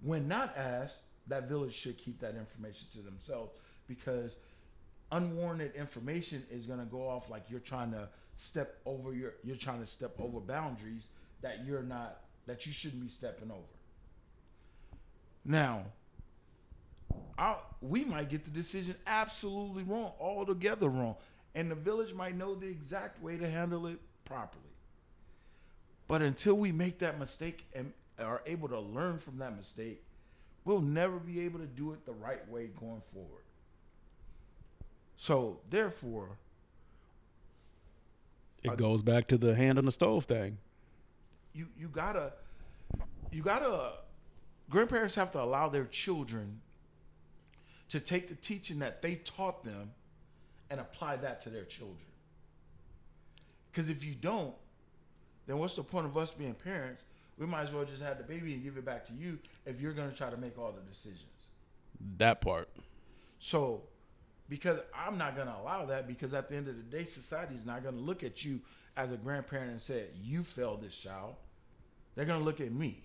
When 0.02 0.28
not 0.28 0.56
asked, 0.56 0.96
that 1.28 1.48
village 1.48 1.74
should 1.74 1.96
keep 1.98 2.20
that 2.20 2.34
information 2.34 2.86
to 2.94 2.98
themselves 2.98 3.52
because 3.86 4.36
unwarranted 5.12 5.74
information 5.74 6.44
is 6.50 6.66
going 6.66 6.78
to 6.78 6.86
go 6.86 7.08
off 7.08 7.30
like 7.30 7.44
you're 7.48 7.60
trying 7.60 7.90
to 7.92 8.08
step 8.36 8.78
over 8.86 9.12
your 9.12 9.34
you're 9.44 9.56
trying 9.56 9.80
to 9.80 9.86
step 9.86 10.14
over 10.18 10.40
boundaries 10.40 11.02
that 11.42 11.64
you're 11.66 11.82
not 11.82 12.20
that 12.46 12.66
you 12.66 12.72
shouldn't 12.72 13.02
be 13.02 13.08
stepping 13.08 13.50
over. 13.50 13.60
Now, 15.44 15.84
I, 17.38 17.56
we 17.80 18.04
might 18.04 18.28
get 18.28 18.44
the 18.44 18.50
decision 18.50 18.94
absolutely 19.06 19.82
wrong, 19.82 20.12
altogether 20.20 20.88
wrong, 20.88 21.16
and 21.54 21.70
the 21.70 21.74
village 21.74 22.12
might 22.12 22.36
know 22.36 22.54
the 22.54 22.66
exact 22.66 23.22
way 23.22 23.36
to 23.36 23.48
handle 23.48 23.86
it 23.86 23.98
properly. 24.24 24.62
But 26.08 26.22
until 26.22 26.54
we 26.54 26.72
make 26.72 26.98
that 26.98 27.18
mistake 27.18 27.64
and 27.74 27.92
are 28.18 28.42
able 28.46 28.68
to 28.68 28.80
learn 28.80 29.18
from 29.18 29.38
that 29.38 29.56
mistake, 29.56 30.02
we'll 30.64 30.80
never 30.80 31.18
be 31.18 31.40
able 31.42 31.60
to 31.60 31.66
do 31.66 31.92
it 31.92 32.04
the 32.04 32.12
right 32.12 32.46
way 32.50 32.68
going 32.78 33.02
forward. 33.12 33.44
So, 35.22 35.60
therefore, 35.68 36.38
It 38.62 38.78
goes 38.78 39.02
back 39.02 39.28
to 39.28 39.36
the 39.36 39.54
hand 39.54 39.76
on 39.76 39.84
the 39.84 39.92
stove 39.92 40.24
thing. 40.24 40.56
you 41.52 41.66
you 41.78 41.88
gotta 41.88 42.32
you 43.30 43.42
gotta 43.42 43.92
grandparents 44.70 45.14
have 45.16 45.30
to 45.32 45.42
allow 45.42 45.68
their 45.68 45.84
children 45.84 46.60
to 47.90 48.00
take 48.00 48.28
the 48.28 48.34
teaching 48.34 48.78
that 48.78 49.02
they 49.02 49.16
taught 49.16 49.62
them 49.64 49.90
and 50.70 50.80
apply 50.80 51.16
that 51.16 51.42
to 51.42 51.50
their 51.50 51.64
children 51.64 52.06
because 53.70 53.90
if 53.90 54.02
you 54.04 54.14
don't 54.14 54.54
then 55.46 55.58
what's 55.58 55.74
the 55.76 55.82
point 55.82 56.06
of 56.06 56.16
us 56.16 56.30
being 56.32 56.54
parents 56.54 57.02
we 57.36 57.46
might 57.46 57.62
as 57.62 57.72
well 57.72 57.84
just 57.84 58.00
have 58.02 58.16
the 58.18 58.24
baby 58.24 58.54
and 58.54 58.62
give 58.62 58.76
it 58.76 58.84
back 58.84 59.04
to 59.06 59.12
you 59.12 59.38
if 59.66 59.80
you're 59.80 59.92
going 59.94 60.08
to 60.10 60.16
try 60.16 60.30
to 60.30 60.36
make 60.36 60.56
all 60.58 60.70
the 60.72 60.82
decisions 60.82 61.48
That 62.18 62.40
part. 62.40 62.68
so, 63.40 63.82
because 64.50 64.80
I'm 64.92 65.16
not 65.16 65.36
going 65.36 65.46
to 65.46 65.56
allow 65.56 65.86
that, 65.86 66.08
because 66.08 66.34
at 66.34 66.50
the 66.50 66.56
end 66.56 66.68
of 66.68 66.76
the 66.76 66.82
day, 66.82 67.04
society 67.04 67.54
is 67.54 67.64
not 67.64 67.84
going 67.84 67.94
to 67.94 68.00
look 68.00 68.24
at 68.24 68.44
you 68.44 68.60
as 68.96 69.12
a 69.12 69.16
grandparent 69.16 69.70
and 69.70 69.80
say, 69.80 70.06
You 70.22 70.42
failed 70.42 70.82
this 70.82 70.94
child. 70.94 71.36
They're 72.14 72.24
going 72.26 72.40
to 72.40 72.44
look 72.44 72.60
at 72.60 72.72
me 72.72 73.04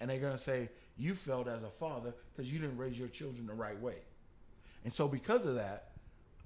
and 0.00 0.10
they're 0.10 0.18
going 0.18 0.36
to 0.36 0.42
say, 0.42 0.68
You 0.98 1.14
failed 1.14 1.48
as 1.48 1.62
a 1.62 1.70
father 1.70 2.12
because 2.34 2.52
you 2.52 2.58
didn't 2.58 2.76
raise 2.76 2.98
your 2.98 3.08
children 3.08 3.46
the 3.46 3.54
right 3.54 3.80
way. 3.80 3.94
And 4.84 4.92
so, 4.92 5.06
because 5.06 5.46
of 5.46 5.54
that, 5.54 5.92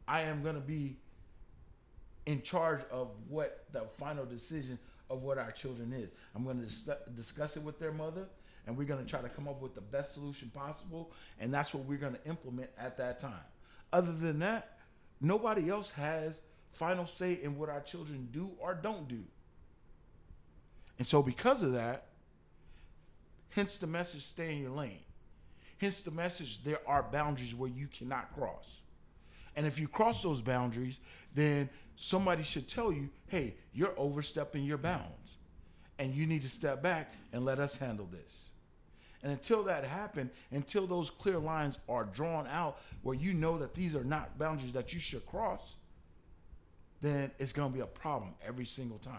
I 0.07 0.21
am 0.23 0.43
going 0.43 0.57
to 0.57 0.61
be 0.61 0.99
in 2.27 2.43
charge 2.43 2.83
of 2.91 3.09
what 3.29 3.65
the 3.73 3.85
final 3.99 4.27
decision 4.27 4.79
of 5.09 5.23
what 5.23 5.39
our 5.39 5.53
children 5.53 5.93
is. 5.95 6.11
I'm 6.35 6.45
going 6.45 6.59
to 6.59 6.65
dis- 6.67 6.91
discuss 7.17 7.57
it 7.57 7.63
with 7.63 7.79
their 7.79 7.93
mother, 7.93 8.27
and 8.67 8.77
we're 8.77 8.85
going 8.85 9.03
to 9.03 9.09
try 9.09 9.23
to 9.23 9.29
come 9.31 9.49
up 9.49 9.63
with 9.63 9.75
the 9.75 9.81
best 9.81 10.13
solution 10.13 10.51
possible, 10.55 11.13
and 11.41 11.53
that's 11.53 11.73
what 11.73 11.85
we're 11.85 11.99
going 11.99 12.15
to 12.15 12.29
implement 12.29 12.71
at 12.79 12.99
that 12.99 13.21
time. 13.21 13.33
Other 13.95 14.11
than 14.11 14.41
that, 14.41 14.79
nobody 15.21 15.71
else 15.71 15.91
has 15.91 16.41
final 16.73 17.07
say 17.07 17.39
in 17.41 17.57
what 17.57 17.69
our 17.69 17.81
children 17.81 18.29
do 18.33 18.51
or 18.59 18.75
don't 18.75 19.07
do. 19.07 19.23
And 20.99 21.07
so, 21.07 21.23
because 21.23 21.63
of 21.63 21.75
that, 21.75 22.07
hence 23.51 23.79
the 23.79 23.87
message 23.87 24.23
stay 24.23 24.53
in 24.53 24.63
your 24.63 24.73
lane. 24.73 24.99
Hence 25.79 26.03
the 26.03 26.11
message 26.11 26.65
there 26.65 26.81
are 26.89 27.05
boundaries 27.05 27.55
where 27.55 27.71
you 27.71 27.87
cannot 27.87 28.35
cross. 28.35 28.79
And 29.55 29.65
if 29.65 29.79
you 29.79 29.87
cross 29.87 30.25
those 30.25 30.43
boundaries, 30.43 30.99
then 31.33 31.71
somebody 31.95 32.43
should 32.43 32.69
tell 32.69 32.91
you, 32.91 33.11
hey, 33.29 33.55
you're 33.73 33.95
overstepping 33.97 34.65
your 34.65 34.79
bounds. 34.79 35.37
And 36.01 36.13
you 36.13 36.27
need 36.27 36.43
to 36.43 36.49
step 36.49 36.83
back 36.83 37.13
and 37.33 37.45
let 37.45 37.61
us 37.61 37.77
handle 37.77 38.09
this. 38.11 38.44
And 39.25 39.33
until 39.33 39.63
that 39.65 39.85
happen, 39.85 40.31
until 40.51 40.87
those 40.87 41.09
clear 41.09 41.39
lines 41.39 41.79
are 41.89 42.05
drawn 42.05 42.47
out 42.47 42.79
where 43.03 43.17
you 43.17 43.33
know 43.33 43.57
that 43.57 43.75
these 43.75 43.97
are 43.97 44.05
not 44.05 44.39
boundaries 44.39 44.75
that 44.75 44.93
you 44.93 45.01
should 45.01 45.25
cross, 45.27 45.77
then 47.01 47.31
it's 47.39 47.53
going 47.53 47.71
to 47.71 47.75
be 47.75 47.81
a 47.81 47.87
problem 47.87 48.35
every 48.47 48.67
single 48.67 48.99
time. 48.99 49.15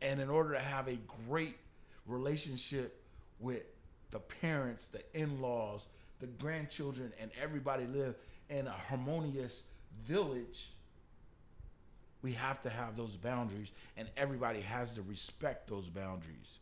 And 0.00 0.20
in 0.20 0.30
order 0.30 0.52
to 0.54 0.60
have 0.60 0.86
a 0.86 0.98
great 1.28 1.56
relationship 2.06 3.02
with 3.40 3.64
the 4.12 4.20
parents, 4.20 4.86
the 4.86 5.02
in 5.12 5.40
laws, 5.40 5.86
the 6.20 6.28
grandchildren, 6.28 7.12
and 7.20 7.32
everybody 7.42 7.86
live 7.86 8.14
in 8.50 8.68
a 8.68 8.76
harmonious 8.88 9.64
village, 10.06 10.70
we 12.22 12.32
have 12.34 12.62
to 12.62 12.70
have 12.70 12.96
those 12.96 13.16
boundaries, 13.16 13.68
and 13.96 14.06
everybody 14.16 14.60
has 14.60 14.94
to 14.94 15.02
respect 15.02 15.68
those 15.68 15.86
boundaries. 15.86 16.60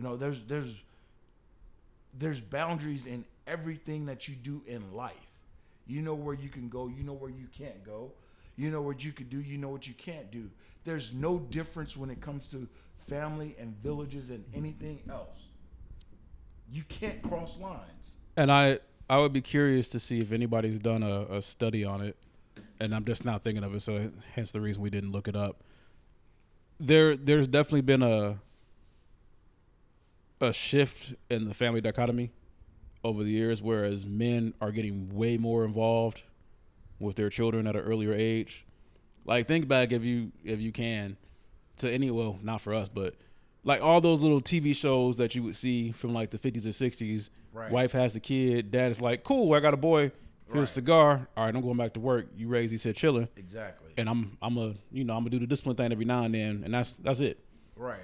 You 0.00 0.08
know, 0.08 0.16
there's 0.16 0.40
there's 0.48 0.72
there's 2.18 2.40
boundaries 2.40 3.04
in 3.04 3.22
everything 3.46 4.06
that 4.06 4.28
you 4.28 4.34
do 4.34 4.62
in 4.66 4.94
life. 4.94 5.12
You 5.86 6.00
know 6.00 6.14
where 6.14 6.34
you 6.34 6.48
can 6.48 6.70
go, 6.70 6.88
you 6.88 7.02
know 7.02 7.12
where 7.12 7.28
you 7.28 7.46
can't 7.54 7.84
go. 7.84 8.10
You 8.56 8.70
know 8.70 8.80
what 8.80 9.04
you 9.04 9.12
could 9.12 9.28
do, 9.28 9.42
you 9.42 9.58
know 9.58 9.68
what 9.68 9.86
you 9.86 9.92
can't 9.92 10.30
do. 10.30 10.48
There's 10.86 11.12
no 11.12 11.38
difference 11.38 11.98
when 11.98 12.08
it 12.08 12.22
comes 12.22 12.48
to 12.48 12.66
family 13.08 13.54
and 13.60 13.76
villages 13.82 14.30
and 14.30 14.42
anything 14.54 15.00
else. 15.10 15.36
You 16.72 16.82
can't 16.88 17.20
cross 17.20 17.58
lines. 17.60 18.14
And 18.38 18.50
I 18.50 18.78
I 19.10 19.18
would 19.18 19.34
be 19.34 19.42
curious 19.42 19.90
to 19.90 20.00
see 20.00 20.16
if 20.20 20.32
anybody's 20.32 20.78
done 20.78 21.02
a, 21.02 21.26
a 21.26 21.42
study 21.42 21.84
on 21.84 22.00
it, 22.00 22.16
and 22.80 22.94
I'm 22.94 23.04
just 23.04 23.26
not 23.26 23.44
thinking 23.44 23.64
of 23.64 23.74
it, 23.74 23.80
so 23.80 24.10
hence 24.34 24.50
the 24.50 24.62
reason 24.62 24.80
we 24.80 24.88
didn't 24.88 25.12
look 25.12 25.28
it 25.28 25.36
up. 25.36 25.62
There 26.78 27.18
there's 27.18 27.46
definitely 27.46 27.82
been 27.82 28.02
a 28.02 28.38
a 30.40 30.52
shift 30.52 31.14
in 31.28 31.46
the 31.48 31.54
family 31.54 31.80
dichotomy 31.80 32.30
over 33.04 33.22
the 33.22 33.30
years, 33.30 33.62
whereas 33.62 34.04
men 34.04 34.54
are 34.60 34.70
getting 34.72 35.14
way 35.14 35.36
more 35.36 35.64
involved 35.64 36.22
with 36.98 37.16
their 37.16 37.30
children 37.30 37.66
at 37.66 37.76
an 37.76 37.82
earlier 37.82 38.12
age. 38.12 38.64
Like 39.24 39.46
think 39.46 39.68
back 39.68 39.92
if 39.92 40.02
you 40.02 40.32
if 40.44 40.60
you 40.60 40.72
can 40.72 41.16
to 41.78 41.90
any 41.90 42.10
well 42.10 42.38
not 42.42 42.60
for 42.60 42.74
us 42.74 42.88
but 42.88 43.14
like 43.64 43.80
all 43.82 44.00
those 44.00 44.20
little 44.20 44.40
TV 44.40 44.74
shows 44.74 45.16
that 45.16 45.34
you 45.34 45.42
would 45.42 45.56
see 45.56 45.92
from 45.92 46.12
like 46.14 46.30
the 46.30 46.38
50s 46.38 46.64
or 46.66 46.70
60s. 46.70 47.30
Right. 47.52 47.70
Wife 47.70 47.92
has 47.92 48.12
the 48.14 48.20
kid, 48.20 48.70
dad 48.70 48.90
is 48.90 49.00
like, 49.00 49.24
"Cool, 49.24 49.52
I 49.54 49.60
got 49.60 49.74
a 49.74 49.76
boy. 49.78 50.12
Here's 50.46 50.56
Right. 50.56 50.62
a 50.62 50.66
cigar. 50.66 51.28
All 51.36 51.44
right, 51.44 51.54
I'm 51.54 51.60
going 51.62 51.76
back 51.76 51.94
to 51.94 52.00
work. 52.00 52.26
You 52.36 52.48
raise 52.48 52.70
these 52.70 52.82
here 52.82 52.92
chilling, 52.92 53.28
Exactly. 53.36 53.92
and 53.96 54.08
I'm 54.08 54.36
I'm 54.40 54.56
a 54.56 54.74
you 54.92 55.04
know 55.04 55.14
I'm 55.14 55.20
gonna 55.20 55.30
do 55.30 55.38
the 55.40 55.46
discipline 55.46 55.76
thing 55.76 55.92
every 55.92 56.04
now 56.04 56.24
and 56.24 56.34
then, 56.34 56.62
and 56.64 56.72
that's 56.74 56.94
that's 56.94 57.20
it." 57.20 57.38
Right. 57.76 58.00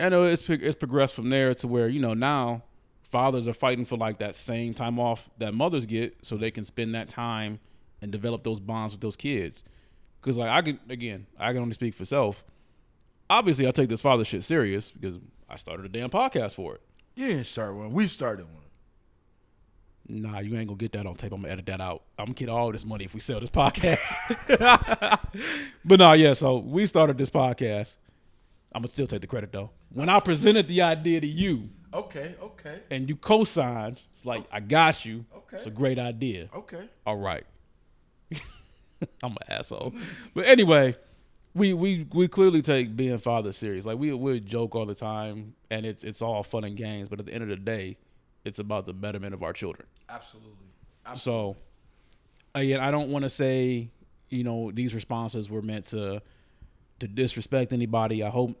I 0.00 0.08
know 0.08 0.24
it's 0.24 0.48
it's 0.48 0.74
progressed 0.74 1.14
from 1.14 1.30
there 1.30 1.54
to 1.54 1.68
where 1.68 1.88
you 1.88 2.00
know 2.00 2.14
now 2.14 2.62
fathers 3.02 3.46
are 3.46 3.52
fighting 3.52 3.84
for 3.84 3.96
like 3.96 4.18
that 4.18 4.34
same 4.34 4.74
time 4.74 4.98
off 4.98 5.30
that 5.38 5.54
mothers 5.54 5.86
get, 5.86 6.16
so 6.22 6.36
they 6.36 6.50
can 6.50 6.64
spend 6.64 6.94
that 6.94 7.08
time 7.08 7.60
and 8.02 8.10
develop 8.10 8.42
those 8.42 8.60
bonds 8.60 8.92
with 8.92 9.00
those 9.00 9.16
kids. 9.16 9.62
Because 10.20 10.38
like 10.38 10.50
I 10.50 10.62
can 10.62 10.80
again, 10.88 11.26
I 11.38 11.52
can 11.52 11.62
only 11.62 11.74
speak 11.74 11.94
for 11.94 12.04
self. 12.04 12.44
Obviously, 13.30 13.66
I 13.66 13.70
take 13.70 13.88
this 13.88 14.00
father 14.00 14.24
shit 14.24 14.44
serious 14.44 14.90
because 14.90 15.18
I 15.48 15.56
started 15.56 15.86
a 15.86 15.88
damn 15.88 16.10
podcast 16.10 16.54
for 16.54 16.74
it. 16.74 16.82
You 17.14 17.28
didn't 17.28 17.44
start 17.44 17.74
one. 17.74 17.92
We 17.92 18.08
started 18.08 18.46
one. 18.46 18.64
Nah, 20.06 20.40
you 20.40 20.56
ain't 20.56 20.68
gonna 20.68 20.76
get 20.76 20.92
that 20.92 21.06
on 21.06 21.14
tape. 21.14 21.32
I'm 21.32 21.42
gonna 21.42 21.52
edit 21.52 21.66
that 21.66 21.80
out. 21.80 22.02
I'm 22.18 22.26
gonna 22.26 22.34
get 22.34 22.48
all 22.48 22.70
this 22.72 22.84
money 22.84 23.04
if 23.04 23.14
we 23.14 23.20
sell 23.20 23.40
this 23.40 23.50
podcast. 23.50 23.98
but 25.84 25.98
nah, 25.98 26.12
yeah. 26.12 26.34
So 26.34 26.58
we 26.58 26.86
started 26.86 27.16
this 27.16 27.30
podcast. 27.30 27.96
I'm 28.74 28.80
gonna 28.82 28.88
still 28.88 29.06
take 29.06 29.20
the 29.20 29.26
credit 29.26 29.52
though. 29.52 29.70
When 29.90 30.08
I 30.08 30.18
presented 30.20 30.66
the 30.68 30.82
idea 30.82 31.20
to 31.20 31.26
you, 31.26 31.68
Okay. 31.92 32.34
Okay. 32.42 32.80
and 32.90 33.08
you 33.08 33.14
co-signed. 33.16 34.02
It's 34.14 34.24
like 34.26 34.44
I 34.50 34.58
got 34.60 35.04
you. 35.04 35.24
Okay. 35.36 35.56
It's 35.56 35.66
a 35.66 35.70
great 35.70 35.98
idea. 35.98 36.48
Okay. 36.54 36.88
All 37.06 37.16
right. 37.18 37.44
I'm 39.22 39.32
an 39.32 39.36
asshole. 39.48 39.94
But 40.34 40.46
anyway, 40.46 40.96
we 41.54 41.72
we 41.72 42.06
we 42.12 42.26
clearly 42.26 42.62
take 42.62 42.96
being 42.96 43.18
father 43.18 43.52
serious. 43.52 43.84
Like 43.84 43.98
we 43.98 44.12
we 44.12 44.40
joke 44.40 44.74
all 44.74 44.86
the 44.86 44.94
time, 44.94 45.54
and 45.70 45.86
it's 45.86 46.02
it's 46.04 46.20
all 46.22 46.42
fun 46.42 46.64
and 46.64 46.76
games. 46.76 47.08
But 47.08 47.20
at 47.20 47.26
the 47.26 47.32
end 47.32 47.42
of 47.44 47.48
the 47.48 47.56
day, 47.56 47.96
it's 48.44 48.58
about 48.58 48.86
the 48.86 48.92
betterment 48.92 49.34
of 49.34 49.42
our 49.42 49.52
children. 49.52 49.86
Absolutely. 50.08 50.50
So 51.16 51.56
again, 52.54 52.80
I 52.80 52.90
don't 52.90 53.10
want 53.10 53.22
to 53.24 53.30
say 53.30 53.90
you 54.30 54.42
know 54.42 54.72
these 54.72 54.94
responses 54.94 55.48
were 55.50 55.62
meant 55.62 55.86
to 55.86 56.22
to 57.00 57.08
disrespect 57.08 57.72
anybody. 57.72 58.22
I 58.24 58.30
hope 58.30 58.60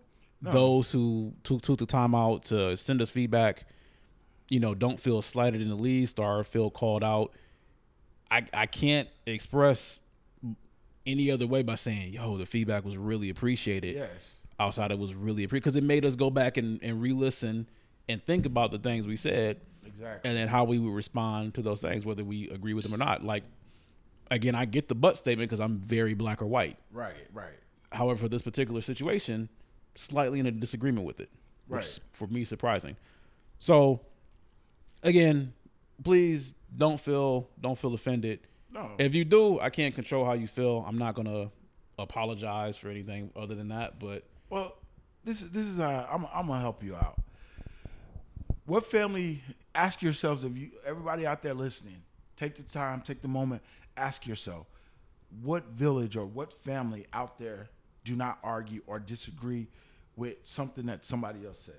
those 0.52 0.92
who 0.92 1.32
took 1.42 1.62
took 1.62 1.78
the 1.78 1.86
time 1.86 2.14
out 2.14 2.44
to 2.46 2.76
send 2.76 3.00
us 3.02 3.10
feedback, 3.10 3.66
you 4.48 4.60
know, 4.60 4.74
don't 4.74 5.00
feel 5.00 5.22
slighted 5.22 5.60
in 5.62 5.68
the 5.68 5.74
least 5.74 6.18
or 6.18 6.44
feel 6.44 6.70
called 6.70 7.02
out. 7.04 7.32
I 8.30 8.44
I 8.52 8.66
can't 8.66 9.08
express 9.26 9.98
any 11.06 11.30
other 11.30 11.46
way 11.46 11.62
by 11.62 11.74
saying, 11.74 12.12
"Yo, 12.12 12.36
the 12.38 12.46
feedback 12.46 12.84
was 12.84 12.96
really 12.96 13.28
appreciated." 13.30 13.94
Yes. 13.96 14.34
outside 14.60 14.92
it 14.92 14.98
was 14.98 15.14
really 15.14 15.46
because 15.46 15.74
it 15.74 15.82
made 15.82 16.04
us 16.04 16.14
go 16.14 16.30
back 16.30 16.56
and, 16.56 16.78
and 16.80 17.02
re-listen 17.02 17.68
and 18.08 18.24
think 18.24 18.46
about 18.46 18.70
the 18.70 18.78
things 18.78 19.04
we 19.04 19.16
said 19.16 19.60
Exactly. 19.84 20.30
and 20.30 20.38
then 20.38 20.46
how 20.46 20.62
we 20.62 20.78
would 20.78 20.92
respond 20.94 21.54
to 21.54 21.60
those 21.62 21.80
things, 21.80 22.04
whether 22.06 22.22
we 22.22 22.48
agree 22.50 22.72
with 22.72 22.84
them 22.84 22.94
or 22.94 22.96
not. 22.96 23.24
Like, 23.24 23.42
again, 24.30 24.54
I 24.54 24.64
get 24.64 24.88
the 24.88 24.94
but 24.94 25.18
statement 25.18 25.50
because 25.50 25.58
I'm 25.60 25.78
very 25.78 26.14
black 26.14 26.40
or 26.40 26.46
white. 26.46 26.78
right, 26.92 27.14
right. 27.32 27.58
However, 27.90 28.16
for 28.20 28.28
this 28.28 28.42
particular 28.42 28.80
situation, 28.80 29.48
slightly 29.94 30.40
in 30.40 30.46
a 30.46 30.50
disagreement 30.50 31.06
with 31.06 31.20
it, 31.20 31.30
Right. 31.68 31.98
for 32.12 32.26
me 32.26 32.44
surprising. 32.44 32.96
So, 33.58 34.00
again, 35.02 35.52
please 36.02 36.52
don't 36.76 37.00
feel 37.00 37.48
don't 37.60 37.78
feel 37.78 37.94
offended. 37.94 38.40
No. 38.72 38.92
If 38.98 39.14
you 39.14 39.24
do, 39.24 39.60
I 39.60 39.70
can't 39.70 39.94
control 39.94 40.24
how 40.24 40.32
you 40.32 40.48
feel. 40.48 40.84
I'm 40.86 40.98
not 40.98 41.14
gonna 41.14 41.50
apologize 41.98 42.76
for 42.76 42.88
anything 42.88 43.30
other 43.36 43.54
than 43.54 43.68
that. 43.68 43.98
But 44.00 44.24
Well, 44.50 44.76
this 45.24 45.42
is 45.42 45.50
this 45.50 45.66
is 45.66 45.78
uh, 45.80 46.06
I'm 46.10 46.26
I'm 46.34 46.46
gonna 46.48 46.60
help 46.60 46.82
you 46.82 46.96
out. 46.96 47.20
What 48.66 48.84
family? 48.86 49.42
Ask 49.76 50.02
yourselves 50.02 50.44
if 50.44 50.56
you 50.56 50.70
everybody 50.86 51.26
out 51.26 51.42
there 51.42 51.54
listening, 51.54 52.02
take 52.36 52.54
the 52.56 52.62
time, 52.62 53.00
take 53.00 53.22
the 53.22 53.28
moment, 53.28 53.62
ask 53.96 54.26
yourself, 54.26 54.66
what 55.42 55.64
village 55.70 56.16
or 56.16 56.24
what 56.26 56.52
family 56.62 57.06
out 57.12 57.38
there 57.38 57.68
do 58.04 58.14
not 58.14 58.38
argue 58.44 58.82
or 58.86 58.98
disagree 59.00 59.66
with 60.16 60.36
something 60.44 60.86
that 60.86 61.04
somebody 61.04 61.44
else 61.46 61.58
says. 61.64 61.74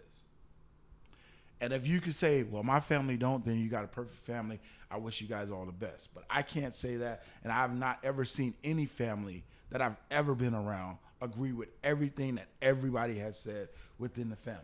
And 1.61 1.71
if 1.71 1.87
you 1.87 2.01
could 2.01 2.15
say, 2.15 2.43
well, 2.43 2.63
my 2.63 2.79
family 2.79 3.17
don't, 3.17 3.45
then 3.45 3.59
you 3.59 3.69
got 3.69 3.83
a 3.83 3.87
perfect 3.87 4.19
family. 4.25 4.59
I 4.91 4.97
wish 4.97 5.21
you 5.21 5.27
guys 5.27 5.51
all 5.51 5.65
the 5.65 5.71
best. 5.71 6.09
But 6.13 6.25
I 6.29 6.41
can't 6.41 6.75
say 6.75 6.97
that. 6.97 7.23
And 7.43 7.51
I've 7.51 7.75
not 7.75 7.99
ever 8.03 8.25
seen 8.25 8.53
any 8.63 8.85
family 8.85 9.43
that 9.71 9.81
I've 9.81 9.95
ever 10.11 10.35
been 10.35 10.53
around 10.53 10.97
agree 11.21 11.53
with 11.53 11.69
everything 11.83 12.35
that 12.35 12.47
everybody 12.61 13.17
has 13.19 13.39
said 13.39 13.69
within 13.99 14.29
the 14.29 14.35
family. 14.35 14.61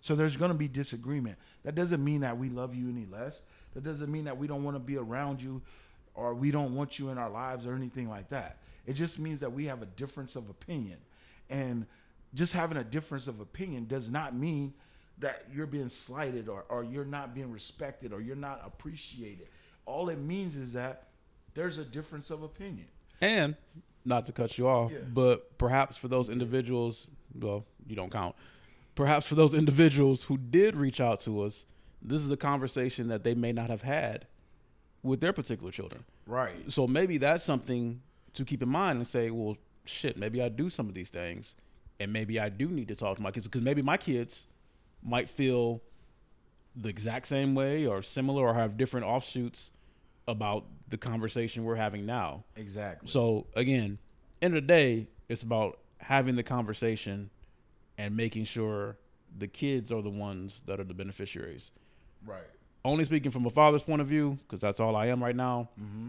So 0.00 0.14
there's 0.14 0.36
going 0.36 0.50
to 0.50 0.56
be 0.56 0.66
disagreement. 0.66 1.36
That 1.62 1.74
doesn't 1.74 2.02
mean 2.02 2.20
that 2.20 2.36
we 2.36 2.48
love 2.48 2.74
you 2.74 2.88
any 2.88 3.06
less. 3.06 3.40
That 3.74 3.84
doesn't 3.84 4.10
mean 4.10 4.24
that 4.24 4.36
we 4.36 4.46
don't 4.46 4.64
want 4.64 4.76
to 4.76 4.80
be 4.80 4.96
around 4.96 5.42
you 5.42 5.60
or 6.14 6.34
we 6.34 6.50
don't 6.50 6.74
want 6.74 6.98
you 6.98 7.10
in 7.10 7.18
our 7.18 7.30
lives 7.30 7.66
or 7.66 7.74
anything 7.74 8.08
like 8.08 8.28
that. 8.30 8.56
It 8.86 8.94
just 8.94 9.18
means 9.18 9.40
that 9.40 9.52
we 9.52 9.66
have 9.66 9.82
a 9.82 9.86
difference 9.86 10.36
of 10.36 10.48
opinion. 10.48 10.96
And 11.50 11.86
just 12.34 12.52
having 12.52 12.76
a 12.78 12.84
difference 12.84 13.26
of 13.26 13.40
opinion 13.40 13.86
does 13.86 14.10
not 14.10 14.34
mean 14.34 14.72
that 15.18 15.44
you're 15.52 15.66
being 15.66 15.88
slighted 15.88 16.48
or, 16.48 16.64
or 16.68 16.82
you're 16.84 17.04
not 17.04 17.34
being 17.34 17.50
respected 17.50 18.12
or 18.12 18.20
you're 18.20 18.36
not 18.36 18.62
appreciated. 18.64 19.48
All 19.86 20.08
it 20.08 20.18
means 20.18 20.56
is 20.56 20.72
that 20.74 21.08
there's 21.54 21.78
a 21.78 21.84
difference 21.84 22.30
of 22.30 22.42
opinion. 22.42 22.86
and 23.20 23.54
not 24.02 24.24
to 24.24 24.32
cut 24.32 24.56
you 24.56 24.66
off, 24.66 24.90
Yeah. 24.90 24.98
but 25.12 25.58
perhaps 25.58 25.98
for 25.98 26.08
those 26.08 26.30
individuals, 26.30 27.06
well, 27.38 27.66
you 27.86 27.94
don't 27.94 28.10
count. 28.10 28.34
Perhaps 28.94 29.26
for 29.26 29.34
those 29.34 29.52
individuals 29.52 30.22
who 30.24 30.38
did 30.38 30.74
reach 30.74 31.02
out 31.02 31.20
to 31.20 31.42
us, 31.42 31.66
this 32.00 32.22
is 32.22 32.30
a 32.30 32.36
conversation 32.36 33.08
that 33.08 33.24
they 33.24 33.34
may 33.34 33.52
not 33.52 33.68
have 33.68 33.82
had 33.82 34.26
with 35.02 35.20
their 35.20 35.34
particular 35.34 35.70
children. 35.70 36.04
Right. 36.26 36.72
So 36.72 36.86
maybe 36.86 37.18
that's 37.18 37.44
something 37.44 38.00
to 38.32 38.44
keep 38.46 38.62
in 38.62 38.70
mind 38.70 38.96
and 38.98 39.06
say, 39.06 39.30
well, 39.30 39.58
shit, 39.84 40.16
maybe 40.16 40.40
I 40.40 40.48
do 40.48 40.70
some 40.70 40.88
of 40.88 40.94
these 40.94 41.10
things, 41.10 41.54
and 42.00 42.12
maybe 42.12 42.40
I 42.40 42.48
do 42.48 42.68
need 42.68 42.88
to 42.88 42.96
talk 42.96 43.16
to 43.18 43.22
my 43.22 43.30
kids 43.30 43.44
because 43.44 43.62
maybe 43.62 43.82
my 43.82 43.96
kids 43.96 44.48
might 45.02 45.30
feel 45.30 45.80
the 46.74 46.88
exact 46.88 47.28
same 47.28 47.54
way 47.54 47.86
or 47.86 48.02
similar 48.02 48.46
or 48.46 48.54
have 48.54 48.76
different 48.76 49.06
offshoots 49.06 49.70
about 50.26 50.64
the 50.88 50.96
conversation 50.96 51.64
we're 51.64 51.76
having 51.76 52.06
now. 52.06 52.44
Exactly. 52.56 53.08
So 53.08 53.46
again, 53.54 53.98
end 54.40 54.56
of 54.56 54.62
the 54.62 54.66
day, 54.66 55.08
it's 55.28 55.42
about 55.42 55.78
having 55.98 56.36
the 56.36 56.42
conversation 56.42 57.30
and 57.98 58.16
making 58.16 58.44
sure 58.44 58.96
the 59.38 59.46
kids 59.46 59.92
are 59.92 60.02
the 60.02 60.10
ones 60.10 60.62
that 60.66 60.80
are 60.80 60.84
the 60.84 60.94
beneficiaries. 60.94 61.70
right. 62.26 62.42
Only 62.82 63.04
speaking 63.04 63.30
from 63.30 63.44
a 63.44 63.50
father's 63.50 63.82
point 63.82 64.00
of 64.00 64.08
view, 64.08 64.38
because 64.40 64.62
that's 64.62 64.80
all 64.80 64.96
I 64.96 65.08
am 65.08 65.22
right 65.22 65.36
now. 65.36 65.68
Mm-hmm. 65.78 66.08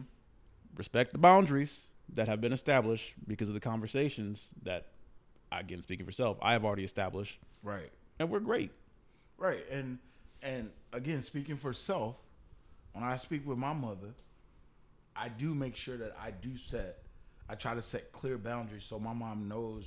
Respect 0.77 1.11
the 1.11 1.19
boundaries 1.19 1.87
that 2.13 2.29
have 2.29 2.39
been 2.39 2.53
established 2.53 3.13
because 3.27 3.49
of 3.49 3.53
the 3.55 3.59
conversations 3.59 4.51
that, 4.63 4.87
again, 5.51 5.81
speaking 5.81 6.05
for 6.05 6.11
self, 6.11 6.37
I 6.41 6.53
have 6.53 6.63
already 6.65 6.83
established, 6.83 7.37
Right. 7.63 7.91
and 8.19 8.29
we're 8.29 8.39
great. 8.39 8.71
Right. 9.37 9.63
And 9.69 9.99
and 10.43 10.71
again, 10.93 11.21
speaking 11.21 11.57
for 11.57 11.71
self, 11.73 12.15
when 12.93 13.03
I 13.03 13.17
speak 13.17 13.45
with 13.45 13.57
my 13.57 13.73
mother, 13.73 14.13
I 15.15 15.29
do 15.29 15.53
make 15.53 15.75
sure 15.75 15.97
that 15.97 16.15
I 16.19 16.31
do 16.31 16.57
set 16.57 16.97
I 17.49 17.55
try 17.55 17.75
to 17.75 17.81
set 17.81 18.11
clear 18.13 18.37
boundaries 18.37 18.85
so 18.85 18.97
my 18.97 19.13
mom 19.13 19.49
knows 19.49 19.83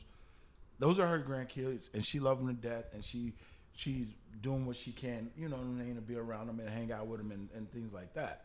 those 0.79 0.99
are 0.99 1.07
her 1.07 1.19
grandkids 1.19 1.89
and 1.95 2.05
she 2.05 2.21
loves 2.21 2.45
them 2.45 2.55
to 2.55 2.69
death 2.69 2.85
and 2.93 3.03
she 3.05 3.33
she's 3.75 4.07
doing 4.43 4.67
what 4.67 4.77
she 4.77 4.93
can, 4.93 5.31
you 5.37 5.49
know, 5.49 5.57
what 5.57 5.65
I 5.65 5.85
mean, 5.85 5.95
to 5.97 6.01
be 6.01 6.15
around 6.17 6.47
them 6.47 6.61
and 6.61 6.69
hang 6.69 6.93
out 6.93 7.07
with 7.09 7.19
them 7.19 7.33
and, 7.33 7.49
and 7.57 7.71
things 7.73 7.93
like 7.93 8.13
that. 8.15 8.45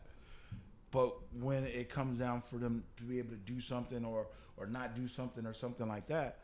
But 0.90 1.14
when 1.38 1.64
it 1.64 1.88
comes 1.90 2.18
down 2.18 2.40
for 2.42 2.56
them 2.56 2.82
to 2.96 3.02
be 3.04 3.18
able 3.18 3.30
to 3.30 3.36
do 3.36 3.60
something 3.60 4.04
or 4.04 4.26
or 4.56 4.66
not 4.66 4.96
do 4.96 5.06
something 5.06 5.46
or 5.46 5.54
something 5.54 5.86
like 5.86 6.08
that, 6.08 6.38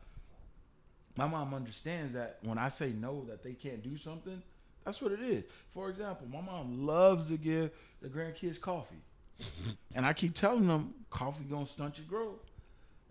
my 1.17 1.27
mom 1.27 1.55
understands 1.55 2.13
that 2.15 2.39
when 2.43 2.59
I 2.59 2.69
say 2.69 2.93
no, 2.93 3.25
that 3.29 3.43
they 3.43 3.53
can't 3.53 3.83
do 3.83 3.97
something, 3.97 4.43
that's 4.85 5.01
what 5.01 5.13
it 5.13 5.21
is. 5.21 5.45
For 5.73 5.89
example, 5.91 6.27
my 6.33 6.41
mom 6.41 6.87
loves 6.87 7.29
to 7.29 7.37
give 7.37 7.71
the 8.03 8.09
grandkids 8.09 8.61
coffee. 8.61 9.03
and 9.95 10.07
I 10.07 10.13
keep 10.13 10.35
telling 10.35 10.67
them 10.67 10.95
coffee 11.11 11.45
gonna 11.45 11.67
stunt 11.67 11.99
your 11.99 12.07
growth. 12.07 12.41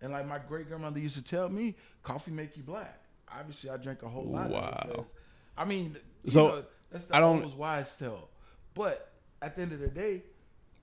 And 0.02 0.12
like 0.12 0.28
my 0.28 0.40
great 0.40 0.68
grandmother 0.68 1.00
used 1.00 1.16
to 1.16 1.24
tell 1.24 1.50
me, 1.50 1.76
coffee 2.04 2.32
make 2.32 2.56
you 2.58 2.64
black. 2.64 3.00
Obviously 3.32 3.70
I 3.70 3.78
drink 3.78 4.04
a 4.04 4.08
whole 4.10 4.26
lot 4.26 4.50
Wow. 4.50 4.60
of 4.60 4.90
it 4.90 4.92
because 4.98 5.12
I 5.58 5.66
mean 5.66 5.96
So, 6.28 6.48
know, 6.48 6.64
that's 6.92 7.06
the 7.08 7.16
I 7.16 7.20
don't- 7.20 7.44
old 7.44 7.58
wise 7.58 7.96
tale. 7.96 8.30
But 8.74 9.12
at 9.42 9.56
the 9.56 9.62
end 9.64 9.72
of 9.74 9.80
the 9.80 9.88
day, 9.88 10.24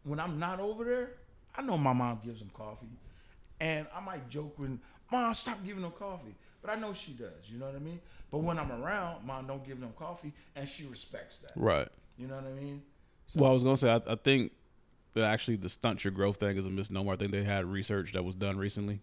when 0.04 0.18
I'm 0.20 0.38
not 0.38 0.60
over 0.60 0.84
there, 0.84 1.10
I 1.56 1.62
know 1.62 1.76
my 1.78 1.92
mom 1.92 2.20
gives 2.24 2.40
them 2.40 2.50
coffee. 2.54 2.86
And 3.60 3.86
I 3.94 4.00
might 4.00 4.28
joke 4.28 4.54
when 4.58 4.80
mom 5.10 5.34
stop 5.34 5.58
giving 5.64 5.82
them 5.82 5.92
coffee. 5.92 6.34
But 6.62 6.70
I 6.70 6.76
know 6.76 6.94
she 6.94 7.12
does, 7.12 7.48
you 7.48 7.58
know 7.58 7.66
what 7.66 7.74
I 7.74 7.80
mean? 7.80 8.00
But 8.30 8.38
when 8.38 8.58
I'm 8.58 8.72
around, 8.72 9.26
mom 9.26 9.46
don't 9.46 9.66
give 9.66 9.80
them 9.80 9.92
coffee 9.98 10.32
and 10.56 10.68
she 10.68 10.84
respects 10.86 11.38
that. 11.38 11.52
Right. 11.56 11.88
You 12.16 12.28
know 12.28 12.36
what 12.36 12.46
I 12.46 12.52
mean? 12.52 12.82
Well, 13.34 13.50
I 13.50 13.54
was 13.54 13.64
gonna 13.64 13.76
say 13.76 13.90
I, 13.90 14.00
I 14.06 14.14
think 14.16 14.52
that 15.14 15.24
actually 15.24 15.56
the 15.56 15.68
stunt 15.68 16.04
your 16.04 16.12
growth 16.12 16.38
thing 16.38 16.56
is 16.56 16.66
a 16.66 16.70
misnomer. 16.70 17.12
I 17.12 17.16
think 17.16 17.32
they 17.32 17.44
had 17.44 17.66
research 17.66 18.12
that 18.12 18.24
was 18.24 18.34
done 18.34 18.56
recently. 18.56 19.00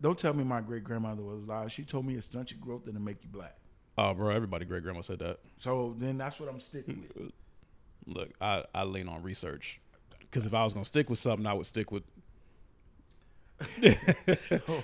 Don't 0.00 0.18
tell 0.18 0.32
me 0.32 0.44
my 0.44 0.60
great 0.60 0.84
grandmother 0.84 1.22
was 1.22 1.42
live. 1.44 1.72
She 1.72 1.82
told 1.82 2.06
me 2.06 2.14
it 2.14 2.22
stunt 2.22 2.52
your 2.52 2.60
growth 2.60 2.86
and 2.86 2.96
it 2.96 3.00
make 3.00 3.22
you 3.22 3.28
black. 3.30 3.56
Oh, 3.96 4.14
bro, 4.14 4.30
everybody 4.30 4.64
great 4.64 4.84
grandma 4.84 5.00
said 5.00 5.18
that. 5.18 5.40
So 5.58 5.96
then 5.98 6.18
that's 6.18 6.38
what 6.38 6.48
I'm 6.48 6.60
sticking 6.60 7.04
with. 7.16 7.32
Look, 8.06 8.30
I, 8.40 8.64
I 8.74 8.84
lean 8.84 9.08
on 9.08 9.22
research 9.22 9.80
because 10.20 10.46
if 10.46 10.54
I 10.54 10.62
was 10.62 10.72
gonna 10.72 10.84
stick 10.84 11.10
with 11.10 11.18
something, 11.18 11.46
I 11.46 11.52
would 11.52 11.66
stick 11.66 11.90
with 11.90 12.04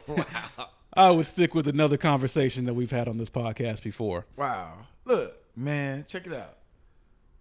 wow. 0.08 0.68
I 0.96 1.10
would 1.10 1.26
stick 1.26 1.54
with 1.54 1.66
another 1.66 1.96
conversation 1.96 2.66
that 2.66 2.74
we've 2.74 2.90
had 2.90 3.08
on 3.08 3.18
this 3.18 3.30
podcast 3.30 3.82
before. 3.82 4.26
Wow. 4.36 4.74
Look, 5.04 5.34
man, 5.56 6.04
check 6.08 6.26
it 6.26 6.32
out. 6.32 6.58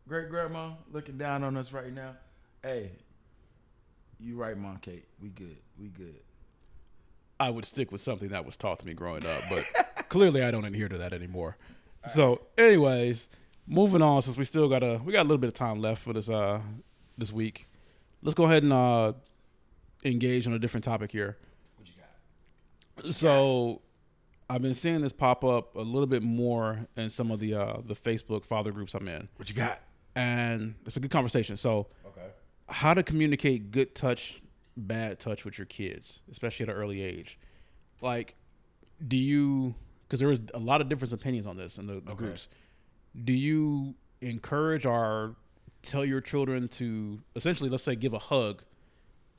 Great 0.07 0.29
grandma 0.29 0.71
looking 0.91 1.17
down 1.17 1.43
on 1.43 1.55
us 1.55 1.71
right 1.71 1.93
now. 1.93 2.15
Hey, 2.63 2.91
you 4.19 4.35
right, 4.37 4.57
Mom 4.57 4.77
Kate. 4.77 5.05
We 5.21 5.29
good. 5.29 5.57
We 5.79 5.87
good. 5.89 6.15
I 7.39 7.49
would 7.49 7.65
stick 7.65 7.91
with 7.91 8.01
something 8.01 8.29
that 8.29 8.45
was 8.45 8.57
taught 8.57 8.79
to 8.79 8.87
me 8.87 8.93
growing 8.93 9.25
up, 9.25 9.41
but 9.49 9.65
clearly 10.09 10.43
I 10.43 10.51
don't 10.51 10.65
adhere 10.65 10.89
to 10.89 10.97
that 10.97 11.13
anymore. 11.13 11.57
So, 12.07 12.41
anyways, 12.57 13.29
moving 13.67 14.01
on 14.01 14.21
since 14.21 14.35
we 14.35 14.45
still 14.45 14.67
got 14.67 14.83
a 14.83 14.99
we 15.03 15.13
got 15.13 15.21
a 15.21 15.27
little 15.27 15.37
bit 15.37 15.47
of 15.47 15.53
time 15.53 15.79
left 15.79 16.01
for 16.01 16.13
this 16.13 16.29
uh 16.29 16.59
this 17.17 17.31
week. 17.31 17.69
Let's 18.21 18.35
go 18.35 18.45
ahead 18.45 18.63
and 18.63 18.73
uh 18.73 19.13
engage 20.03 20.47
on 20.47 20.53
a 20.53 20.59
different 20.59 20.83
topic 20.83 21.11
here. 21.11 21.37
What 22.95 23.05
you 23.05 23.09
got? 23.13 23.13
So, 23.13 23.81
I've 24.49 24.61
been 24.61 24.73
seeing 24.73 25.01
this 25.01 25.13
pop 25.13 25.43
up 25.43 25.75
a 25.75 25.81
little 25.81 26.05
bit 26.07 26.21
more 26.21 26.87
in 26.97 27.09
some 27.09 27.31
of 27.31 27.39
the 27.39 27.53
uh 27.55 27.77
the 27.85 27.95
Facebook 27.95 28.45
father 28.45 28.71
groups 28.71 28.93
I'm 28.93 29.07
in, 29.07 29.27
What 29.37 29.49
you 29.49 29.55
got? 29.55 29.81
and 30.15 30.75
it's 30.85 30.97
a 30.97 30.99
good 30.99 31.11
conversation. 31.11 31.57
So, 31.57 31.87
Okay. 32.05 32.27
how 32.67 32.93
to 32.93 33.01
communicate 33.03 33.71
good 33.71 33.95
touch, 33.95 34.41
bad 34.77 35.19
touch 35.19 35.43
with 35.45 35.57
your 35.57 35.65
kids, 35.65 36.21
especially 36.29 36.63
at 36.65 36.69
an 36.69 36.75
early 36.75 37.01
age. 37.01 37.39
Like, 38.01 38.35
do 39.07 39.17
you? 39.17 39.75
Because 40.07 40.19
there 40.19 40.29
was 40.29 40.39
a 40.53 40.59
lot 40.59 40.81
of 40.81 40.89
different 40.89 41.13
opinions 41.13 41.47
on 41.47 41.57
this 41.57 41.77
in 41.79 41.87
the, 41.87 41.93
the 41.95 42.11
Okay. 42.11 42.15
groups. 42.15 42.47
Do 43.25 43.33
you 43.33 43.95
encourage 44.21 44.85
or 44.85 45.35
tell 45.81 46.05
your 46.05 46.21
children 46.21 46.67
to 46.67 47.21
essentially, 47.35 47.69
let's 47.69 47.83
say, 47.83 47.95
give 47.95 48.13
a 48.13 48.19
hug 48.19 48.61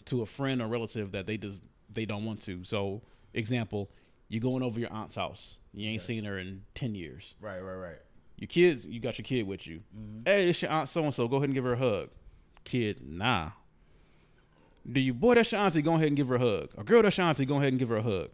to 0.07 0.23
a 0.23 0.27
friend 0.27 0.61
or 0.61 0.67
relative 0.67 1.13
that 1.13 1.27
they 1.27 1.37
just 1.37 1.61
they 1.93 2.05
don't 2.07 2.25
want 2.25 2.41
to? 2.43 2.65
So, 2.65 3.03
example, 3.35 3.91
you're 4.29 4.41
going 4.41 4.63
over 4.63 4.79
your 4.81 4.93
aunt's 4.93 5.17
house. 5.17 5.57
You 5.73 5.91
ain't 5.91 6.03
seen 6.03 6.25
her 6.25 6.39
in 6.39 6.63
ten 6.75 6.95
years. 6.95 7.35
Right, 7.41 7.61
right, 7.61 7.75
right. 7.75 7.97
Your 8.37 8.49
kids, 8.49 8.85
you 8.85 9.01
got 9.01 9.19
your 9.19 9.25
kid 9.25 9.47
with 9.47 9.67
you. 9.67 9.81
Mm-hmm. 9.97 10.21
Hey, 10.25 10.49
it's 10.49 10.61
your 10.63 10.71
aunt 10.71 10.89
so 10.89 11.05
and 11.05 11.15
so. 11.15 11.29
Go 11.29 11.37
ahead 11.37 11.49
and 11.49 11.55
give 11.55 11.65
her 11.65 11.75
a 11.75 11.79
hug. 11.79 12.11
Kid, 12.65 13.01
nah. 13.07 13.51
Do 14.91 15.01
you, 15.01 15.15
boy, 15.15 15.35
that's 15.35 15.53
your 15.53 15.61
auntie. 15.61 15.83
Go 15.83 15.95
ahead 15.95 16.09
and 16.09 16.17
give 16.17 16.29
her 16.29 16.37
a 16.37 16.41
hug. 16.41 16.71
Or 16.77 16.85
girl, 16.85 17.03
that's 17.03 17.17
your 17.17 17.27
auntie. 17.27 17.47
Go 17.47 17.57
ahead 17.57 17.69
and 17.69 17.79
give 17.79 17.89
her 17.89 17.97
a 17.97 18.03
hug. 18.03 18.31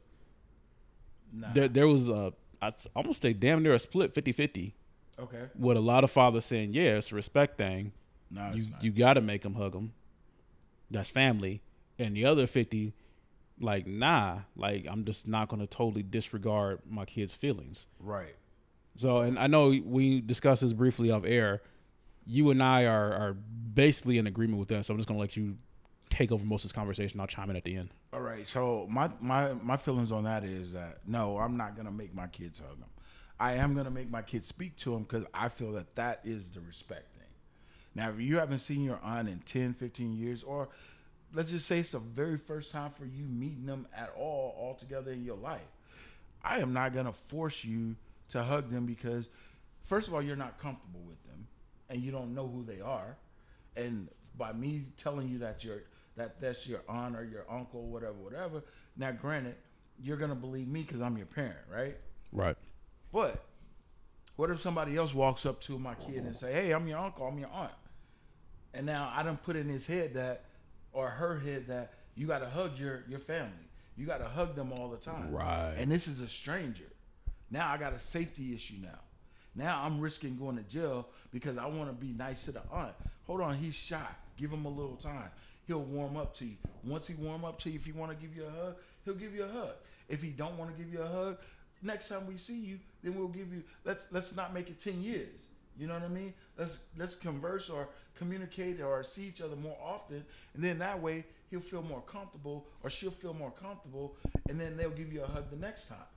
Nah. 1.33 1.53
There, 1.53 1.69
there 1.69 1.89
was 1.89 2.09
a, 2.09 2.33
I 2.61 2.73
almost 2.97 3.23
say 3.23 3.33
damn 3.33 3.63
near 3.63 3.75
a 3.75 3.79
split 3.79 4.13
50 4.13 4.33
50 4.33 4.75
Okay. 5.21 5.43
With 5.59 5.77
a 5.77 5.81
lot 5.81 6.03
of 6.03 6.11
fathers 6.11 6.45
saying, 6.45 6.73
"Yeah, 6.73 6.97
it's 6.97 7.13
a 7.13 7.15
respect 7.15 7.59
thing. 7.59 7.93
No, 8.31 8.53
you 8.55 8.67
you 8.81 8.91
got 8.91 9.15
to 9.15 9.21
make 9.21 9.43
them 9.43 9.55
hug 9.55 9.73
them. 9.73 9.93
That's 10.91 11.09
family." 11.09 11.63
And 11.99 12.17
the 12.17 12.25
other 12.25 12.47
fifty, 12.47 12.95
like, 13.61 13.87
nah, 13.87 14.41
like 14.57 14.87
I'm 14.89 15.05
just 15.05 15.29
not 15.29 15.49
gonna 15.49 15.67
totally 15.67 16.03
disregard 16.03 16.81
my 16.89 17.05
kids' 17.05 17.35
feelings. 17.35 17.87
right. 17.99 18.35
So, 18.97 19.19
and 19.19 19.39
I 19.39 19.47
know 19.47 19.69
we 19.85 20.21
discussed 20.21 20.63
this 20.63 20.73
briefly 20.73 21.11
off 21.11 21.23
air. 21.25 21.63
You 22.27 22.51
and 22.51 22.63
I 22.63 22.85
are 22.85 23.13
are 23.13 23.33
basically 23.33 24.19
in 24.19 24.27
agreement 24.27 24.59
with 24.59 24.69
that. 24.69 24.85
So 24.85 24.93
I'm 24.93 24.99
just 24.99 25.09
gonna 25.09 25.21
let 25.21 25.37
you 25.37 25.57
take 26.11 26.33
over 26.33 26.45
most 26.45 26.65
of 26.65 26.71
this 26.71 26.75
conversation. 26.75 27.21
I'll 27.21 27.27
chime 27.27 27.51
in 27.51 27.57
at 27.57 27.65
the 27.65 27.77
end. 27.77 27.91
All 28.13 28.21
right. 28.21 28.47
So 28.47 28.87
my 28.91 29.11
my 29.21 29.53
my 29.55 29.77
feelings 29.77 30.11
on 30.11 30.25
that 30.25 30.45
is 30.45 30.73
that 30.73 30.99
no, 31.07 31.39
I'm 31.39 31.57
not 31.57 31.77
gonna 31.77 31.93
make 31.93 32.15
my 32.15 32.27
kids 32.27 32.59
hug 32.59 32.81
them. 32.81 32.89
I 33.39 33.55
am 33.55 33.75
gonna 33.75 33.91
make 33.91 34.11
my 34.11 34.23
kids 34.23 34.47
speak 34.47 34.77
to 34.79 34.91
them 34.93 35.05
because 35.05 35.25
I 35.33 35.49
feel 35.49 35.73
that 35.73 35.95
that 35.95 36.21
is 36.25 36.51
the 36.51 36.61
respect 36.61 37.15
thing. 37.15 37.29
Now, 37.95 38.11
if 38.11 38.21
you 38.21 38.39
haven't 38.39 38.59
seen 38.59 38.83
your 38.85 39.01
aunt 39.03 39.29
in 39.29 39.39
10, 39.39 39.75
15 39.75 40.13
years, 40.13 40.43
or 40.43 40.69
let's 41.33 41.51
just 41.51 41.67
say 41.67 41.81
it's 41.81 41.93
the 41.93 41.99
very 41.99 42.37
first 42.37 42.71
time 42.73 42.91
for 42.91 43.05
you 43.05 43.25
meeting 43.25 43.67
them 43.67 43.87
at 43.95 44.13
all, 44.17 44.55
all 44.59 44.75
together 44.75 45.13
in 45.13 45.25
your 45.25 45.37
life, 45.37 45.61
I 46.43 46.59
am 46.59 46.73
not 46.73 46.95
gonna 46.95 47.13
force 47.13 47.65
you 47.65 47.97
to 48.31 48.43
hug 48.43 48.71
them 48.71 48.87
because, 48.87 49.29
first 49.83 50.09
of 50.09 50.15
all, 50.15 50.23
you're 50.23 50.37
not 50.37 50.59
comfortable 50.59 51.01
with 51.07 51.23
them, 51.25 51.47
and 51.89 52.03
you 52.03 52.11
don't 52.11 52.35
know 52.35 52.47
who 52.47 52.65
they 52.65 52.81
are, 52.81 53.17
and 53.77 54.09
by 54.37 54.53
me 54.53 54.85
telling 54.97 55.29
you 55.29 55.39
that 55.39 55.65
you're 55.65 55.83
that 56.17 56.41
that's 56.41 56.67
your 56.67 56.81
aunt 56.89 57.17
or 57.17 57.25
your 57.25 57.45
uncle, 57.51 57.83
whatever, 57.87 58.15
whatever. 58.15 58.63
Now, 58.97 59.13
granted, 59.13 59.55
you're 60.03 60.17
gonna 60.17 60.35
believe 60.35 60.69
me 60.69 60.83
because 60.83 61.01
I'm 61.01 61.17
your 61.17 61.27
parent, 61.27 61.59
right? 61.73 61.97
Right. 62.33 62.57
But 63.13 63.45
what 64.37 64.51
if 64.51 64.61
somebody 64.61 64.97
else 64.97 65.15
walks 65.15 65.45
up 65.47 65.61
to 65.63 65.79
my 65.79 65.95
kid 65.95 66.25
and 66.25 66.37
say, 66.37 66.53
"Hey, 66.53 66.73
I'm 66.73 66.87
your 66.87 66.99
uncle, 66.99 67.27
I'm 67.27 67.39
your 67.39 67.51
aunt," 67.51 67.73
and 68.75 68.87
now 68.87 69.13
I 69.15 69.23
don't 69.23 69.43
put 69.43 69.57
in 69.57 69.69
his 69.69 69.87
head 69.87 70.15
that 70.15 70.45
or 70.93 71.09
her 71.09 71.39
head 71.39 71.67
that 71.69 71.93
you 72.15 72.27
got 72.27 72.41
to 72.41 72.49
hug 72.49 72.79
your 72.79 73.05
your 73.09 73.19
family, 73.19 73.51
you 73.97 74.07
got 74.07 74.19
to 74.19 74.29
hug 74.29 74.55
them 74.55 74.73
all 74.73 74.89
the 74.89 74.97
time, 74.97 75.31
Right. 75.31 75.75
And 75.79 75.91
this 75.91 76.09
is 76.09 76.21
a 76.21 76.29
stranger. 76.29 76.85
Now 77.51 77.73
I 77.73 77.79
got 77.79 77.93
a 77.93 78.01
safety 78.01 78.55
issue 78.55 78.77
now. 78.83 78.99
Now 79.55 79.83
I'm 79.85 80.01
risking 80.01 80.37
going 80.37 80.57
to 80.57 80.63
jail 80.63 81.09
because 81.33 81.59
I 81.59 81.67
want 81.67 81.89
to 81.89 81.95
be 81.95 82.13
nice 82.13 82.45
to 82.45 82.53
the 82.53 82.63
aunt. 82.71 82.95
Hold 83.27 83.41
on, 83.41 83.57
he's 83.57 83.75
shy. 83.75 84.07
Give 84.37 84.51
him 84.51 84.65
a 84.65 84.69
little 84.69 84.97
time. 84.97 85.31
He'll 85.67 85.81
warm 85.83 86.17
up 86.17 86.37
to 86.39 86.45
you. 86.45 86.57
Once 86.85 87.07
he 87.07 87.15
warm 87.15 87.45
up 87.45 87.59
to 87.61 87.71
you, 87.71 87.77
if 87.77 87.85
he 87.85 87.93
want 87.93 88.11
to 88.11 88.17
give 88.27 88.35
you 88.35 88.45
a 88.45 88.51
hug, 88.51 88.77
he'll 89.05 89.15
give 89.15 89.35
you 89.35 89.45
a 89.45 89.49
hug. 89.49 89.75
If 90.09 90.23
he 90.23 90.31
don't 90.31 90.57
want 90.59 90.77
to 90.77 90.83
give 90.83 90.93
you 90.93 91.01
a 91.03 91.07
hug, 91.07 91.39
next 91.83 92.09
time 92.09 92.27
we 92.27 92.37
see 92.37 92.59
you, 92.59 92.79
then 93.03 93.17
we'll 93.17 93.29
give 93.29 93.53
you. 93.53 93.63
Let's 93.85 94.07
let's 94.11 94.35
not 94.35 94.53
make 94.55 94.69
it 94.69 94.81
ten 94.81 95.01
years. 95.03 95.47
You 95.79 95.87
know 95.87 95.95
what 95.95 96.03
I 96.03 96.09
mean? 96.09 96.35
Let's 96.59 96.79
let's 96.97 97.15
converse 97.15 97.71
or 97.71 97.89
communicate 98.21 98.81
or 98.81 99.03
see 99.03 99.25
each 99.25 99.41
other 99.41 99.57
more 99.57 99.77
often, 99.83 100.23
and 100.55 100.63
then 100.63 100.79
that 100.79 101.01
way 101.01 101.25
he'll 101.51 101.69
feel 101.73 101.83
more 101.83 102.03
comfortable 102.03 102.67
or 102.83 102.91
she'll 102.91 103.11
feel 103.11 103.35
more 103.35 103.51
comfortable, 103.51 104.15
and 104.49 104.61
then 104.61 104.77
they'll 104.77 104.99
give 105.03 105.11
you 105.13 105.23
a 105.23 105.27
hug 105.27 105.51
the 105.51 105.57
next 105.57 105.89
time. 105.89 106.11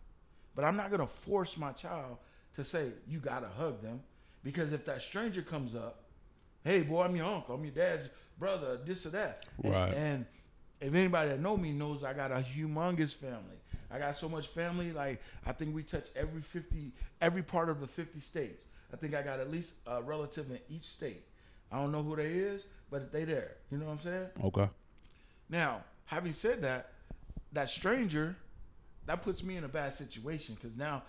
But 0.55 0.65
I'm 0.65 0.75
not 0.75 0.91
gonna 0.91 1.07
force 1.07 1.57
my 1.57 1.71
child 1.71 2.17
to 2.55 2.63
say 2.63 2.91
you 3.07 3.19
gotta 3.19 3.47
hug 3.47 3.81
them, 3.81 4.01
because 4.43 4.73
if 4.73 4.85
that 4.85 5.01
stranger 5.01 5.41
comes 5.41 5.75
up, 5.75 6.03
hey 6.65 6.81
boy, 6.81 7.03
I'm 7.03 7.15
your 7.15 7.25
uncle, 7.25 7.55
I'm 7.55 7.63
your 7.63 7.73
dad's 7.73 8.09
brother, 8.37 8.79
this 8.85 9.05
or 9.05 9.09
that, 9.11 9.45
Right. 9.63 9.93
And, 9.93 10.25
if 10.81 10.93
anybody 10.93 11.29
that 11.29 11.39
know 11.39 11.55
me 11.55 11.71
knows 11.71 12.03
I 12.03 12.11
got 12.13 12.31
a 12.31 12.43
humongous 12.55 13.13
family. 13.13 13.59
I 13.89 13.99
got 13.99 14.17
so 14.17 14.27
much 14.27 14.47
family, 14.47 14.91
like 14.91 15.21
I 15.45 15.53
think 15.53 15.73
we 15.73 15.83
touch 15.83 16.07
every 16.15 16.41
fifty, 16.41 16.91
every 17.21 17.43
part 17.43 17.69
of 17.69 17.79
the 17.79 17.87
fifty 17.87 18.19
states. 18.19 18.65
I 18.91 18.97
think 18.97 19.15
I 19.15 19.21
got 19.21 19.39
at 19.39 19.49
least 19.49 19.71
a 19.87 20.01
relative 20.01 20.51
in 20.51 20.59
each 20.69 20.83
state. 20.83 21.23
I 21.73 21.77
don't 21.77 21.91
know 21.91 22.03
who 22.03 22.15
they 22.15 22.27
is, 22.27 22.61
but 22.91 23.11
they 23.11 23.25
there. 23.25 23.55
You 23.71 23.79
know 23.79 23.87
what 23.87 23.93
I'm 23.93 24.01
saying? 24.01 24.27
Okay. 24.43 24.69
Now, 25.49 25.83
having 26.05 26.31
said 26.31 26.61
that, 26.61 26.91
that 27.51 27.67
stranger, 27.67 28.35
that 29.07 29.23
puts 29.23 29.43
me 29.43 29.57
in 29.57 29.63
a 29.63 29.67
bad 29.67 29.95
situation 29.95 30.55
because 30.55 30.77
now 30.77 31.01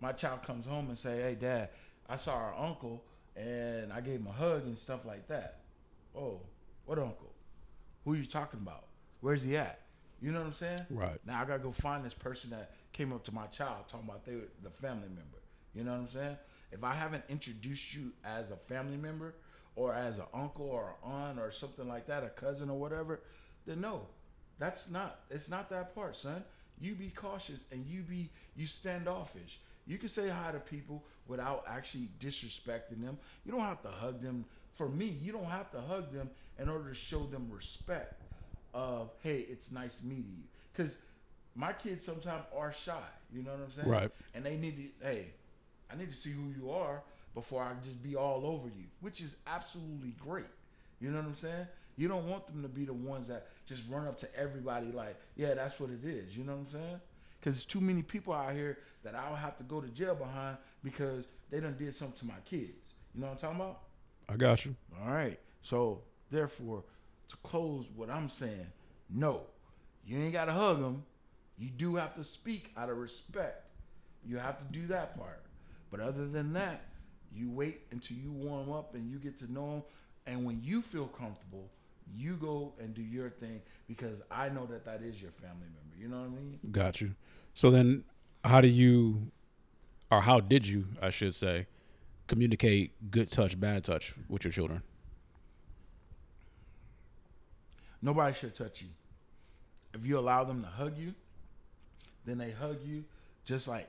my 0.00 0.12
child 0.12 0.42
comes 0.42 0.66
home 0.66 0.88
and 0.88 0.98
say, 0.98 1.20
"Hey, 1.20 1.34
Dad, 1.34 1.68
I 2.08 2.16
saw 2.16 2.34
our 2.34 2.54
uncle 2.58 3.04
and 3.36 3.92
I 3.92 4.00
gave 4.00 4.20
him 4.20 4.26
a 4.26 4.32
hug 4.32 4.64
and 4.64 4.78
stuff 4.78 5.04
like 5.04 5.28
that." 5.28 5.60
Oh, 6.16 6.40
what 6.86 6.98
uncle? 6.98 7.32
Who 8.04 8.14
are 8.14 8.16
you 8.16 8.24
talking 8.24 8.60
about? 8.60 8.86
Where's 9.20 9.42
he 9.42 9.56
at? 9.58 9.80
You 10.22 10.32
know 10.32 10.38
what 10.38 10.46
I'm 10.46 10.54
saying? 10.54 10.86
Right. 10.88 11.20
Now 11.26 11.42
I 11.42 11.44
gotta 11.44 11.62
go 11.62 11.72
find 11.72 12.02
this 12.02 12.14
person 12.14 12.50
that 12.50 12.72
came 12.92 13.12
up 13.12 13.22
to 13.24 13.32
my 13.32 13.46
child 13.48 13.84
talking 13.88 14.08
about 14.08 14.24
they 14.24 14.36
were 14.36 14.48
the 14.62 14.70
family 14.70 15.08
member. 15.08 15.42
You 15.74 15.84
know 15.84 15.92
what 15.92 16.00
I'm 16.00 16.10
saying? 16.10 16.36
If 16.72 16.84
I 16.84 16.94
haven't 16.94 17.24
introduced 17.28 17.92
you 17.92 18.12
as 18.24 18.50
a 18.50 18.56
family 18.56 18.96
member 18.96 19.34
or 19.76 19.92
as 19.92 20.18
an 20.18 20.24
uncle 20.34 20.66
or 20.66 20.94
an 21.04 21.12
aunt 21.12 21.38
or 21.38 21.50
something 21.50 21.86
like 21.86 22.06
that, 22.06 22.24
a 22.24 22.30
cousin 22.30 22.70
or 22.70 22.78
whatever, 22.78 23.20
then 23.66 23.80
no, 23.80 24.02
that's 24.58 24.90
not. 24.90 25.20
It's 25.30 25.48
not 25.48 25.70
that 25.70 25.94
part, 25.94 26.16
son. 26.16 26.42
You 26.80 26.94
be 26.94 27.10
cautious 27.10 27.60
and 27.70 27.86
you 27.86 28.02
be 28.02 28.30
you 28.56 28.66
standoffish. 28.66 29.60
You 29.86 29.98
can 29.98 30.08
say 30.08 30.28
hi 30.28 30.50
to 30.52 30.58
people 30.58 31.04
without 31.28 31.64
actually 31.68 32.08
disrespecting 32.18 33.02
them. 33.02 33.18
You 33.44 33.52
don't 33.52 33.60
have 33.60 33.82
to 33.82 33.88
hug 33.88 34.22
them. 34.22 34.44
For 34.74 34.88
me, 34.88 35.16
you 35.22 35.32
don't 35.32 35.44
have 35.44 35.70
to 35.72 35.80
hug 35.80 36.12
them 36.12 36.30
in 36.58 36.68
order 36.68 36.88
to 36.88 36.94
show 36.94 37.24
them 37.26 37.48
respect. 37.50 38.22
Of 38.74 39.10
hey, 39.22 39.46
it's 39.48 39.70
nice 39.70 40.00
meeting 40.02 40.34
you. 40.36 40.44
Because 40.74 40.96
my 41.54 41.72
kids 41.72 42.04
sometimes 42.04 42.44
are 42.54 42.72
shy. 42.72 42.98
You 43.32 43.42
know 43.42 43.52
what 43.52 43.60
I'm 43.60 43.70
saying? 43.70 43.88
Right. 43.88 44.10
And 44.34 44.44
they 44.44 44.56
need 44.56 44.76
to. 44.76 45.06
Hey, 45.06 45.26
I 45.90 45.96
need 45.96 46.10
to 46.10 46.16
see 46.16 46.30
who 46.30 46.52
you 46.58 46.70
are 46.70 47.02
before 47.36 47.62
I 47.62 47.72
just 47.84 48.02
be 48.02 48.16
all 48.16 48.46
over 48.46 48.66
you, 48.66 48.84
which 49.02 49.20
is 49.20 49.36
absolutely 49.46 50.14
great. 50.18 50.46
You 51.00 51.10
know 51.10 51.18
what 51.18 51.26
I'm 51.26 51.36
saying? 51.36 51.66
You 51.98 52.08
don't 52.08 52.26
want 52.30 52.46
them 52.46 52.62
to 52.62 52.68
be 52.68 52.86
the 52.86 52.94
ones 52.94 53.28
that 53.28 53.48
just 53.66 53.84
run 53.90 54.06
up 54.06 54.18
to 54.20 54.28
everybody 54.34 54.90
like, 54.90 55.16
yeah, 55.36 55.52
that's 55.52 55.78
what 55.78 55.90
it 55.90 56.02
is. 56.02 56.34
You 56.34 56.44
know 56.44 56.52
what 56.52 56.60
I'm 56.60 56.70
saying? 56.72 57.00
Because 57.38 57.56
there's 57.56 57.66
too 57.66 57.82
many 57.82 58.00
people 58.00 58.32
out 58.32 58.54
here 58.54 58.78
that 59.04 59.14
I'll 59.14 59.36
have 59.36 59.58
to 59.58 59.64
go 59.64 59.82
to 59.82 59.88
jail 59.88 60.14
behind 60.14 60.56
because 60.82 61.26
they 61.50 61.60
done 61.60 61.76
did 61.78 61.94
something 61.94 62.18
to 62.20 62.24
my 62.24 62.40
kids. 62.46 62.94
You 63.14 63.20
know 63.20 63.26
what 63.26 63.34
I'm 63.34 63.38
talking 63.38 63.60
about? 63.60 63.80
I 64.30 64.36
got 64.36 64.64
you. 64.64 64.74
All 65.04 65.12
right. 65.12 65.38
So 65.60 66.00
therefore, 66.30 66.84
to 67.28 67.36
close 67.42 67.84
what 67.94 68.08
I'm 68.08 68.30
saying, 68.30 68.66
no, 69.10 69.42
you 70.06 70.18
ain't 70.18 70.32
got 70.32 70.46
to 70.46 70.52
hug 70.52 70.80
them. 70.80 71.04
You 71.58 71.68
do 71.68 71.96
have 71.96 72.14
to 72.16 72.24
speak 72.24 72.72
out 72.78 72.88
of 72.88 72.96
respect. 72.96 73.66
You 74.26 74.38
have 74.38 74.58
to 74.58 74.64
do 74.72 74.86
that 74.86 75.18
part. 75.18 75.42
But 75.90 76.00
other 76.00 76.26
than 76.26 76.54
that, 76.54 76.82
you 77.36 77.50
wait 77.50 77.82
until 77.90 78.16
you 78.16 78.32
warm 78.32 78.72
up 78.72 78.94
and 78.94 79.10
you 79.10 79.18
get 79.18 79.38
to 79.40 79.52
know 79.52 79.66
them. 79.70 79.82
And 80.26 80.44
when 80.44 80.60
you 80.62 80.82
feel 80.82 81.06
comfortable, 81.06 81.68
you 82.16 82.34
go 82.34 82.72
and 82.80 82.94
do 82.94 83.02
your 83.02 83.30
thing 83.30 83.60
because 83.88 84.18
I 84.30 84.48
know 84.48 84.66
that 84.66 84.84
that 84.84 85.02
is 85.02 85.20
your 85.20 85.32
family 85.32 85.66
member. 85.66 85.96
You 85.98 86.08
know 86.08 86.20
what 86.20 86.26
I 86.26 86.42
mean? 86.42 86.58
Got 86.70 87.00
you. 87.00 87.14
So 87.54 87.70
then, 87.70 88.04
how 88.44 88.60
do 88.60 88.68
you, 88.68 89.30
or 90.10 90.20
how 90.20 90.40
did 90.40 90.66
you, 90.66 90.86
I 91.00 91.10
should 91.10 91.34
say, 91.34 91.66
communicate 92.26 93.10
good 93.10 93.30
touch, 93.30 93.58
bad 93.58 93.84
touch 93.84 94.14
with 94.28 94.44
your 94.44 94.52
children? 94.52 94.82
Nobody 98.02 98.34
should 98.34 98.54
touch 98.54 98.82
you. 98.82 98.88
If 99.94 100.06
you 100.06 100.18
allow 100.18 100.44
them 100.44 100.62
to 100.62 100.68
hug 100.68 100.98
you, 100.98 101.14
then 102.24 102.38
they 102.38 102.50
hug 102.50 102.78
you 102.84 103.04
just 103.44 103.66
like 103.66 103.88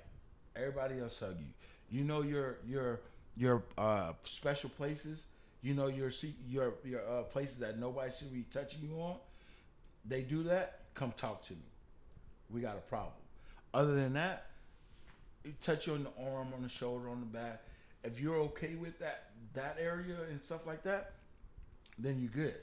everybody 0.55 0.99
else 0.99 1.19
hug 1.19 1.37
you. 1.39 1.45
You 1.89 2.03
know 2.03 2.21
your 2.21 2.57
your 2.65 3.01
your 3.37 3.63
uh, 3.77 4.13
special 4.23 4.69
places. 4.69 5.25
You 5.61 5.73
know 5.73 5.87
your 5.87 6.11
your 6.47 6.73
your 6.83 7.01
uh, 7.01 7.23
places 7.23 7.57
that 7.59 7.79
nobody 7.79 8.11
should 8.17 8.33
be 8.33 8.45
touching 8.51 8.81
you 8.81 8.99
on. 8.99 9.17
They 10.05 10.21
do 10.21 10.43
that. 10.43 10.81
Come 10.93 11.13
talk 11.17 11.45
to 11.47 11.53
me. 11.53 11.59
We 12.49 12.61
got 12.61 12.77
a 12.77 12.81
problem. 12.89 13.13
Other 13.73 13.95
than 13.95 14.13
that, 14.13 14.47
touch 15.61 15.87
you 15.87 15.93
on 15.93 16.03
the 16.03 16.31
arm, 16.31 16.47
on 16.55 16.61
the 16.63 16.69
shoulder, 16.69 17.09
on 17.09 17.19
the 17.19 17.25
back. 17.25 17.61
If 18.03 18.19
you're 18.19 18.37
okay 18.37 18.75
with 18.75 18.97
that 18.99 19.29
that 19.53 19.77
area 19.79 20.15
and 20.29 20.41
stuff 20.41 20.65
like 20.65 20.83
that, 20.83 21.13
then 21.99 22.19
you're 22.19 22.31
good. 22.45 22.55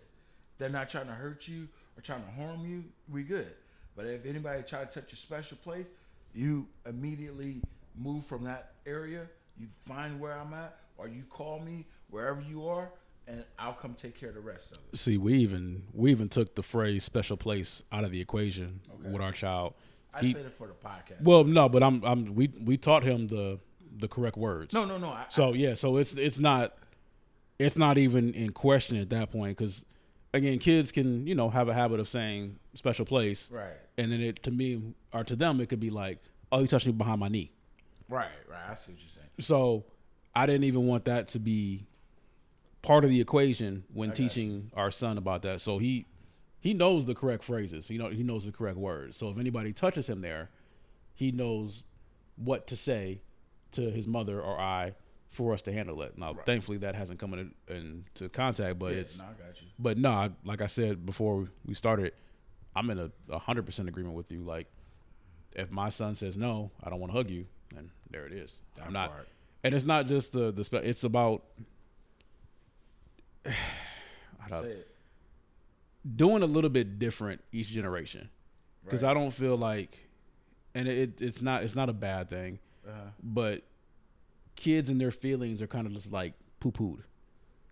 They're 0.59 0.69
not 0.69 0.89
trying 0.89 1.07
to 1.07 1.13
hurt 1.13 1.49
you 1.49 1.69
or 1.97 2.03
trying 2.03 2.25
to 2.25 2.31
harm 2.31 2.65
you. 2.65 2.85
We 3.11 3.23
good. 3.23 3.53
But 3.97 4.07
if 4.07 4.27
anybody 4.27 4.63
try 4.63 4.85
to 4.85 4.87
touch 4.87 5.13
your 5.13 5.17
special 5.17 5.57
place, 5.63 5.87
you 6.35 6.67
immediately 6.87 7.61
move 7.97 8.25
from 8.25 8.45
that 8.45 8.73
area. 8.87 9.27
You 9.59 9.69
find 9.87 10.19
where 10.21 10.33
I'm 10.39 10.53
at, 10.55 10.77
or 10.97 11.09
you 11.09 11.23
call 11.31 11.61
me 11.61 11.87
wherever 12.11 12.41
you 12.41 12.67
are, 12.67 12.91
and 13.29 13.45
I'll 13.59 13.73
come 13.73 13.95
take 13.95 14.19
care 14.19 14.31
of 14.31 14.35
the 14.35 14.41
rest 14.41 14.73
of 14.73 14.79
it. 14.93 14.97
See, 14.99 15.17
we 15.17 15.35
even 15.35 15.85
we 15.93 16.11
even 16.11 16.29
took 16.29 16.55
the 16.55 16.63
phrase 16.63 17.05
"special 17.05 17.37
place" 17.37 17.83
out 17.93 18.05
of 18.05 18.11
the 18.11 18.21
equation 18.21 18.81
Okay. 19.01 19.11
with 19.11 19.23
our 19.23 19.33
child. 19.33 19.75
I 20.13 20.21
He- 20.21 20.33
said 20.33 20.47
it 20.47 20.55
for 20.59 20.67
the 20.67 20.75
podcast. 20.75 21.23
Well, 21.23 21.45
no, 21.45 21.69
but 21.69 21.83
I'm 21.83 22.05
I'm 22.05 22.35
we 22.35 22.49
we 22.63 22.77
taught 22.77 23.03
him 23.05 23.29
the 23.29 23.59
the 23.97 24.09
correct 24.09 24.37
words. 24.37 24.75
no, 24.75 24.85
no, 24.85 24.99
no. 24.99 25.09
I, 25.11 25.27
So 25.29 25.53
yeah, 25.53 25.75
so 25.75 25.97
it's 25.99 26.15
it's 26.15 26.39
not 26.41 26.77
it's 27.61 27.77
not 27.79 27.97
even 27.97 28.35
in 28.35 28.51
question 28.51 28.97
at 28.97 29.11
that 29.11 29.31
point 29.31 29.57
because 29.57 29.87
again, 30.33 30.59
kids 30.59 30.91
can 30.91 31.27
you 31.29 31.35
know 31.37 31.49
have 31.49 31.69
a 31.69 31.75
habit 31.75 32.01
of 32.01 32.09
saying 32.09 32.59
special 32.75 33.05
place, 33.07 33.51
right, 33.53 33.73
and 33.97 34.11
then 34.11 34.21
it 34.21 34.43
to 34.43 34.51
me 34.51 34.83
or 35.13 35.23
to 35.23 35.37
them 35.37 35.61
it 35.61 35.69
could 35.69 35.79
be 35.81 35.91
like, 35.91 36.19
oh, 36.51 36.59
you 36.61 36.67
touched 36.67 36.87
me 36.87 36.93
behind 36.93 37.21
my 37.21 37.29
knee. 37.29 37.53
right, 38.09 38.29
right. 38.51 38.61
I 38.71 38.75
see 38.75 38.93
what 38.93 39.01
you're 39.01 39.09
saying. 39.09 39.14
So 39.41 39.85
I 40.35 40.47
didn't 40.47 40.65
even 40.65 40.87
want 40.87 41.05
that 41.07 41.29
to 41.29 41.39
be 41.39 41.87
part 42.83 43.05
of 43.05 43.11
the 43.11 43.21
equation 43.21 43.85
when 43.93 44.11
got 44.11 44.17
teaching 44.17 44.71
our 44.75 44.91
son 44.91 45.19
about 45.19 45.43
that. 45.43 45.61
So 45.61 45.79
he 45.79 46.07
he 46.61 46.73
knows 46.75 47.05
the 47.07 47.15
correct 47.15 47.45
phrases. 47.45 47.91
You 47.91 47.99
know, 47.99 48.09
he 48.09 48.23
knows 48.23 48.47
the 48.47 48.53
correct 48.53 48.79
words. 48.79 49.17
So 49.17 49.29
if 49.29 49.39
anybody 49.39 49.73
touches 49.73 50.09
him 50.09 50.21
there, 50.23 50.51
he 51.15 51.31
knows 51.31 51.83
what 52.37 52.67
to 52.69 52.77
say 52.77 53.21
to 53.73 53.91
his 53.91 54.07
mother 54.07 54.41
or 54.41 54.59
I 54.59 54.95
for 55.29 55.53
us 55.53 55.63
to 55.63 55.73
handle 55.73 56.01
it. 56.03 56.17
Now, 56.17 56.33
Right. 56.33 56.47
thankfully, 56.47 56.79
that 56.79 56.95
hasn't 56.95 57.19
come 57.19 57.35
in, 57.35 57.55
into 57.69 58.29
contact, 58.29 58.79
but 58.79 58.93
yeah, 58.95 59.01
it's 59.01 59.19
nah, 59.19 59.25
I 59.25 59.33
got 59.33 59.61
you. 59.61 59.69
but 59.79 59.99
no, 59.99 60.11
I- 60.11 60.31
like 60.45 60.61
I 60.61 60.69
said 60.69 61.05
before 61.05 61.49
we 61.67 61.75
started, 61.75 62.13
I'm 62.77 62.89
in 62.91 62.99
a 62.99 63.11
a 63.29 63.39
hundred 63.39 63.67
percent 63.67 63.89
agreement 63.89 64.15
with 64.15 64.31
you. 64.33 64.43
Like, 64.43 64.69
if 65.53 65.71
my 65.71 65.89
son 65.89 66.15
says 66.15 66.37
no, 66.37 66.71
I 66.83 66.89
don't 66.91 67.01
want 67.01 67.13
to 67.13 67.17
hug 67.17 67.31
you, 67.31 67.47
then 67.77 67.91
there 68.11 68.27
it 68.27 68.33
is. 68.33 68.61
That 68.77 68.87
I'm 68.87 68.93
not, 68.93 69.11
part. 69.11 69.29
and 69.63 69.75
it's 69.75 69.85
not 69.85 70.07
just 70.07 70.33
the 70.33 70.51
the. 70.53 70.65
Spe- 70.65 70.85
it's 70.85 71.05
about 71.05 71.43
it. 74.53 74.89
doing 76.17 76.43
a 76.43 76.47
little 76.47 76.71
bit 76.71 76.99
different 76.99 77.43
each 77.53 77.69
generation 77.69 78.29
because 78.85 79.03
Right. 79.03 79.11
I 79.11 79.15
don't 79.15 79.31
feel 79.33 79.57
like, 79.57 80.09
and 80.75 80.87
it 80.89 81.21
it's 81.21 81.41
not 81.43 81.63
it's 81.63 81.75
not 81.75 81.89
a 81.89 81.93
bad 81.95 82.29
thing, 82.29 82.59
Uh-huh. 82.87 83.01
but 83.23 83.63
kids 84.57 84.91
and 84.91 85.01
their 85.01 85.11
feelings 85.11 85.61
are 85.63 85.67
kind 85.67 85.87
of 85.87 85.93
just 85.95 86.13
like 86.13 86.35
poo 86.61 86.73
pooed. 86.73 87.01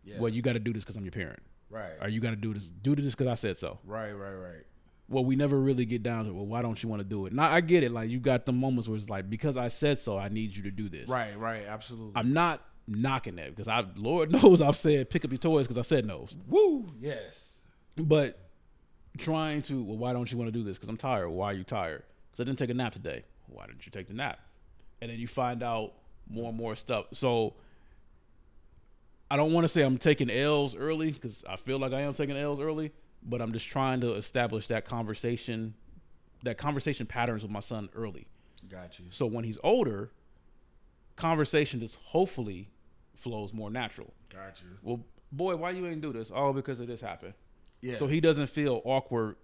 Yeah. 0.05 0.19
Well, 0.19 0.33
you 0.33 0.43
got 0.43 0.55
to 0.55 0.59
do 0.59 0.73
this 0.73 0.83
because 0.83 0.97
I'm 0.97 1.05
your 1.05 1.13
parent, 1.13 1.41
right. 1.71 1.93
or 2.01 2.09
you 2.09 2.21
got 2.21 2.31
to 2.31 2.37
do 2.37 2.53
this 2.55 2.65
do 2.65 2.95
this 2.97 3.13
because 3.15 3.29
I 3.29 3.35
said 3.35 3.59
so. 3.59 3.79
Right. 3.85 4.13
Right. 4.13 4.33
Right. 4.35 4.67
Well, 5.09 5.25
we 5.25 5.37
never 5.37 5.59
really 5.59 5.85
get 5.85 6.03
down 6.03 6.25
to 6.27 6.33
well, 6.33 6.47
why 6.47 6.63
don't 6.63 6.83
you 6.83 6.89
want 6.89 7.01
to 7.01 7.09
do 7.09 7.27
it? 7.27 7.33
Now 7.33 7.51
I 7.51 7.61
get 7.61 7.83
it, 7.83 7.93
like 7.93 8.11
you 8.11 8.19
got 8.19 8.47
the 8.47 8.53
moments 8.53 8.89
where 8.89 8.97
it's 8.97 9.09
like 9.09 9.29
because 9.29 9.57
I 9.57 9.69
said 9.69 9.99
so, 9.99 10.19
I 10.19 10.29
need 10.29 10.57
you 10.57 10.63
to 10.65 10.71
do 10.71 10.89
this. 10.89 11.09
Right. 11.09 11.39
Right. 11.39 11.65
Absolutely. 11.67 12.13
I'm 12.15 12.33
not 12.33 12.63
knocking 12.87 13.37
that 13.37 13.51
because 13.51 13.69
I, 13.69 13.85
Lord 13.97 14.33
knows, 14.43 14.63
I've 14.63 14.77
said 14.77 15.11
pick 15.11 15.25
up 15.25 15.31
your 15.31 15.39
toys 15.39 15.67
because 15.67 15.79
I 15.79 15.87
said 15.87 16.07
no. 16.07 16.29
Woo. 16.49 16.93
Yes. 17.01 17.51
But 17.97 18.39
trying 19.19 19.63
to 19.63 19.83
well, 19.83 19.99
why 19.99 20.13
don't 20.13 20.31
you 20.31 20.39
want 20.39 20.49
to 20.49 20.53
do 20.53 20.65
this? 20.65 20.77
Because 20.79 20.89
I'm 20.89 20.97
tired. 20.97 21.29
Why 21.29 21.51
are 21.51 21.55
you 21.55 21.65
tired? 21.65 22.05
Because 22.31 22.43
I 22.43 22.45
didn't 22.45 22.59
take 22.59 22.71
a 22.71 22.75
nap 22.75 22.93
today. 22.93 23.25
Why 23.49 23.67
didn't 23.67 23.85
you 23.85 23.93
take 23.93 24.09
the 24.09 24.15
nap? 24.15 24.39
And 25.01 25.11
then 25.11 25.19
you 25.19 25.27
find 25.27 25.63
out 25.63 25.93
more 26.31 26.49
and 26.49 26.57
more 26.57 26.77
stuff. 26.77 27.07
So 27.13 27.55
I 29.31 29.37
don't 29.37 29.53
want 29.53 29.65
to 29.65 29.69
say 29.69 29.83
I'm 29.83 29.99
taking 29.99 30.31
L's 30.31 30.75
early 30.75 31.11
because 31.11 31.45
I 31.49 31.57
feel 31.57 31.79
like 31.79 31.93
I 31.93 32.03
am 32.03 32.15
taking 32.15 32.37
L's 32.37 32.61
early, 32.61 32.93
but 33.25 33.41
I'm 33.41 33.53
just 33.53 33.67
trying 33.67 34.01
to 34.01 34.15
establish 34.15 34.67
that 34.69 34.85
conversation, 34.85 35.75
that 36.43 36.59
conversation 36.59 37.07
patterns 37.07 37.43
with 37.43 37.51
my 37.51 37.61
son 37.61 37.89
early. 37.95 38.27
Got 38.69 38.99
you. 38.99 39.07
So 39.11 39.27
when 39.27 39.45
he's 39.45 39.59
older, 39.63 40.11
conversation 41.17 41.81
just 41.81 41.97
hopefully 41.97 42.71
flows 43.15 43.53
more 43.53 43.71
natural. 43.71 44.13
Got 44.33 44.61
you. 44.63 44.79
Well, 44.83 45.05
boy, 45.31 45.57
why 45.57 45.71
you 45.71 45.87
ain't 45.87 46.01
do 46.01 46.13
this? 46.13 46.31
Oh, 46.35 46.53
because 46.53 46.81
of 46.81 46.87
this 46.87 47.01
happened. 47.01 47.35
Yeah. 47.81 47.97
So 47.97 48.07
he 48.07 48.21
doesn't 48.21 48.49
feel 48.49 48.81
awkward 48.85 49.37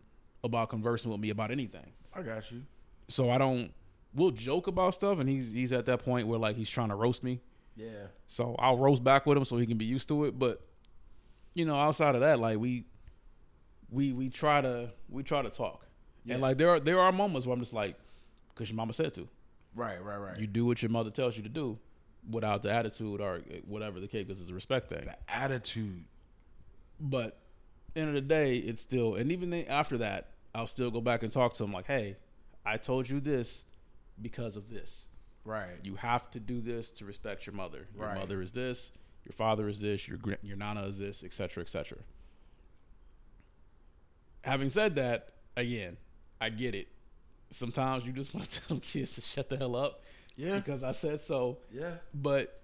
about 0.44 0.68
conversing 0.68 1.10
with 1.10 1.20
me 1.20 1.30
about 1.30 1.50
anything. 1.50 1.92
I 2.14 2.22
got 2.22 2.50
you. 2.50 2.62
So 3.08 3.30
I 3.30 3.38
don't. 3.38 3.72
We'll 4.14 4.30
joke 4.30 4.66
about 4.66 4.94
stuff, 4.94 5.18
and 5.18 5.28
he's 5.28 5.52
he's 5.52 5.72
at 5.72 5.86
that 5.86 6.04
point 6.04 6.28
where 6.28 6.38
like 6.38 6.56
he's 6.56 6.70
trying 6.70 6.88
to 6.88 6.94
roast 6.94 7.22
me. 7.22 7.40
Yeah. 7.76 8.06
So 8.26 8.56
I'll 8.58 8.78
roast 8.78 9.04
back 9.04 9.26
with 9.26 9.36
him 9.36 9.44
so 9.44 9.56
he 9.56 9.66
can 9.66 9.78
be 9.78 9.84
used 9.84 10.08
to 10.08 10.24
it. 10.24 10.38
But 10.38 10.60
you 11.54 11.64
know, 11.64 11.76
outside 11.76 12.14
of 12.14 12.20
that, 12.22 12.38
like 12.38 12.58
we 12.58 12.84
we 13.90 14.12
we 14.12 14.28
try 14.30 14.60
to 14.60 14.90
we 15.08 15.22
try 15.22 15.42
to 15.42 15.50
talk, 15.50 15.86
Yeah. 16.24 16.34
and 16.34 16.42
like 16.42 16.58
there 16.58 16.70
are 16.70 16.80
there 16.80 17.00
are 17.00 17.12
moments 17.12 17.46
where 17.46 17.54
I'm 17.54 17.60
just 17.60 17.72
like, 17.72 17.96
because 18.54 18.68
your 18.70 18.76
mama 18.76 18.92
said 18.92 19.14
to. 19.14 19.28
Right. 19.74 20.02
Right. 20.02 20.16
Right. 20.16 20.38
You 20.38 20.46
do 20.46 20.66
what 20.66 20.82
your 20.82 20.90
mother 20.90 21.10
tells 21.10 21.36
you 21.36 21.42
to 21.42 21.48
do, 21.48 21.78
without 22.30 22.62
the 22.62 22.70
attitude 22.72 23.20
or 23.20 23.36
eh, 23.50 23.60
whatever 23.66 24.00
the 24.00 24.08
case, 24.08 24.26
because 24.26 24.40
it's 24.40 24.50
a 24.50 24.54
respect 24.54 24.88
thing. 24.88 25.04
the 25.04 25.16
attitude. 25.32 26.04
But 27.00 27.38
end 27.94 28.08
of 28.08 28.14
the 28.14 28.20
day, 28.20 28.56
it's 28.56 28.82
still, 28.82 29.14
and 29.14 29.30
even 29.30 29.50
then 29.50 29.66
after 29.68 29.98
that, 29.98 30.30
I'll 30.54 30.66
still 30.66 30.90
go 30.90 31.00
back 31.00 31.22
and 31.22 31.30
talk 31.32 31.54
to 31.54 31.64
him 31.64 31.72
like, 31.72 31.86
hey, 31.86 32.16
I 32.66 32.76
told 32.76 33.08
you 33.08 33.20
this 33.20 33.64
because 34.20 34.56
of 34.56 34.68
this. 34.70 35.08
Right. 35.44 35.76
You 35.82 35.94
have 35.94 36.30
to 36.32 36.40
do 36.40 36.60
this 36.60 36.90
to 36.92 37.04
respect 37.04 37.46
your 37.46 37.54
mother. 37.54 37.86
Your 37.96 38.06
Right. 38.06 38.18
mother 38.18 38.42
is 38.42 38.52
this. 38.52 38.90
Your 39.24 39.32
father 39.32 39.68
is 39.68 39.80
this. 39.80 40.08
Your 40.08 40.18
your 40.42 40.56
nana 40.56 40.84
is 40.86 40.98
this, 40.98 41.22
etc., 41.22 41.62
etc. 41.62 41.98
Having 44.48 44.70
said 44.70 44.94
that, 44.96 45.28
again, 45.56 45.96
I 46.40 46.48
get 46.50 46.74
it. 46.74 46.88
Sometimes 47.50 48.04
you 48.04 48.12
just 48.12 48.34
want 48.34 48.48
to 48.48 48.60
tell 48.60 48.68
them 48.68 48.80
kids 48.80 49.14
to 49.14 49.20
shut 49.20 49.48
the 49.48 49.56
hell 49.56 49.76
up 49.76 50.02
Yeah. 50.36 50.56
because 50.56 50.82
I 50.82 50.92
said 50.92 51.20
so. 51.20 51.58
Yeah. 51.72 51.92
But 52.14 52.60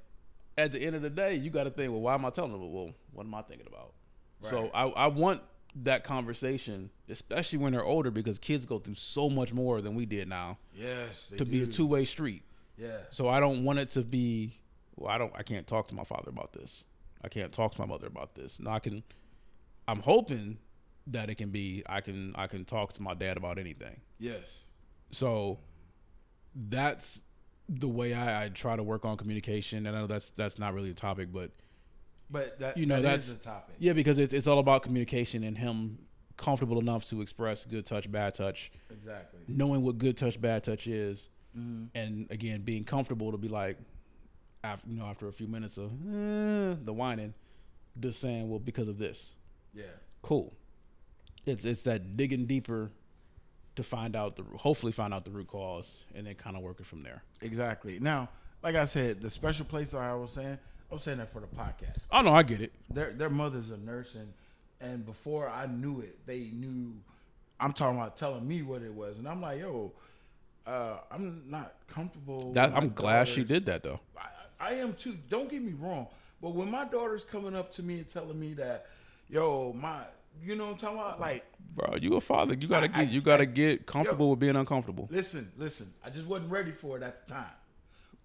at 0.56 0.72
the 0.72 0.80
end 0.80 0.96
of 0.96 1.02
the 1.02 1.10
day, 1.10 1.34
you 1.34 1.50
got 1.50 1.64
to 1.64 1.70
think, 1.70 1.92
well, 1.92 2.00
why 2.00 2.14
am 2.14 2.24
I 2.24 2.30
telling 2.30 2.52
them? 2.52 2.72
Well, 2.72 2.90
what 3.12 3.26
am 3.26 3.34
I 3.34 3.42
thinking 3.42 3.66
about? 3.66 3.92
So 4.40 4.68
I, 4.74 4.84
I 4.88 5.06
want 5.06 5.40
that 5.82 6.04
conversation, 6.04 6.90
especially 7.08 7.58
when 7.58 7.72
they're 7.72 7.84
older, 7.84 8.10
because 8.10 8.38
kids 8.38 8.66
go 8.66 8.78
through 8.78 8.94
so 8.94 9.28
much 9.30 9.52
more 9.52 9.80
than 9.80 9.94
we 9.94 10.04
did 10.06 10.28
now 10.28 10.58
Yes. 10.74 11.28
To 11.38 11.44
be 11.44 11.62
a 11.62 11.66
two 11.66 11.86
way 11.86 12.04
street. 12.04 12.42
Yeah. 12.76 12.98
So 13.10 13.28
I 13.28 13.40
don't 13.40 13.64
want 13.64 13.78
it 13.78 13.90
to 13.92 14.02
be, 14.02 14.52
well, 14.96 15.10
I 15.10 15.18
don't, 15.18 15.32
I 15.34 15.42
can't 15.42 15.66
talk 15.66 15.88
to 15.88 15.94
my 15.94 16.04
father 16.04 16.28
about 16.30 16.52
this. 16.52 16.84
I 17.22 17.28
can't 17.28 17.52
talk 17.52 17.74
to 17.74 17.80
my 17.80 17.86
mother 17.86 18.06
about 18.06 18.34
this. 18.34 18.60
No, 18.60 18.70
I 18.70 18.80
can. 18.80 19.02
I'm 19.88 20.00
hoping 20.00 20.58
that 21.08 21.30
it 21.30 21.36
can 21.36 21.50
be. 21.50 21.82
I 21.86 22.00
can, 22.00 22.34
I 22.36 22.46
can 22.46 22.64
talk 22.64 22.92
to 22.94 23.02
my 23.02 23.14
dad 23.14 23.36
about 23.36 23.58
anything. 23.58 24.00
Yes. 24.18 24.60
So 25.10 25.58
that's 26.54 27.22
the 27.68 27.88
way 27.88 28.14
I, 28.14 28.44
I 28.44 28.48
try 28.48 28.76
to 28.76 28.82
work 28.82 29.04
on 29.04 29.16
communication. 29.16 29.86
And 29.86 29.96
I 29.96 30.00
know 30.00 30.06
that's 30.06 30.30
that's 30.30 30.58
not 30.58 30.74
really 30.74 30.90
a 30.90 30.94
topic, 30.94 31.32
but 31.32 31.50
But 32.30 32.58
that 32.60 32.76
You 32.76 32.86
know, 32.86 32.96
that 32.96 33.02
that's- 33.02 33.28
is 33.28 33.34
a 33.34 33.38
topic. 33.38 33.76
yeah, 33.78 33.92
because 33.92 34.18
it's 34.18 34.34
it's 34.34 34.46
all 34.46 34.58
about 34.58 34.82
communication 34.82 35.42
and 35.44 35.56
him 35.58 35.98
comfortable 36.36 36.80
enough 36.80 37.04
to 37.06 37.20
express 37.22 37.64
good 37.64 37.86
touch, 37.86 38.10
bad 38.10 38.34
touch, 38.34 38.72
Exactly. 38.90 39.40
knowing 39.46 39.82
what 39.82 39.98
good 39.98 40.16
touch, 40.16 40.40
bad 40.40 40.64
touch 40.64 40.86
is, 40.86 41.28
Mm-hmm. 41.56 41.84
and 41.96 42.26
again 42.32 42.62
being 42.62 42.82
comfortable 42.82 43.30
to 43.30 43.38
be 43.38 43.46
like, 43.46 43.76
after 44.64 44.88
you 44.90 44.96
know, 44.96 45.04
after 45.06 45.28
a 45.28 45.32
few 45.32 45.46
minutes 45.46 45.78
of 45.78 45.92
eh, 45.92 46.74
the 46.84 46.92
whining, 46.92 47.32
just 48.00 48.20
saying, 48.20 48.50
well, 48.50 48.58
because 48.58 48.88
of 48.88 48.98
this, 48.98 49.34
Yeah. 49.72 49.84
cool. 50.22 50.52
It's 51.46 51.64
it's 51.64 51.82
that 51.82 52.16
digging 52.16 52.46
deeper 52.46 52.90
to 53.76 53.82
find 53.82 54.16
out 54.16 54.36
the 54.36 54.44
hopefully 54.56 54.92
find 54.92 55.12
out 55.12 55.24
the 55.24 55.30
root 55.30 55.48
cause 55.48 56.02
and 56.14 56.26
then 56.26 56.34
kind 56.34 56.56
of 56.56 56.62
work 56.62 56.80
it 56.80 56.86
from 56.86 57.02
there. 57.02 57.22
Exactly. 57.42 57.98
Now, 57.98 58.28
like 58.62 58.76
I 58.76 58.84
said, 58.84 59.20
the 59.20 59.30
special 59.30 59.64
place 59.64 59.92
I 59.94 60.14
was 60.14 60.32
saying, 60.32 60.58
I 60.90 60.94
was 60.94 61.02
saying 61.02 61.18
that 61.18 61.32
for 61.32 61.40
the 61.40 61.46
podcast. 61.46 61.98
Oh 62.12 62.20
no, 62.20 62.32
I 62.32 62.42
get 62.42 62.60
it. 62.60 62.72
Their 62.90 63.12
their 63.12 63.30
mother's 63.30 63.70
a 63.70 63.76
nurse, 63.76 64.14
and 64.14 64.32
and 64.80 65.04
before 65.04 65.48
I 65.48 65.66
knew 65.66 66.00
it, 66.00 66.18
they 66.26 66.50
knew. 66.52 66.94
I'm 67.60 67.72
talking 67.72 67.98
about 67.98 68.16
telling 68.16 68.46
me 68.46 68.62
what 68.62 68.82
it 68.82 68.92
was, 68.92 69.18
and 69.18 69.28
I'm 69.28 69.40
like, 69.40 69.60
yo, 69.60 69.92
uh, 70.66 70.98
I'm 71.10 71.44
not 71.48 71.74
comfortable. 71.88 72.52
That 72.52 72.72
I'm 72.74 72.92
glad 72.92 73.28
she 73.28 73.44
did 73.44 73.66
that 73.66 73.82
though. 73.82 74.00
I, 74.16 74.70
I 74.70 74.74
am 74.74 74.94
too. 74.94 75.16
Don't 75.28 75.48
get 75.50 75.62
me 75.62 75.72
wrong, 75.78 76.08
but 76.42 76.50
when 76.50 76.70
my 76.70 76.84
daughter's 76.84 77.24
coming 77.24 77.54
up 77.54 77.72
to 77.74 77.82
me 77.82 77.98
and 77.98 78.08
telling 78.08 78.38
me 78.38 78.54
that, 78.54 78.86
yo, 79.28 79.72
my, 79.72 80.02
you 80.42 80.56
know 80.56 80.66
what 80.66 80.72
I'm 80.72 80.78
talking 80.78 80.98
about? 80.98 81.20
Like, 81.20 81.44
Bro, 81.74 81.96
you 82.00 82.14
a 82.16 82.20
father. 82.20 82.54
You 82.54 82.68
gotta 82.68 82.86
I- 82.94 83.04
get 83.04 83.12
you 83.12 83.20
gotta 83.20 83.42
I- 83.42 83.46
get 83.46 83.86
comfortable 83.86 84.30
with 84.30 84.38
being 84.40 84.56
uncomfortable. 84.56 85.08
listen, 85.10 85.50
listen. 85.56 85.92
I 86.04 86.10
just 86.10 86.26
wasn't 86.26 86.50
ready 86.50 86.72
for 86.72 86.96
it 86.96 87.02
at 87.02 87.26
the 87.26 87.32
time, 87.34 87.50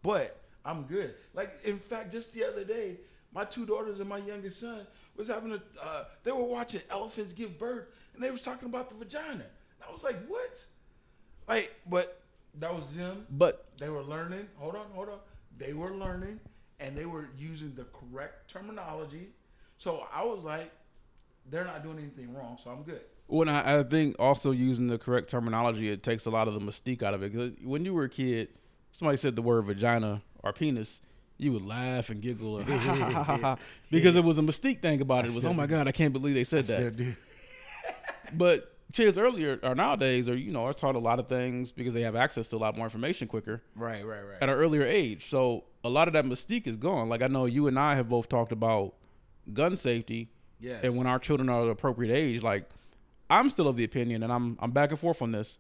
but 0.04 0.40
I'm 0.66 0.84
good. 0.84 1.16
Like, 1.34 1.60
in 1.64 1.80
fact, 1.80 2.12
just 2.12 2.34
the 2.34 2.44
other 2.44 2.64
day, 2.64 2.98
my 3.34 3.46
two 3.46 3.66
daughters 3.66 4.00
and 4.00 4.10
my 4.10 4.18
youngest 4.20 4.60
son 4.60 4.86
was 5.16 5.28
having 5.28 5.52
a. 5.54 5.62
Uh, 5.84 6.06
they 6.24 6.32
were 6.32 6.44
watching 6.44 6.82
elephants 6.90 7.34
give 7.34 7.58
birth, 7.58 7.86
and 8.14 8.24
they 8.24 8.30
was 8.32 8.42
talking 8.42 8.68
about 8.70 8.90
the 8.90 8.96
vagina. 8.96 9.34
And 9.34 9.84
I 9.88 9.92
was 9.92 10.04
like, 10.04 10.18
what? 10.28 10.64
Like, 11.48 11.74
but 11.90 12.22
that 12.60 12.74
was 12.74 12.84
them. 12.96 13.26
But 13.32 13.66
They 13.78 13.90
were 13.90 14.04
learning. 14.04 14.48
Hold 14.58 14.76
on, 14.76 14.86
hold 14.94 15.10
on. 15.10 15.20
They 15.58 15.74
were 15.74 15.94
learning, 15.96 16.40
and 16.80 16.96
they 16.96 17.06
were 17.06 17.30
using 17.38 17.74
the 17.76 17.86
correct 17.86 18.50
terminology. 18.52 19.30
So 19.78 20.06
I 20.14 20.24
was 20.26 20.44
like, 20.44 20.72
they're 21.50 21.66
not 21.66 21.84
doing 21.84 21.98
anything 22.00 22.34
wrong, 22.34 22.58
so 22.64 22.70
I'm 22.70 22.84
good. 22.84 23.02
when 23.28 23.50
I, 23.50 23.80
I 23.80 23.84
think 23.84 24.16
also 24.20 24.52
using 24.52 24.88
the 24.88 24.98
correct 24.98 25.30
terminology, 25.30 25.90
it 25.90 26.04
takes 26.04 26.26
a 26.26 26.30
lot 26.30 26.48
of 26.48 26.54
the 26.54 26.60
mystique 26.60 27.04
out 27.04 27.14
of 27.14 27.24
it. 27.24 27.32
Because 27.32 27.52
when 27.64 27.86
you 27.86 27.94
were 27.94 28.06
a 28.06 28.10
kid, 28.10 28.50
somebody 28.92 29.18
said 29.18 29.36
the 29.36 29.42
word 29.42 29.66
vagina 29.66 30.22
or 30.44 30.54
penis, 30.54 31.02
you 31.38 31.54
would 31.54 31.62
laugh 31.64 32.10
and 32.10 32.22
giggle 32.22 32.58
and 32.60 32.68
because 33.92 34.16
it 34.16 34.24
was 34.24 34.38
a 34.38 34.42
mystique 34.42 34.82
thing 34.82 35.00
about 35.02 35.26
it. 35.26 35.30
It 35.32 35.36
was 35.36 35.46
oh 35.46 35.54
my 35.54 35.68
god, 35.68 35.88
I 35.88 35.92
can't 35.92 36.14
believe 36.14 36.34
they 36.36 36.44
said 36.44 36.66
that. 36.66 37.16
But 38.34 38.76
kids 38.94 39.18
earlier 39.18 39.60
or 39.64 39.76
nowadays 39.76 40.28
are 40.30 40.36
you 40.36 40.52
know 40.52 40.66
are 40.66 40.74
taught 40.74 40.96
a 40.96 41.00
lot 41.00 41.20
of 41.20 41.28
things 41.28 41.72
because 41.72 41.94
they 41.94 42.02
have 42.02 42.16
access 42.16 42.48
to 42.50 42.56
a 42.56 42.60
lot 42.60 42.76
more 42.76 42.86
information 42.86 43.28
quicker 43.28 43.62
Right, 43.76 44.06
right, 44.06 44.22
right. 44.22 44.38
at 44.42 44.50
an 44.50 44.56
earlier 44.56 44.84
age. 44.86 45.30
So 45.30 45.64
a 45.84 45.90
lot 45.90 46.08
of 46.08 46.14
that 46.14 46.26
mystique 46.26 46.68
is 46.68 46.78
gone. 46.78 47.10
Like 47.10 47.22
I 47.22 47.28
know 47.28 47.46
you 47.46 47.68
and 47.68 47.78
I 47.80 47.96
have 47.96 48.10
both 48.10 48.30
talked 48.30 48.52
about 48.52 48.94
gun 49.54 49.78
safety 49.78 50.30
Yes. 50.60 50.82
and 50.84 50.98
when 50.98 51.08
our 51.08 51.20
children 51.20 51.48
are 51.50 51.64
the 51.66 51.72
appropriate 51.72 52.14
age, 52.14 52.42
like 52.42 52.70
I'm 53.30 53.50
still 53.50 53.68
of 53.68 53.76
the 53.78 53.84
opinion, 53.84 54.24
and 54.24 54.32
I'm 54.34 54.58
I'm 54.60 54.72
back 54.72 54.90
and 54.92 55.00
forth 55.00 55.22
on 55.22 55.32
this. 55.32 55.58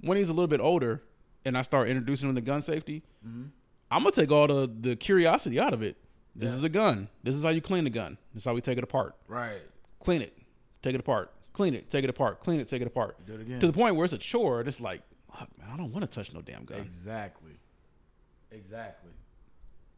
When 0.00 0.16
he's 0.18 0.28
a 0.28 0.32
little 0.32 0.48
bit 0.48 0.60
older, 0.60 1.02
and 1.44 1.56
I 1.56 1.62
start 1.62 1.88
introducing 1.88 2.28
him 2.28 2.34
to 2.34 2.40
gun 2.40 2.62
safety, 2.62 3.02
Mm-hmm. 3.26 3.44
I'm 3.90 4.02
gonna 4.02 4.12
take 4.12 4.30
all 4.32 4.46
the 4.46 4.70
the 4.80 4.96
curiosity 4.96 5.60
out 5.60 5.72
of 5.74 5.82
it. 5.82 5.96
This 6.34 6.50
Yeah. 6.50 6.56
is 6.58 6.64
a 6.64 6.68
gun. 6.68 7.08
This 7.22 7.34
is 7.36 7.44
how 7.44 7.50
you 7.50 7.60
clean 7.60 7.86
a 7.86 7.90
gun. 7.90 8.18
This 8.32 8.42
is 8.42 8.44
how 8.46 8.54
we 8.54 8.60
take 8.60 8.76
it 8.78 8.82
apart. 8.84 9.14
Right. 9.28 9.60
Clean 10.00 10.20
it, 10.20 10.36
take 10.82 10.94
it 10.94 11.00
apart. 11.00 11.30
Clean 11.52 11.72
it, 11.74 11.88
take 11.88 12.02
it 12.02 12.10
apart. 12.10 12.40
Clean 12.40 12.58
it, 12.58 12.66
take 12.66 12.80
it 12.82 12.86
apart. 12.88 13.24
Do 13.26 13.34
it 13.34 13.40
again. 13.42 13.60
To 13.60 13.66
the 13.68 13.72
point 13.72 13.94
where 13.94 14.04
it's 14.04 14.12
a 14.12 14.18
chore. 14.18 14.60
It's 14.62 14.80
like, 14.80 15.02
fuck, 15.32 15.48
man, 15.58 15.68
I 15.72 15.76
don't 15.76 15.92
want 15.92 16.02
to 16.10 16.12
touch 16.12 16.32
no 16.34 16.40
damn 16.40 16.64
gun. 16.64 16.80
Exactly. 16.80 17.52
Exactly. 18.50 19.12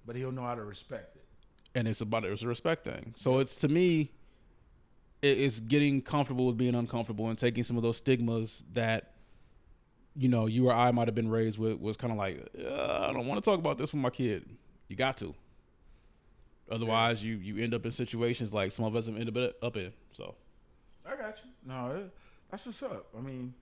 But 0.07 0.17
he'll 0.17 0.33
know 0.33 0.43
how 0.43 0.55
to 0.55 0.65
respect 0.65 1.17
it. 1.17 1.23
and 1.75 1.87
it's 1.89 2.01
about 2.01 2.25
it's 2.25 2.43
a 2.43 2.49
respect 2.49 2.85
thing. 2.85 3.13
So 3.17 3.39
it's 3.39 3.57
to 3.57 3.69
me, 3.69 4.01
it, 4.03 4.11
it's 5.23 5.61
getting 5.61 6.03
comfortable 6.03 6.47
with 6.47 6.57
being 6.57 6.75
uncomfortable 6.75 7.29
and 7.29 7.39
taking 7.39 7.65
some 7.65 7.77
of 7.77 7.83
those 7.83 7.97
stigmas 7.97 8.65
that, 8.75 9.13
you 10.15 10.29
know, 10.29 10.47
you 10.47 10.69
or 10.69 10.73
I 10.73 10.91
might 10.91 11.09
have 11.09 11.15
been 11.15 11.29
raised 11.31 11.59
with. 11.59 11.81
Was 11.81 11.97
kind 11.97 12.13
of 12.13 12.19
like, 12.19 12.49
uh, 12.59 13.07
I 13.09 13.13
don't 13.13 13.27
want 13.27 13.43
to 13.43 13.51
talk 13.51 13.59
about 13.59 13.79
this 13.79 13.93
with 13.93 14.01
my 14.03 14.11
kid. 14.11 14.49
You 14.89 14.97
got 14.97 15.17
to. 15.19 15.35
Otherwise, 16.71 17.23
you 17.23 17.37
you 17.37 17.63
end 17.63 17.75
up 17.75 17.85
in 17.85 17.93
situations 17.93 18.53
like 18.53 18.73
some 18.73 18.85
of 18.85 18.97
us 18.97 19.07
have 19.07 19.17
ended 19.17 19.37
up- 19.39 19.55
up 19.63 19.77
in. 19.77 19.93
So 20.13 20.35
I 21.05 21.11
got 21.17 21.39
you. 21.45 21.51
No, 21.65 21.91
it, 21.91 22.11
that's 22.51 22.67
what's 22.67 22.83
up. 22.83 23.07
I 23.17 23.21
mean, 23.21 23.55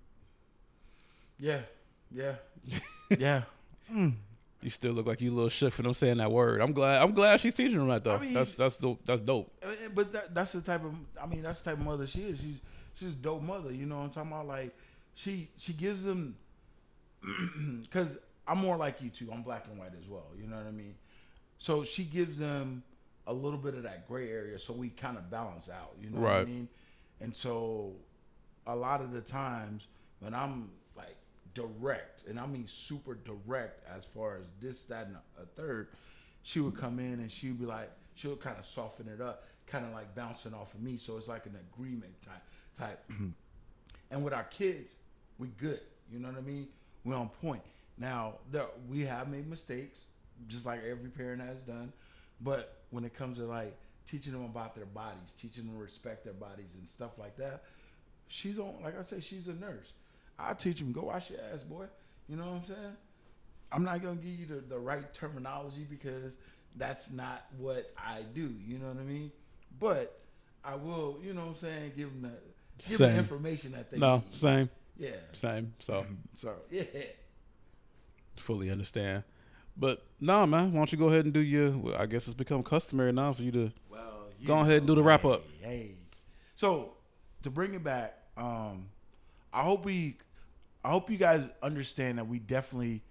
yeah, 1.39 1.61
yeah, 2.11 2.37
yeah. 3.19 3.43
Mm. 3.93 4.15
you 4.63 4.71
still 4.71 4.93
look 4.93 5.07
like 5.07 5.21
you 5.21 5.31
a 5.31 5.35
little 5.35 5.51
shook 5.51 5.75
for 5.75 5.83
them 5.83 5.93
saying 5.93 6.17
that 6.17 6.31
word. 6.33 6.63
I'm 6.63 6.73
glad. 6.73 7.03
I'm 7.03 7.13
glad 7.13 7.41
she's 7.41 7.55
teaching 7.55 7.77
them 7.79 7.89
that 7.89 8.05
though. 8.05 8.15
I 8.17 8.21
mean- 8.21 8.33
that's 8.33 8.55
that's 8.55 8.77
dope. 8.79 9.01
That's 9.05 9.21
dope. 9.21 9.53
Uh, 9.85 9.89
But 9.95 10.13
that, 10.13 10.35
that's 10.35 10.53
the 10.53 10.61
type 10.61 10.85
of. 10.85 10.95
I 11.21 11.27
mean, 11.27 11.43
that's 11.43 11.63
the 11.63 11.71
type 11.71 11.79
of 11.81 11.85
mother 11.85 12.07
she 12.07 12.23
is. 12.23 12.39
She's 12.41 12.57
she's 12.95 13.09
a 13.11 13.13
dope 13.13 13.43
mother. 13.43 13.73
You 13.73 13.87
know 13.87 13.97
what 13.99 14.05
I'm 14.05 14.11
talking 14.11 14.33
about? 14.33 14.47
Like, 14.47 14.75
she 15.15 15.49
she 15.59 15.73
gives 15.73 16.03
them. 16.05 16.37
Because 17.83 18.09
I'm 18.47 18.59
more 18.59 18.77
like 18.77 19.01
you 19.01 19.11
too. 19.11 19.29
I'm 19.33 19.43
black 19.43 19.67
and 19.71 19.79
white 19.79 19.93
as 19.99 20.09
well. 20.09 20.27
You 20.41 20.47
know 20.47 20.57
what 20.57 20.67
I 20.67 20.71
mean? 20.71 20.95
So 21.59 21.85
she 21.85 22.05
gives 22.05 22.39
them 22.39 22.83
a 23.27 23.33
little 23.33 23.59
bit 23.59 23.75
of 23.75 23.85
that 23.85 24.07
gray 24.07 24.31
area, 24.31 24.59
so 24.59 24.73
we 24.75 24.91
kind 24.91 25.17
of 25.17 25.31
balance 25.31 25.69
out. 25.71 25.93
You 26.01 26.11
know 26.11 26.21
what 26.21 26.33
I 26.33 26.45
mean? 26.45 26.69
And 27.21 27.35
so, 27.35 27.93
a 28.67 28.77
lot 28.77 29.01
of 29.01 29.13
the 29.13 29.21
times 29.23 29.87
when 30.21 30.35
I'm 30.35 30.71
like 30.97 31.17
direct, 31.55 32.25
and 32.29 32.39
I 32.39 32.47
mean 32.47 32.67
super 32.69 33.15
direct 33.15 33.83
as 33.89 34.05
far 34.05 34.37
as 34.37 34.45
this, 34.61 34.85
that, 34.87 35.07
and 35.07 35.17
a 35.41 35.47
third, 35.57 35.89
she 36.43 36.61
would 36.61 36.77
come 36.77 36.99
in 36.99 37.15
and 37.15 37.31
she 37.31 37.49
would 37.49 37.61
be 37.61 37.67
like, 37.67 37.91
she 38.15 38.29
would 38.29 38.41
kind 38.41 38.59
of 38.59 38.67
soften 38.67 39.09
it 39.09 39.21
up, 39.23 39.45
kind 39.75 39.85
of 39.87 39.93
like 39.93 40.15
bouncing 40.15 40.55
off 40.55 40.73
of 40.73 40.81
me. 40.81 40.97
So 40.97 41.17
it's 41.17 41.27
like 41.27 41.47
an 41.47 41.57
agreement 41.73 42.13
type. 42.25 42.43
type. 42.79 43.05
Mm-hmm. 43.15 43.29
and 44.11 44.25
with 44.25 44.33
our 44.33 44.45
kids, 44.45 44.93
we 45.39 45.49
good. 45.49 45.81
You 46.13 46.21
know 46.21 46.29
what 46.29 46.39
I 46.39 46.43
mean? 46.43 46.69
We're 47.05 47.17
on 47.17 47.29
point. 47.29 47.63
Now, 47.99 48.35
there, 48.51 48.67
we 48.89 49.05
have 49.05 49.29
made 49.29 49.49
mistakes, 49.49 50.01
just 50.47 50.67
like 50.67 50.81
every 50.85 51.11
parent 51.11 51.43
has 51.43 51.59
done. 51.61 51.93
But 52.41 52.83
when 52.91 53.05
it 53.05 53.15
comes 53.15 53.39
to 53.39 53.45
like 53.47 53.77
teaching 54.07 54.33
them 54.33 54.45
about 54.45 54.75
their 54.75 54.87
bodies, 54.87 55.35
teaching 55.41 55.65
them 55.65 55.75
to 55.75 55.81
respect 55.81 56.25
their 56.25 56.33
bodies 56.35 56.75
and 56.79 56.89
stuff 56.89 57.19
like 57.19 57.37
that, 57.37 57.65
she's 58.29 58.59
on. 58.59 58.75
Like 58.83 58.99
I 58.99 59.03
say, 59.03 59.21
she's 59.21 59.49
a 59.49 59.55
nurse. 59.55 59.93
I 60.39 60.55
teach 60.55 60.79
them 60.79 60.93
go 60.93 61.03
wash 61.03 61.31
your 61.31 61.41
ass, 61.53 61.63
boy. 61.63 61.87
You 62.29 62.37
know 62.37 62.45
what 62.47 62.55
I'm 62.55 62.65
saying? 62.65 62.97
I'm 63.73 63.85
not 63.85 64.03
gonna 64.03 64.17
give 64.17 64.39
you 64.39 64.47
the, 64.47 64.61
the 64.69 64.79
right 64.79 65.13
terminology 65.15 65.87
because 65.89 66.35
that's 66.77 67.11
not 67.11 67.47
what 67.59 67.93
I 67.97 68.23
do. 68.35 68.53
You 68.67 68.79
know 68.79 68.89
what 68.89 68.99
I 68.99 69.05
mean? 69.05 69.31
But 69.79 70.21
I 70.65 70.75
will, 70.77 71.19
you 71.23 71.35
know 71.35 71.43
what 71.43 71.49
I'm 71.51 71.57
saying, 71.57 71.93
give 71.97 72.11
them 72.11 72.23
the 72.23 72.29
give 72.89 72.99
them 72.99 73.09
Same. 73.09 73.13
the 73.15 73.19
information 73.19 73.73
that 73.73 73.91
they 73.91 73.99
No, 73.99 74.17
need. 74.19 74.37
same, 74.37 74.71
Yeah. 74.97 75.11
same. 75.33 75.75
So 75.81 76.07
So 76.35 76.55
yeah. 76.71 76.85
fully 78.37 78.71
understand. 78.71 79.25
But 79.77 80.05
nah, 80.21 80.47
man. 80.47 80.73
Why 80.73 80.79
don't 80.79 80.93
you 80.93 80.99
go 80.99 81.09
ahead 81.09 81.25
and 81.25 81.35
do 81.35 81.41
your? 81.41 81.71
Well, 81.71 81.97
I 81.97 82.07
guess 82.07 82.27
it's 82.27 82.35
become 82.35 82.63
customary 82.63 83.13
now 83.13 83.33
for 83.33 83.43
you 83.43 83.51
to. 83.53 83.73
Well, 83.91 84.29
you 84.39 84.47
Go 84.47 84.59
ahead 84.61 84.79
and 84.79 84.87
do 84.87 84.95
the 84.95 85.01
know, 85.01 85.07
wrap 85.09 85.25
up. 85.25 85.43
Hey, 85.61 85.69
hey. 85.69 85.95
So 86.55 86.95
to 87.43 87.51
bring 87.51 87.75
it 87.75 87.83
back, 87.83 88.17
um, 88.37 88.87
I 89.53 89.63
hope 89.63 89.85
we, 89.85 90.19
I 90.85 90.91
hope 90.91 91.11
you 91.11 91.17
guys 91.17 91.43
understand 91.63 92.19
that 92.19 92.29
we 92.29 92.39
definitely 92.39 93.03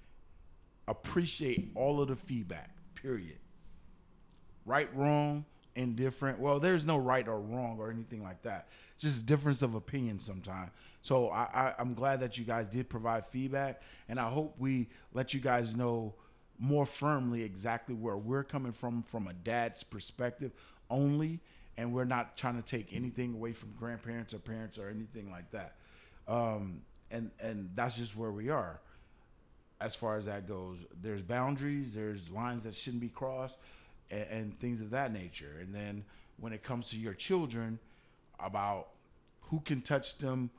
appreciate 0.87 1.71
all 1.75 2.01
of 2.01 2.07
the 2.07 2.15
feedback. 2.15 2.69
Period. 2.95 3.37
Right, 4.65 4.93
wrong, 4.95 5.43
indifferent. 5.75 6.39
Well, 6.39 6.59
there's 6.59 6.85
no 6.85 6.97
right 6.97 7.27
or 7.27 7.39
wrong 7.39 7.77
or 7.79 7.89
anything 7.89 8.23
like 8.23 8.41
that. 8.43 8.67
Just 8.97 9.25
difference 9.25 9.61
of 9.61 9.75
opinion 9.75 10.19
sometimes. 10.19 10.71
So 11.01 11.29
I, 11.29 11.43
I, 11.53 11.73
I'm 11.79 11.93
glad 11.93 12.21
that 12.21 12.37
you 12.37 12.45
guys 12.45 12.69
did 12.69 12.89
provide 12.89 13.25
feedback, 13.25 13.81
and 14.07 14.19
I 14.19 14.29
hope 14.29 14.55
we 14.57 14.87
let 15.13 15.33
you 15.33 15.39
guys 15.39 15.75
know 15.75 16.13
more 16.59 16.85
firmly 16.85 17.43
exactly 17.43 17.95
where 17.95 18.15
we're 18.15 18.43
coming 18.43 18.71
from 18.71 19.03
from 19.03 19.27
a 19.27 19.33
dad's 19.33 19.83
perspective 19.83 20.51
only, 20.89 21.39
and 21.77 21.91
we're 21.91 22.05
not 22.05 22.37
trying 22.37 22.61
to 22.61 22.61
take 22.61 22.95
anything 22.95 23.33
away 23.33 23.51
from 23.51 23.73
grandparents 23.77 24.33
or 24.33 24.39
parents 24.39 24.77
or 24.77 24.89
anything 24.89 25.29
like 25.29 25.49
that. 25.51 25.75
Um, 26.27 26.81
and 27.11 27.31
and 27.41 27.69
that's 27.75 27.97
just 27.97 28.15
where 28.15 28.31
we 28.31 28.49
are 28.49 28.79
as 29.81 29.93
far 29.95 30.15
as 30.17 30.25
that 30.25 30.47
goes. 30.47 30.77
There's 31.01 31.21
boundaries, 31.21 31.93
there's 31.93 32.29
lines 32.29 32.63
that 32.63 32.73
shouldn't 32.73 33.01
be 33.01 33.09
crossed, 33.09 33.57
and, 34.11 34.27
and 34.29 34.59
things 34.59 34.81
of 34.81 34.89
that 34.91 35.13
nature. 35.13 35.57
And 35.61 35.73
then 35.73 36.03
when 36.37 36.53
it 36.53 36.63
comes 36.63 36.89
to 36.89 36.97
your 36.97 37.13
children, 37.13 37.79
about 38.39 38.89
who 39.41 39.59
can 39.61 39.81
touch 39.81 40.17
them, 40.17 40.49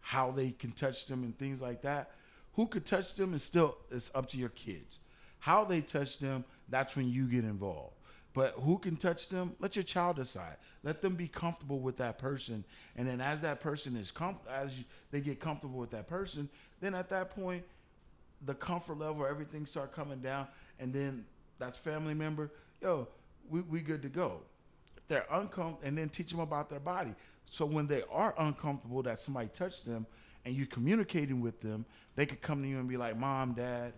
how 0.00 0.30
they 0.30 0.50
can 0.50 0.72
touch 0.72 1.06
them, 1.06 1.22
and 1.22 1.38
things 1.38 1.60
like 1.60 1.82
that, 1.82 2.10
who 2.54 2.66
could 2.66 2.86
touch 2.86 3.14
them 3.14 3.34
is 3.34 3.42
still 3.42 3.76
it's 3.90 4.10
up 4.14 4.28
to 4.30 4.38
your 4.38 4.48
kids. 4.50 4.98
How 5.40 5.64
they 5.64 5.80
touch 5.80 6.18
them, 6.18 6.44
that's 6.68 6.96
when 6.96 7.10
you 7.10 7.26
get 7.26 7.44
involved. 7.44 7.96
But 8.32 8.54
who 8.60 8.78
can 8.78 8.96
touch 8.96 9.28
them? 9.28 9.54
Let 9.60 9.76
your 9.76 9.82
child 9.82 10.16
decide. 10.16 10.56
Let 10.82 11.02
them 11.02 11.14
be 11.14 11.28
comfortable 11.28 11.78
with 11.78 11.96
that 11.98 12.18
person, 12.18 12.64
and 12.96 13.06
then 13.06 13.20
as 13.20 13.40
that 13.40 13.60
person 13.60 13.96
is 13.96 14.10
com- 14.10 14.38
as 14.50 14.76
you, 14.78 14.84
they 15.10 15.20
get 15.20 15.40
comfortable 15.40 15.78
with 15.78 15.90
that 15.90 16.08
person, 16.08 16.48
then 16.80 16.94
at 16.94 17.08
that 17.10 17.30
point, 17.30 17.64
the 18.44 18.54
comfort 18.54 18.98
level, 18.98 19.24
everything 19.24 19.64
start 19.64 19.92
coming 19.92 20.20
down, 20.20 20.46
and 20.78 20.92
then 20.92 21.24
that's 21.58 21.78
family 21.78 22.14
member. 22.14 22.50
Yo, 22.84 23.08
we 23.48 23.62
we 23.62 23.80
good 23.80 24.02
to 24.02 24.10
go. 24.10 24.42
They're 25.08 25.24
uncomfortable, 25.30 25.80
and 25.82 25.96
then 25.96 26.10
teach 26.10 26.30
them 26.30 26.40
about 26.40 26.68
their 26.68 26.80
body. 26.80 27.14
So 27.46 27.64
when 27.64 27.86
they 27.86 28.02
are 28.12 28.34
uncomfortable 28.36 29.02
that 29.04 29.18
somebody 29.18 29.48
touched 29.48 29.86
them, 29.86 30.06
and 30.44 30.54
you're 30.54 30.66
communicating 30.66 31.40
with 31.40 31.62
them, 31.62 31.86
they 32.14 32.26
could 32.26 32.42
come 32.42 32.62
to 32.62 32.68
you 32.68 32.78
and 32.78 32.86
be 32.86 32.98
like, 32.98 33.16
"Mom, 33.16 33.54
Dad, 33.54 33.94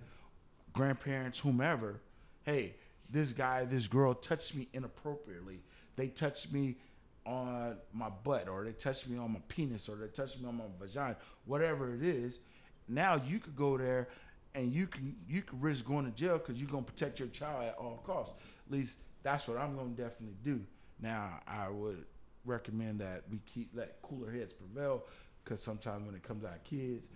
grandparents, 0.72 1.40
whomever, 1.40 2.00
hey, 2.44 2.76
this 3.10 3.32
guy, 3.32 3.64
this 3.64 3.88
girl 3.88 4.14
touched 4.14 4.54
me 4.54 4.68
inappropriately. 4.72 5.62
They 5.96 6.06
touched 6.06 6.52
me 6.52 6.76
on 7.24 7.78
my 7.92 8.08
butt, 8.08 8.48
or 8.48 8.64
they 8.64 8.72
touched 8.72 9.08
me 9.08 9.18
on 9.18 9.32
my 9.32 9.40
penis, 9.48 9.88
or 9.88 9.96
they 9.96 10.06
touched 10.06 10.40
me 10.40 10.46
on 10.46 10.58
my 10.58 10.64
vagina, 10.78 11.16
whatever 11.44 11.92
it 11.92 12.04
is. 12.04 12.38
Now 12.86 13.16
you 13.16 13.40
could 13.40 13.56
go 13.56 13.76
there 13.76 14.06
and 14.54 14.72
you 14.72 14.86
can 14.86 15.14
you 15.28 15.42
could 15.42 15.62
risk 15.62 15.84
going 15.84 16.04
to 16.04 16.10
jail 16.12 16.38
because 16.38 16.58
you're 16.60 16.70
gonna 16.70 16.82
protect 16.82 17.18
your 17.18 17.28
child 17.28 17.64
at 17.64 17.76
all 17.76 18.00
costs. 18.04 18.32
At 18.66 18.72
least 18.72 18.94
that's 19.22 19.46
what 19.48 19.58
I'm 19.58 19.76
gonna 19.76 19.90
definitely 19.90 20.36
do. 20.44 20.60
Now 21.00 21.40
I 21.46 21.68
would 21.68 22.04
recommend 22.44 23.00
that 23.00 23.24
we 23.30 23.38
keep 23.46 23.70
let 23.74 24.00
cooler 24.02 24.30
heads 24.30 24.52
prevail 24.52 25.04
because 25.44 25.62
sometimes 25.62 26.06
when 26.06 26.14
it 26.14 26.22
comes 26.22 26.42
to 26.42 26.48
our 26.48 26.58
kids, 26.64 27.08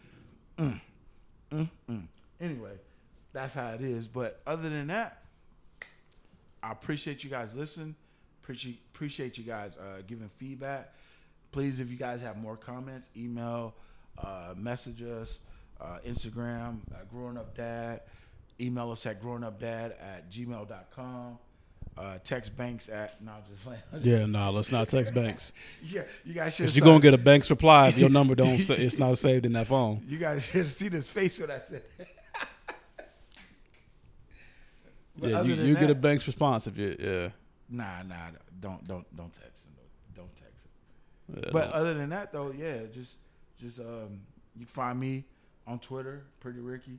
mm, 0.59 0.81
mm, 1.51 1.69
mm. 1.89 2.07
anyway, 2.41 2.73
that's 3.33 3.55
how 3.55 3.71
it 3.71 3.81
is. 3.81 4.07
But 4.07 4.41
other 4.47 4.69
than 4.69 4.89
that, 4.89 5.23
I 6.63 6.73
appreciate 6.73 7.25
you 7.25 7.31
guys 7.31 7.57
listening. 7.57 7.95
Appreciate 8.43 8.81
appreciate 8.93 9.39
you 9.39 9.45
guys 9.45 9.77
uh, 9.77 10.03
giving 10.07 10.29
feedback. 10.29 10.93
Please, 11.53 11.81
if 11.81 11.91
you 11.91 11.97
guys 11.97 12.21
have 12.21 12.37
more 12.37 12.57
comments, 12.57 13.09
email, 13.17 13.75
uh, 14.19 14.55
message 14.57 15.03
us, 15.03 15.39
uh, 15.81 15.99
Instagram, 16.07 16.81
uh, 16.93 16.99
growing 17.11 17.37
up 17.37 17.57
dad. 17.57 18.03
Email 18.61 18.91
us 18.91 19.07
at 19.07 19.23
growingupdad 19.23 19.93
at 20.01 20.31
gmail.com. 20.31 21.39
Uh, 21.99 22.19
text 22.23 22.57
banks 22.57 22.89
at 22.89 23.21
no 23.23 23.33
just 23.51 23.63
playing. 23.65 23.81
Yeah, 24.03 24.27
nah. 24.27 24.51
Let's 24.51 24.71
not 24.71 24.89
text 24.89 25.13
Banks. 25.13 25.53
yeah 25.83 26.03
you 26.25 26.35
guys 26.35 26.55
should 26.55 26.75
you're 26.75 26.85
gonna 26.85 27.01
get 27.01 27.15
a 27.15 27.19
Banks 27.19 27.51
reply 27.51 27.89
if 27.89 27.99
your 27.99 28.09
number 28.11 28.35
don't. 28.35 28.59
Say, 28.61 28.77
it's 28.77 28.99
not 28.99 29.19
saved 29.19 29.45
in 29.45 29.53
that 29.55 29.67
phone. 29.67 30.01
you 30.07 30.17
guys 30.17 30.47
should 30.47 30.69
see 30.69 30.89
this 30.89 31.09
face 31.09 31.39
when 31.39 31.51
I 31.51 31.61
said 31.69 31.83
Yeah, 35.17 35.43
you, 35.43 35.55
you 35.55 35.75
get 35.75 35.91
a 35.91 35.95
Banks 35.95 36.27
response 36.27 36.67
if 36.67 36.79
you. 36.79 36.97
Yeah. 36.99 37.29
Nah, 37.69 38.03
nah, 38.03 38.17
don't 38.61 38.87
don't 38.87 39.17
don't 39.17 39.33
text 39.33 39.65
him. 39.65 39.73
Don't 40.15 40.31
text 40.37 40.65
him. 41.29 41.43
yeah 41.43 41.51
But 41.53 41.71
no. 41.71 41.75
other 41.75 41.95
than 41.95 42.09
that, 42.11 42.33
though, 42.33 42.53
yeah, 42.57 42.79
just 42.95 43.17
just 43.61 43.81
um, 43.81 44.21
you 44.57 44.65
find 44.67 44.99
me 44.99 45.25
on 45.67 45.79
Twitter, 45.79 46.25
Pretty 46.41 46.61
Ricky. 46.61 46.99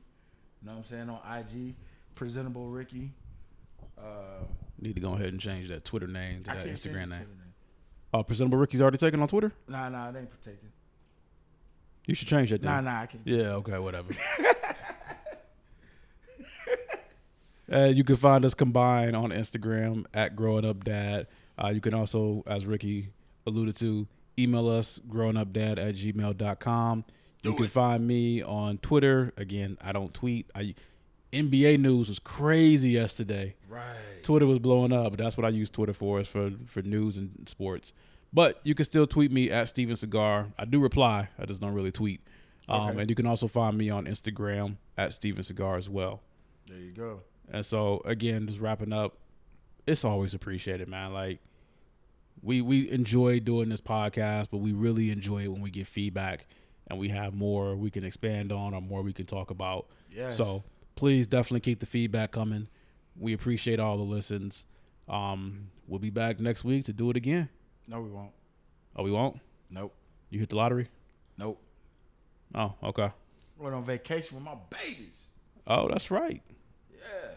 You 0.62 0.68
know 0.68 0.76
what 0.76 0.78
I'm 0.78 0.84
saying 0.84 1.08
on 1.10 1.38
IG, 1.38 1.74
Presentable 2.14 2.68
Rikkie. 2.68 3.10
Uh, 3.98 4.44
need 4.80 4.94
to 4.94 5.00
go 5.00 5.14
ahead 5.14 5.28
and 5.28 5.40
change 5.40 5.68
that 5.68 5.84
Twitter 5.84 6.06
name 6.06 6.44
to 6.44 6.50
that 6.52 6.66
Instagram 6.66 7.08
name. 7.08 7.08
Twitter 7.08 7.18
name. 7.18 7.54
Oh, 8.14 8.22
presentable 8.22 8.58
Rikkie's 8.58 8.80
already 8.80 8.98
taken 8.98 9.20
on 9.20 9.28
Twitter. 9.28 9.52
Nah, 9.68 9.88
nah, 9.88 10.10
it 10.10 10.16
ain't 10.16 10.30
protected. 10.30 10.70
You 12.06 12.14
should 12.14 12.28
change 12.28 12.50
that. 12.50 12.62
Nah, 12.62 12.76
Then. 12.76 12.84
nah, 12.84 13.00
I 13.00 13.06
can't. 13.06 13.26
Yeah. 13.26 13.54
Okay. 13.54 13.78
Whatever. 13.78 14.12
Uh, 17.72 17.84
you 17.86 18.04
can 18.04 18.16
find 18.16 18.44
us 18.44 18.52
combined 18.52 19.16
on 19.16 19.30
Instagram 19.30 20.04
at 20.12 20.36
Growing 20.36 20.64
Up 20.64 20.84
Dad. 20.84 21.26
Uh, 21.62 21.68
you 21.68 21.80
can 21.80 21.94
also, 21.94 22.44
as 22.46 22.66
Rikkie 22.66 23.08
alluded 23.46 23.76
to, 23.76 24.06
email 24.38 24.68
us 24.68 25.00
growingupdad 25.08 25.78
at 25.78 25.94
gmail.com. 25.94 27.04
You 27.42 27.50
Do 27.52 27.56
can 27.56 27.66
find 27.68 28.06
me 28.06 28.42
on 28.42 28.78
Twitter. 28.78 29.32
Again, 29.36 29.76
I 29.80 29.92
don't 29.92 30.14
tweet. 30.14 30.50
I 30.54 30.74
NBA 31.32 31.80
news 31.80 32.08
was 32.08 32.18
crazy 32.18 32.90
yesterday. 32.90 33.56
Right. 33.68 34.22
Twitter 34.22 34.46
was 34.46 34.58
blowing 34.58 34.92
up. 34.92 35.12
But 35.12 35.18
that's 35.18 35.36
what 35.36 35.44
I 35.44 35.48
use 35.48 35.70
Twitter 35.70 35.92
for 35.92 36.20
is 36.20 36.28
for 36.28 36.52
for 36.66 36.82
news 36.82 37.16
and 37.16 37.48
sports. 37.48 37.92
But 38.32 38.60
you 38.64 38.74
can 38.74 38.84
still 38.84 39.06
tweet 39.06 39.32
me 39.32 39.50
at 39.50 39.68
Steven 39.68 39.96
Cigar. 39.96 40.48
I 40.58 40.64
do 40.64 40.80
reply. 40.80 41.28
I 41.38 41.44
just 41.46 41.60
don't 41.60 41.74
really 41.74 41.92
tweet. 41.92 42.20
Um, 42.68 42.90
Okay. 42.90 43.00
And 43.00 43.10
you 43.10 43.16
can 43.16 43.26
also 43.26 43.48
find 43.48 43.76
me 43.76 43.90
on 43.90 44.06
Instagram 44.06 44.76
at 44.96 45.12
Steven 45.12 45.42
Cigar 45.42 45.76
as 45.76 45.88
well. 45.88 46.20
There 46.68 46.78
you 46.78 46.92
go. 46.92 47.20
And 47.50 47.66
so 47.66 48.02
again, 48.04 48.46
just 48.46 48.60
wrapping 48.60 48.92
up, 48.92 49.16
it's 49.86 50.04
always 50.04 50.32
appreciated, 50.32 50.88
man. 50.88 51.12
Like 51.12 51.40
we 52.40 52.60
we 52.60 52.88
enjoy 52.90 53.40
doing 53.40 53.68
this 53.68 53.80
podcast, 53.80 54.46
but 54.50 54.58
we 54.58 54.72
really 54.72 55.10
enjoy 55.10 55.42
it 55.44 55.48
when 55.52 55.60
we 55.60 55.70
get 55.70 55.86
feedback 55.86 56.46
and 56.88 56.98
we 56.98 57.08
have 57.08 57.34
more 57.34 57.76
we 57.76 57.90
can 57.90 58.04
expand 58.04 58.52
on 58.52 58.74
or 58.74 58.80
more 58.80 59.02
we 59.02 59.12
can 59.12 59.26
talk 59.26 59.50
about. 59.50 59.86
Yes. 60.10 60.36
So 60.36 60.64
please 60.96 61.26
definitely 61.26 61.60
keep 61.60 61.80
the 61.80 61.86
feedback 61.86 62.32
coming. 62.32 62.68
We 63.18 63.32
appreciate 63.32 63.78
all 63.80 63.96
the 63.96 64.02
listens. 64.02 64.66
Um, 65.08 65.68
we'll 65.86 65.98
be 65.98 66.10
back 66.10 66.40
next 66.40 66.64
week 66.64 66.84
to 66.86 66.92
do 66.92 67.10
it 67.10 67.16
again. 67.16 67.48
no, 67.86 68.00
we 68.00 68.10
won't. 68.10 68.30
Oh, 68.96 69.02
we 69.02 69.10
won't. 69.10 69.40
Nope. 69.70 69.94
You 70.30 70.38
hit 70.38 70.48
the 70.50 70.56
lottery. 70.56 70.88
Nope. 71.38 71.60
Oh, 72.54 72.74
okay. 72.82 73.10
Went 73.58 73.74
on 73.74 73.84
vacation 73.84 74.36
with 74.36 74.44
my 74.44 74.54
babies. 74.70 75.16
Oh, 75.66 75.88
that's 75.88 76.10
right. 76.10 76.42
Yeah. 76.90 77.30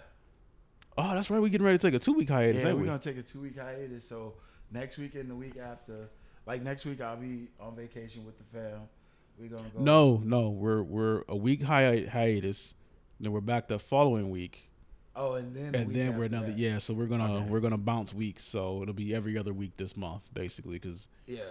Oh, 0.98 1.14
that's 1.14 1.30
right. 1.30 1.41
We're 1.41 1.50
getting 1.50 1.66
ready 1.66 1.78
to 1.78 1.88
take 1.88 1.93
a 1.93 2.00
two 2.04 2.14
week 2.14 2.30
hiatus. 2.30 2.64
yeah, 2.64 2.74
we're 2.74 2.82
we? 2.82 2.86
gonna 2.88 3.00
take 3.00 3.18
a 3.18 3.22
two 3.22 3.41
week 3.41 3.58
hiatus. 3.58 4.08
So 4.08 4.34
next 4.72 4.98
week 4.98 5.16
and 5.16 5.30
the 5.30 5.36
week 5.36 5.58
after, 5.58 6.10
like 6.46 6.62
next 6.64 6.86
week, 6.86 7.02
I'll 7.02 7.18
be 7.18 7.50
on 7.60 7.76
vacation 7.76 8.26
with 8.26 8.38
the 8.38 8.43
fam. 8.46 8.82
We're 9.40 9.50
gonna 9.50 9.70
go. 9.70 9.80
No, 9.82 10.18
no, 10.24 10.50
we're 10.50 10.82
we're 10.84 11.24
a 11.28 11.36
week 11.36 11.64
hi- 11.64 12.06
hiatus, 12.12 12.74
then 13.20 13.32
we're 13.32 13.42
back 13.42 13.68
the 13.68 13.80
following 13.80 14.30
week, 14.30 14.70
Oh, 15.16 15.34
and 15.34 15.56
then 15.56 15.76
and 15.76 15.94
then 15.96 16.18
we're 16.18 16.26
another 16.26 16.48
that. 16.48 16.58
yeah. 16.58 16.80
So 16.80 16.94
we're 16.94 17.08
gonna 17.08 17.34
Okay. 17.40 17.50
we're 17.50 17.60
gonna 17.60 17.78
bounce 17.78 18.14
weeks, 18.14 18.44
so 18.44 18.82
it'll 18.82 18.94
be 18.94 19.14
every 19.14 19.38
other 19.38 19.54
week 19.54 19.76
this 19.78 19.96
month, 19.98 20.24
basically. 20.34 20.80
Because 20.80 21.08
Yeah, 21.28 21.42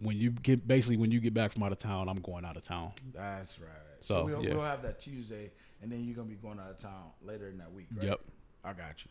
when 0.00 0.16
you 0.16 0.30
get 0.30 0.66
basically 0.66 0.96
when 0.96 1.10
you 1.10 1.20
get 1.20 1.34
back 1.34 1.52
from 1.52 1.62
out 1.62 1.72
of 1.72 1.78
town, 1.78 2.08
I'm 2.08 2.20
going 2.20 2.44
out 2.44 2.56
of 2.56 2.62
town. 2.64 2.92
that's 3.12 3.58
right. 3.60 3.68
So, 4.00 4.14
So, 4.14 4.24
we'll, 4.26 4.44
yeah. 4.44 4.54
we'll 4.54 4.62
have 4.64 4.82
that 4.82 4.98
Tuesday, 5.00 5.50
and 5.82 5.90
then 5.90 6.04
you're 6.04 6.14
gonna 6.14 6.28
be 6.28 6.34
going 6.36 6.58
out 6.60 6.70
of 6.70 6.78
town 6.78 7.10
later 7.22 7.48
in 7.48 7.58
that 7.58 7.72
week. 7.72 7.86
Right? 7.94 8.06
Yep. 8.08 8.20
I 8.64 8.72
got 8.72 9.04
you. 9.04 9.10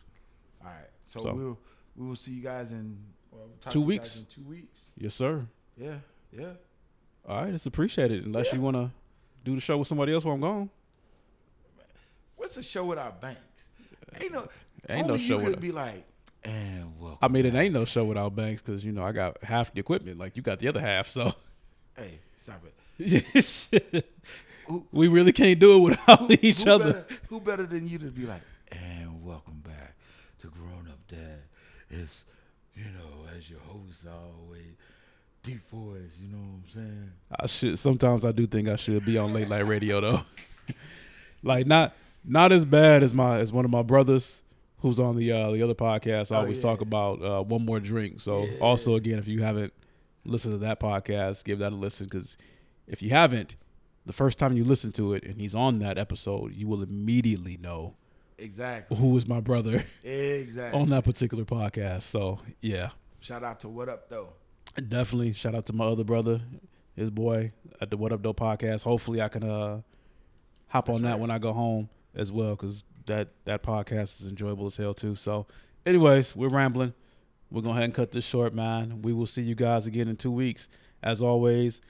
All 0.62 0.68
right. 0.72 0.90
So, 1.08 1.20
So- 1.20 1.34
we'll 1.36 1.60
we 1.96 2.08
will 2.08 2.16
see 2.16 2.32
you 2.34 2.42
guys 2.44 2.72
in 2.72 2.98
well, 3.32 3.48
we'll 3.48 3.58
Two 3.72 3.72
to 3.72 3.80
you 3.80 3.86
guys 4.00 4.16
weeks. 4.18 4.20
In 4.20 4.26
two 4.44 4.50
weeks. 4.50 4.82
Yes, 4.98 5.14
sir. 5.14 5.48
Yeah. 5.78 6.00
Yeah. 6.32 6.54
All 7.28 7.44
right, 7.44 7.54
it's 7.54 7.66
appreciated. 7.66 8.26
Unless 8.26 8.48
Yeah. 8.48 8.56
you 8.56 8.62
want 8.62 8.76
to 8.78 8.92
do 9.44 9.56
the 9.56 9.62
show 9.62 9.78
with 9.78 9.88
somebody 9.88 10.14
else 10.14 10.24
while 10.24 10.36
I'm 10.36 10.42
gone. 10.42 10.70
What's 12.36 12.58
a 12.58 12.64
show 12.64 12.86
without 12.86 13.22
banks? 13.22 13.40
Ain't 14.20 14.32
no. 14.32 14.48
Ain't 14.88 15.08
no 15.08 15.18
show 15.18 15.40
You 15.40 15.46
could 15.50 15.62
be 15.62 15.72
like, 15.72 16.04
and 16.44 17.00
welcome. 17.00 17.18
I 17.22 17.28
mean, 17.28 17.46
it 17.46 17.56
ain't 17.56 17.74
no 17.74 17.86
show 17.86 18.06
without 18.06 18.36
Banks 18.36 18.62
because 18.62 18.84
you 18.86 18.92
know 18.92 19.04
I 19.04 19.12
got 19.12 19.44
half 19.44 19.74
the 19.74 19.80
equipment, 19.80 20.20
like 20.20 20.38
you 20.38 20.44
got 20.44 20.60
the 20.60 20.68
other 20.68 20.80
half. 20.82 21.10
So 21.10 21.34
Hey, 21.98 22.20
stop 22.38 22.62
it. 23.00 24.06
Who- 24.68 24.86
we 24.92 25.08
really 25.08 25.32
can't 25.32 25.60
do 25.60 25.76
it 25.76 25.80
without 25.80 26.30
each 26.44 26.64
who 26.64 26.72
other. 26.72 26.94
Better, 26.94 27.06
who 27.30 27.40
better 27.40 27.64
than 27.64 27.88
you 27.88 27.98
to 28.00 28.06
be 28.06 28.26
like, 28.28 28.42
and 28.72 29.24
welcome 29.24 29.62
back 29.64 29.96
to 30.42 30.48
Grown 30.48 30.88
Up 30.88 31.00
Dad. 31.08 31.42
It's, 31.90 32.26
you 32.76 32.86
know, 32.86 33.26
as 33.36 33.50
your 33.50 33.60
host 33.62 34.06
always, 34.08 34.76
deep 35.46 35.70
voice, 35.70 36.18
you 36.22 36.28
know 36.30 36.38
what 36.38 36.46
I'm 36.58 36.64
saying? 36.68 37.12
I 37.40 37.46
should 37.46 37.80
sometimes 37.80 38.26
I 38.26 38.32
do 38.32 38.48
think 38.48 38.68
I 38.68 38.76
should 38.76 39.06
be 39.06 39.18
on 39.18 39.34
late 39.34 39.48
night 39.50 39.68
radio 39.68 40.02
though. 40.02 40.22
like 41.44 41.66
not 41.68 41.94
not 42.24 42.52
as 42.52 42.66
bad 42.66 43.04
as 43.04 43.14
my 43.14 43.40
as 43.40 43.52
one 43.54 43.66
of 43.66 43.72
my 43.72 43.82
brothers 43.84 44.42
who's 44.80 45.00
on 45.00 45.16
the 45.16 45.32
uh 45.32 45.52
the 45.52 45.62
other 45.62 45.74
podcast. 45.76 46.32
I 46.32 46.38
Oh, 46.38 46.40
always 46.42 46.58
yeah. 46.58 46.64
talk 46.64 46.82
about 46.82 47.22
uh 47.24 47.44
one 47.44 47.66
more 47.66 47.80
drink. 47.80 48.20
So 48.22 48.46
Yeah. 48.46 48.58
also 48.60 48.96
again, 48.96 49.20
if 49.20 49.28
you 49.28 49.42
haven't 49.44 49.74
listened 50.26 50.54
to 50.54 50.58
that 50.60 50.80
podcast, 50.80 51.44
give 51.44 51.60
that 51.60 51.72
a 51.72 51.76
listen 51.76 52.06
because 52.08 52.38
if 52.88 53.02
you 53.02 53.10
haven't, 53.12 53.56
the 54.06 54.14
first 54.14 54.38
time 54.40 54.56
you 54.58 54.64
listen 54.64 54.92
to 54.94 55.14
it 55.14 55.24
and 55.24 55.40
he's 55.40 55.56
on 55.56 55.80
that 55.80 55.98
episode, 55.98 56.54
you 56.56 56.68
will 56.68 56.82
immediately 56.84 57.58
know 57.58 57.96
Exactly. 58.38 58.98
who 58.98 59.16
is 59.18 59.28
my 59.28 59.40
brother 59.40 59.86
Exactly. 60.04 60.80
on 60.80 60.90
that 60.90 61.04
particular 61.04 61.46
podcast. 61.46 62.04
So 62.04 62.40
yeah, 62.62 62.90
Shout 63.20 63.44
out 63.44 63.60
to 63.62 63.70
What 63.70 63.90
Up 63.90 64.10
Doe. 64.10 64.30
Definitely 64.76 65.34
shout 65.34 65.56
out 65.56 65.66
to 65.68 65.74
my 65.74 65.86
other 65.86 66.04
brother, 66.04 66.42
his 66.96 67.10
boy 67.10 67.52
at 67.82 67.90
the 67.90 67.98
What 67.98 68.12
Up 68.12 68.22
Doe 68.22 68.34
podcast. 68.34 68.84
Hopefully, 68.84 69.22
I 69.22 69.28
can 69.30 69.44
uh 69.44 69.82
hop 70.68 70.86
That's 70.88 70.96
on 70.96 71.02
that 71.04 71.12
right. 71.12 71.20
when 71.20 71.32
I 71.32 71.38
go 71.40 71.54
home 71.54 71.90
as 72.16 72.32
well 72.32 72.52
because 72.52 72.84
that 73.06 73.30
that 73.46 73.64
podcast 73.64 74.22
is 74.22 74.28
enjoyable 74.28 74.66
as 74.66 74.78
hell 74.78 74.94
too. 74.94 75.16
So, 75.16 75.46
anyways, 75.86 76.36
we're 76.36 76.50
rambling. 76.50 76.94
We're 77.52 77.62
gonna 77.62 77.74
go 77.74 77.78
ahead 77.78 77.84
and 77.86 77.94
cut 77.94 78.12
this 78.12 78.26
short, 78.26 78.54
man. 78.54 79.02
We 79.02 79.14
will 79.14 79.28
see 79.28 79.42
you 79.44 79.56
guys 79.56 79.88
again 79.88 80.08
in 80.08 80.16
two 80.18 80.32
weeks. 80.32 80.68
As 81.04 81.22
always, 81.22 81.82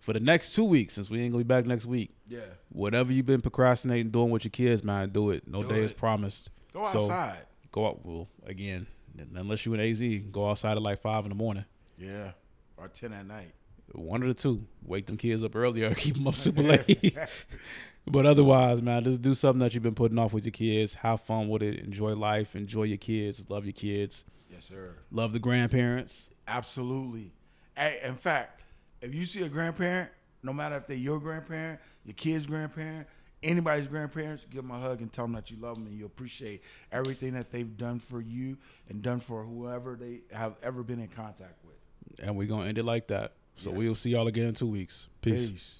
for 0.00 0.12
the 0.12 0.20
next 0.20 0.54
two 0.54 0.64
weeks, 0.64 0.94
since 0.94 1.08
we 1.08 1.20
ain't 1.20 1.32
gonna 1.32 1.44
be 1.44 1.48
back 1.48 1.64
next 1.66 1.86
week, 1.86 2.10
Yeah. 2.28 2.40
whatever 2.70 3.12
you've 3.12 3.26
been 3.26 3.40
procrastinating 3.40 4.10
doing 4.10 4.30
with 4.30 4.44
your 4.44 4.50
kids, 4.50 4.82
man, 4.82 5.10
do 5.10 5.30
it. 5.30 5.46
No 5.46 5.62
Do 5.62 5.68
day 5.68 5.82
is 5.84 5.92
promised. 5.92 6.50
Go 6.72 6.84
So- 6.90 7.02
outside. 7.02 7.38
Go 7.70 7.86
out. 7.86 8.04
Well, 8.04 8.28
again, 8.44 8.86
unless 9.34 9.64
you 9.66 9.74
in 9.74 9.80
AZ, 9.80 10.00
go 10.32 10.50
outside 10.50 10.76
at 10.76 10.82
like 10.82 10.98
five 11.00 11.24
in 11.24 11.28
the 11.28 11.34
morning. 11.34 11.64
Yeah. 11.98 12.32
Or 12.76 12.88
10 12.88 13.12
at 13.12 13.26
night. 13.26 13.52
One 13.92 14.22
of 14.22 14.28
the 14.28 14.34
two. 14.34 14.66
Wake 14.84 15.06
them 15.06 15.16
kids 15.16 15.42
up 15.44 15.54
earlier, 15.56 15.94
keep 15.94 16.14
them 16.14 16.26
up 16.26 16.36
super 16.36 16.62
late. 16.62 17.16
but 18.06 18.26
otherwise, 18.26 18.82
man, 18.82 19.04
just 19.04 19.22
do 19.22 19.34
something 19.34 19.60
that 19.60 19.74
you've 19.74 19.82
been 19.82 19.94
putting 19.94 20.18
off 20.18 20.32
with 20.32 20.44
your 20.44 20.52
kids. 20.52 20.94
Have 20.94 21.20
fun 21.22 21.48
with 21.48 21.62
it. 21.62 21.80
Enjoy 21.80 22.14
life. 22.14 22.56
Enjoy 22.56 22.84
your 22.84 22.98
kids. 22.98 23.44
Love 23.48 23.64
your 23.64 23.72
kids. 23.72 24.24
Yes, 24.50 24.66
sir. 24.66 24.94
Love 25.10 25.32
the 25.32 25.38
grandparents. 25.38 26.30
Absolutely. 26.48 27.32
Hey, 27.76 28.00
in 28.04 28.16
fact, 28.16 28.62
if 29.00 29.14
you 29.14 29.26
see 29.26 29.42
a 29.42 29.48
grandparent, 29.48 30.10
no 30.42 30.52
matter 30.52 30.76
if 30.76 30.86
they're 30.86 30.96
your 30.96 31.20
grandparent, 31.20 31.80
your 32.04 32.14
kid's 32.14 32.46
grandparent, 32.46 33.06
anybody's 33.42 33.86
grandparents, 33.86 34.44
give 34.50 34.62
them 34.62 34.70
a 34.70 34.80
hug 34.80 35.00
and 35.00 35.12
tell 35.12 35.24
them 35.24 35.34
that 35.34 35.50
you 35.50 35.56
love 35.60 35.74
them 35.76 35.86
and 35.86 35.98
you 35.98 36.06
appreciate 36.06 36.62
everything 36.92 37.34
that 37.34 37.50
they've 37.50 37.76
done 37.76 37.98
for 37.98 38.20
you 38.20 38.56
and 38.88 39.02
done 39.02 39.20
for 39.20 39.42
whoever 39.42 39.96
they 39.96 40.20
have 40.32 40.54
ever 40.62 40.82
been 40.82 41.00
in 41.00 41.08
contact 41.08 41.64
with. 41.64 41.65
And 42.22 42.36
we're 42.36 42.46
going 42.46 42.62
to 42.62 42.68
end 42.68 42.78
it 42.78 42.84
like 42.84 43.08
that. 43.08 43.32
So 43.56 43.70
Yes. 43.70 43.78
we'll 43.78 43.94
see 43.94 44.10
y'all 44.10 44.26
again 44.26 44.46
in 44.46 44.54
two 44.54 44.66
weeks. 44.66 45.08
Peace. 45.22 45.50
Peace. 45.50 45.78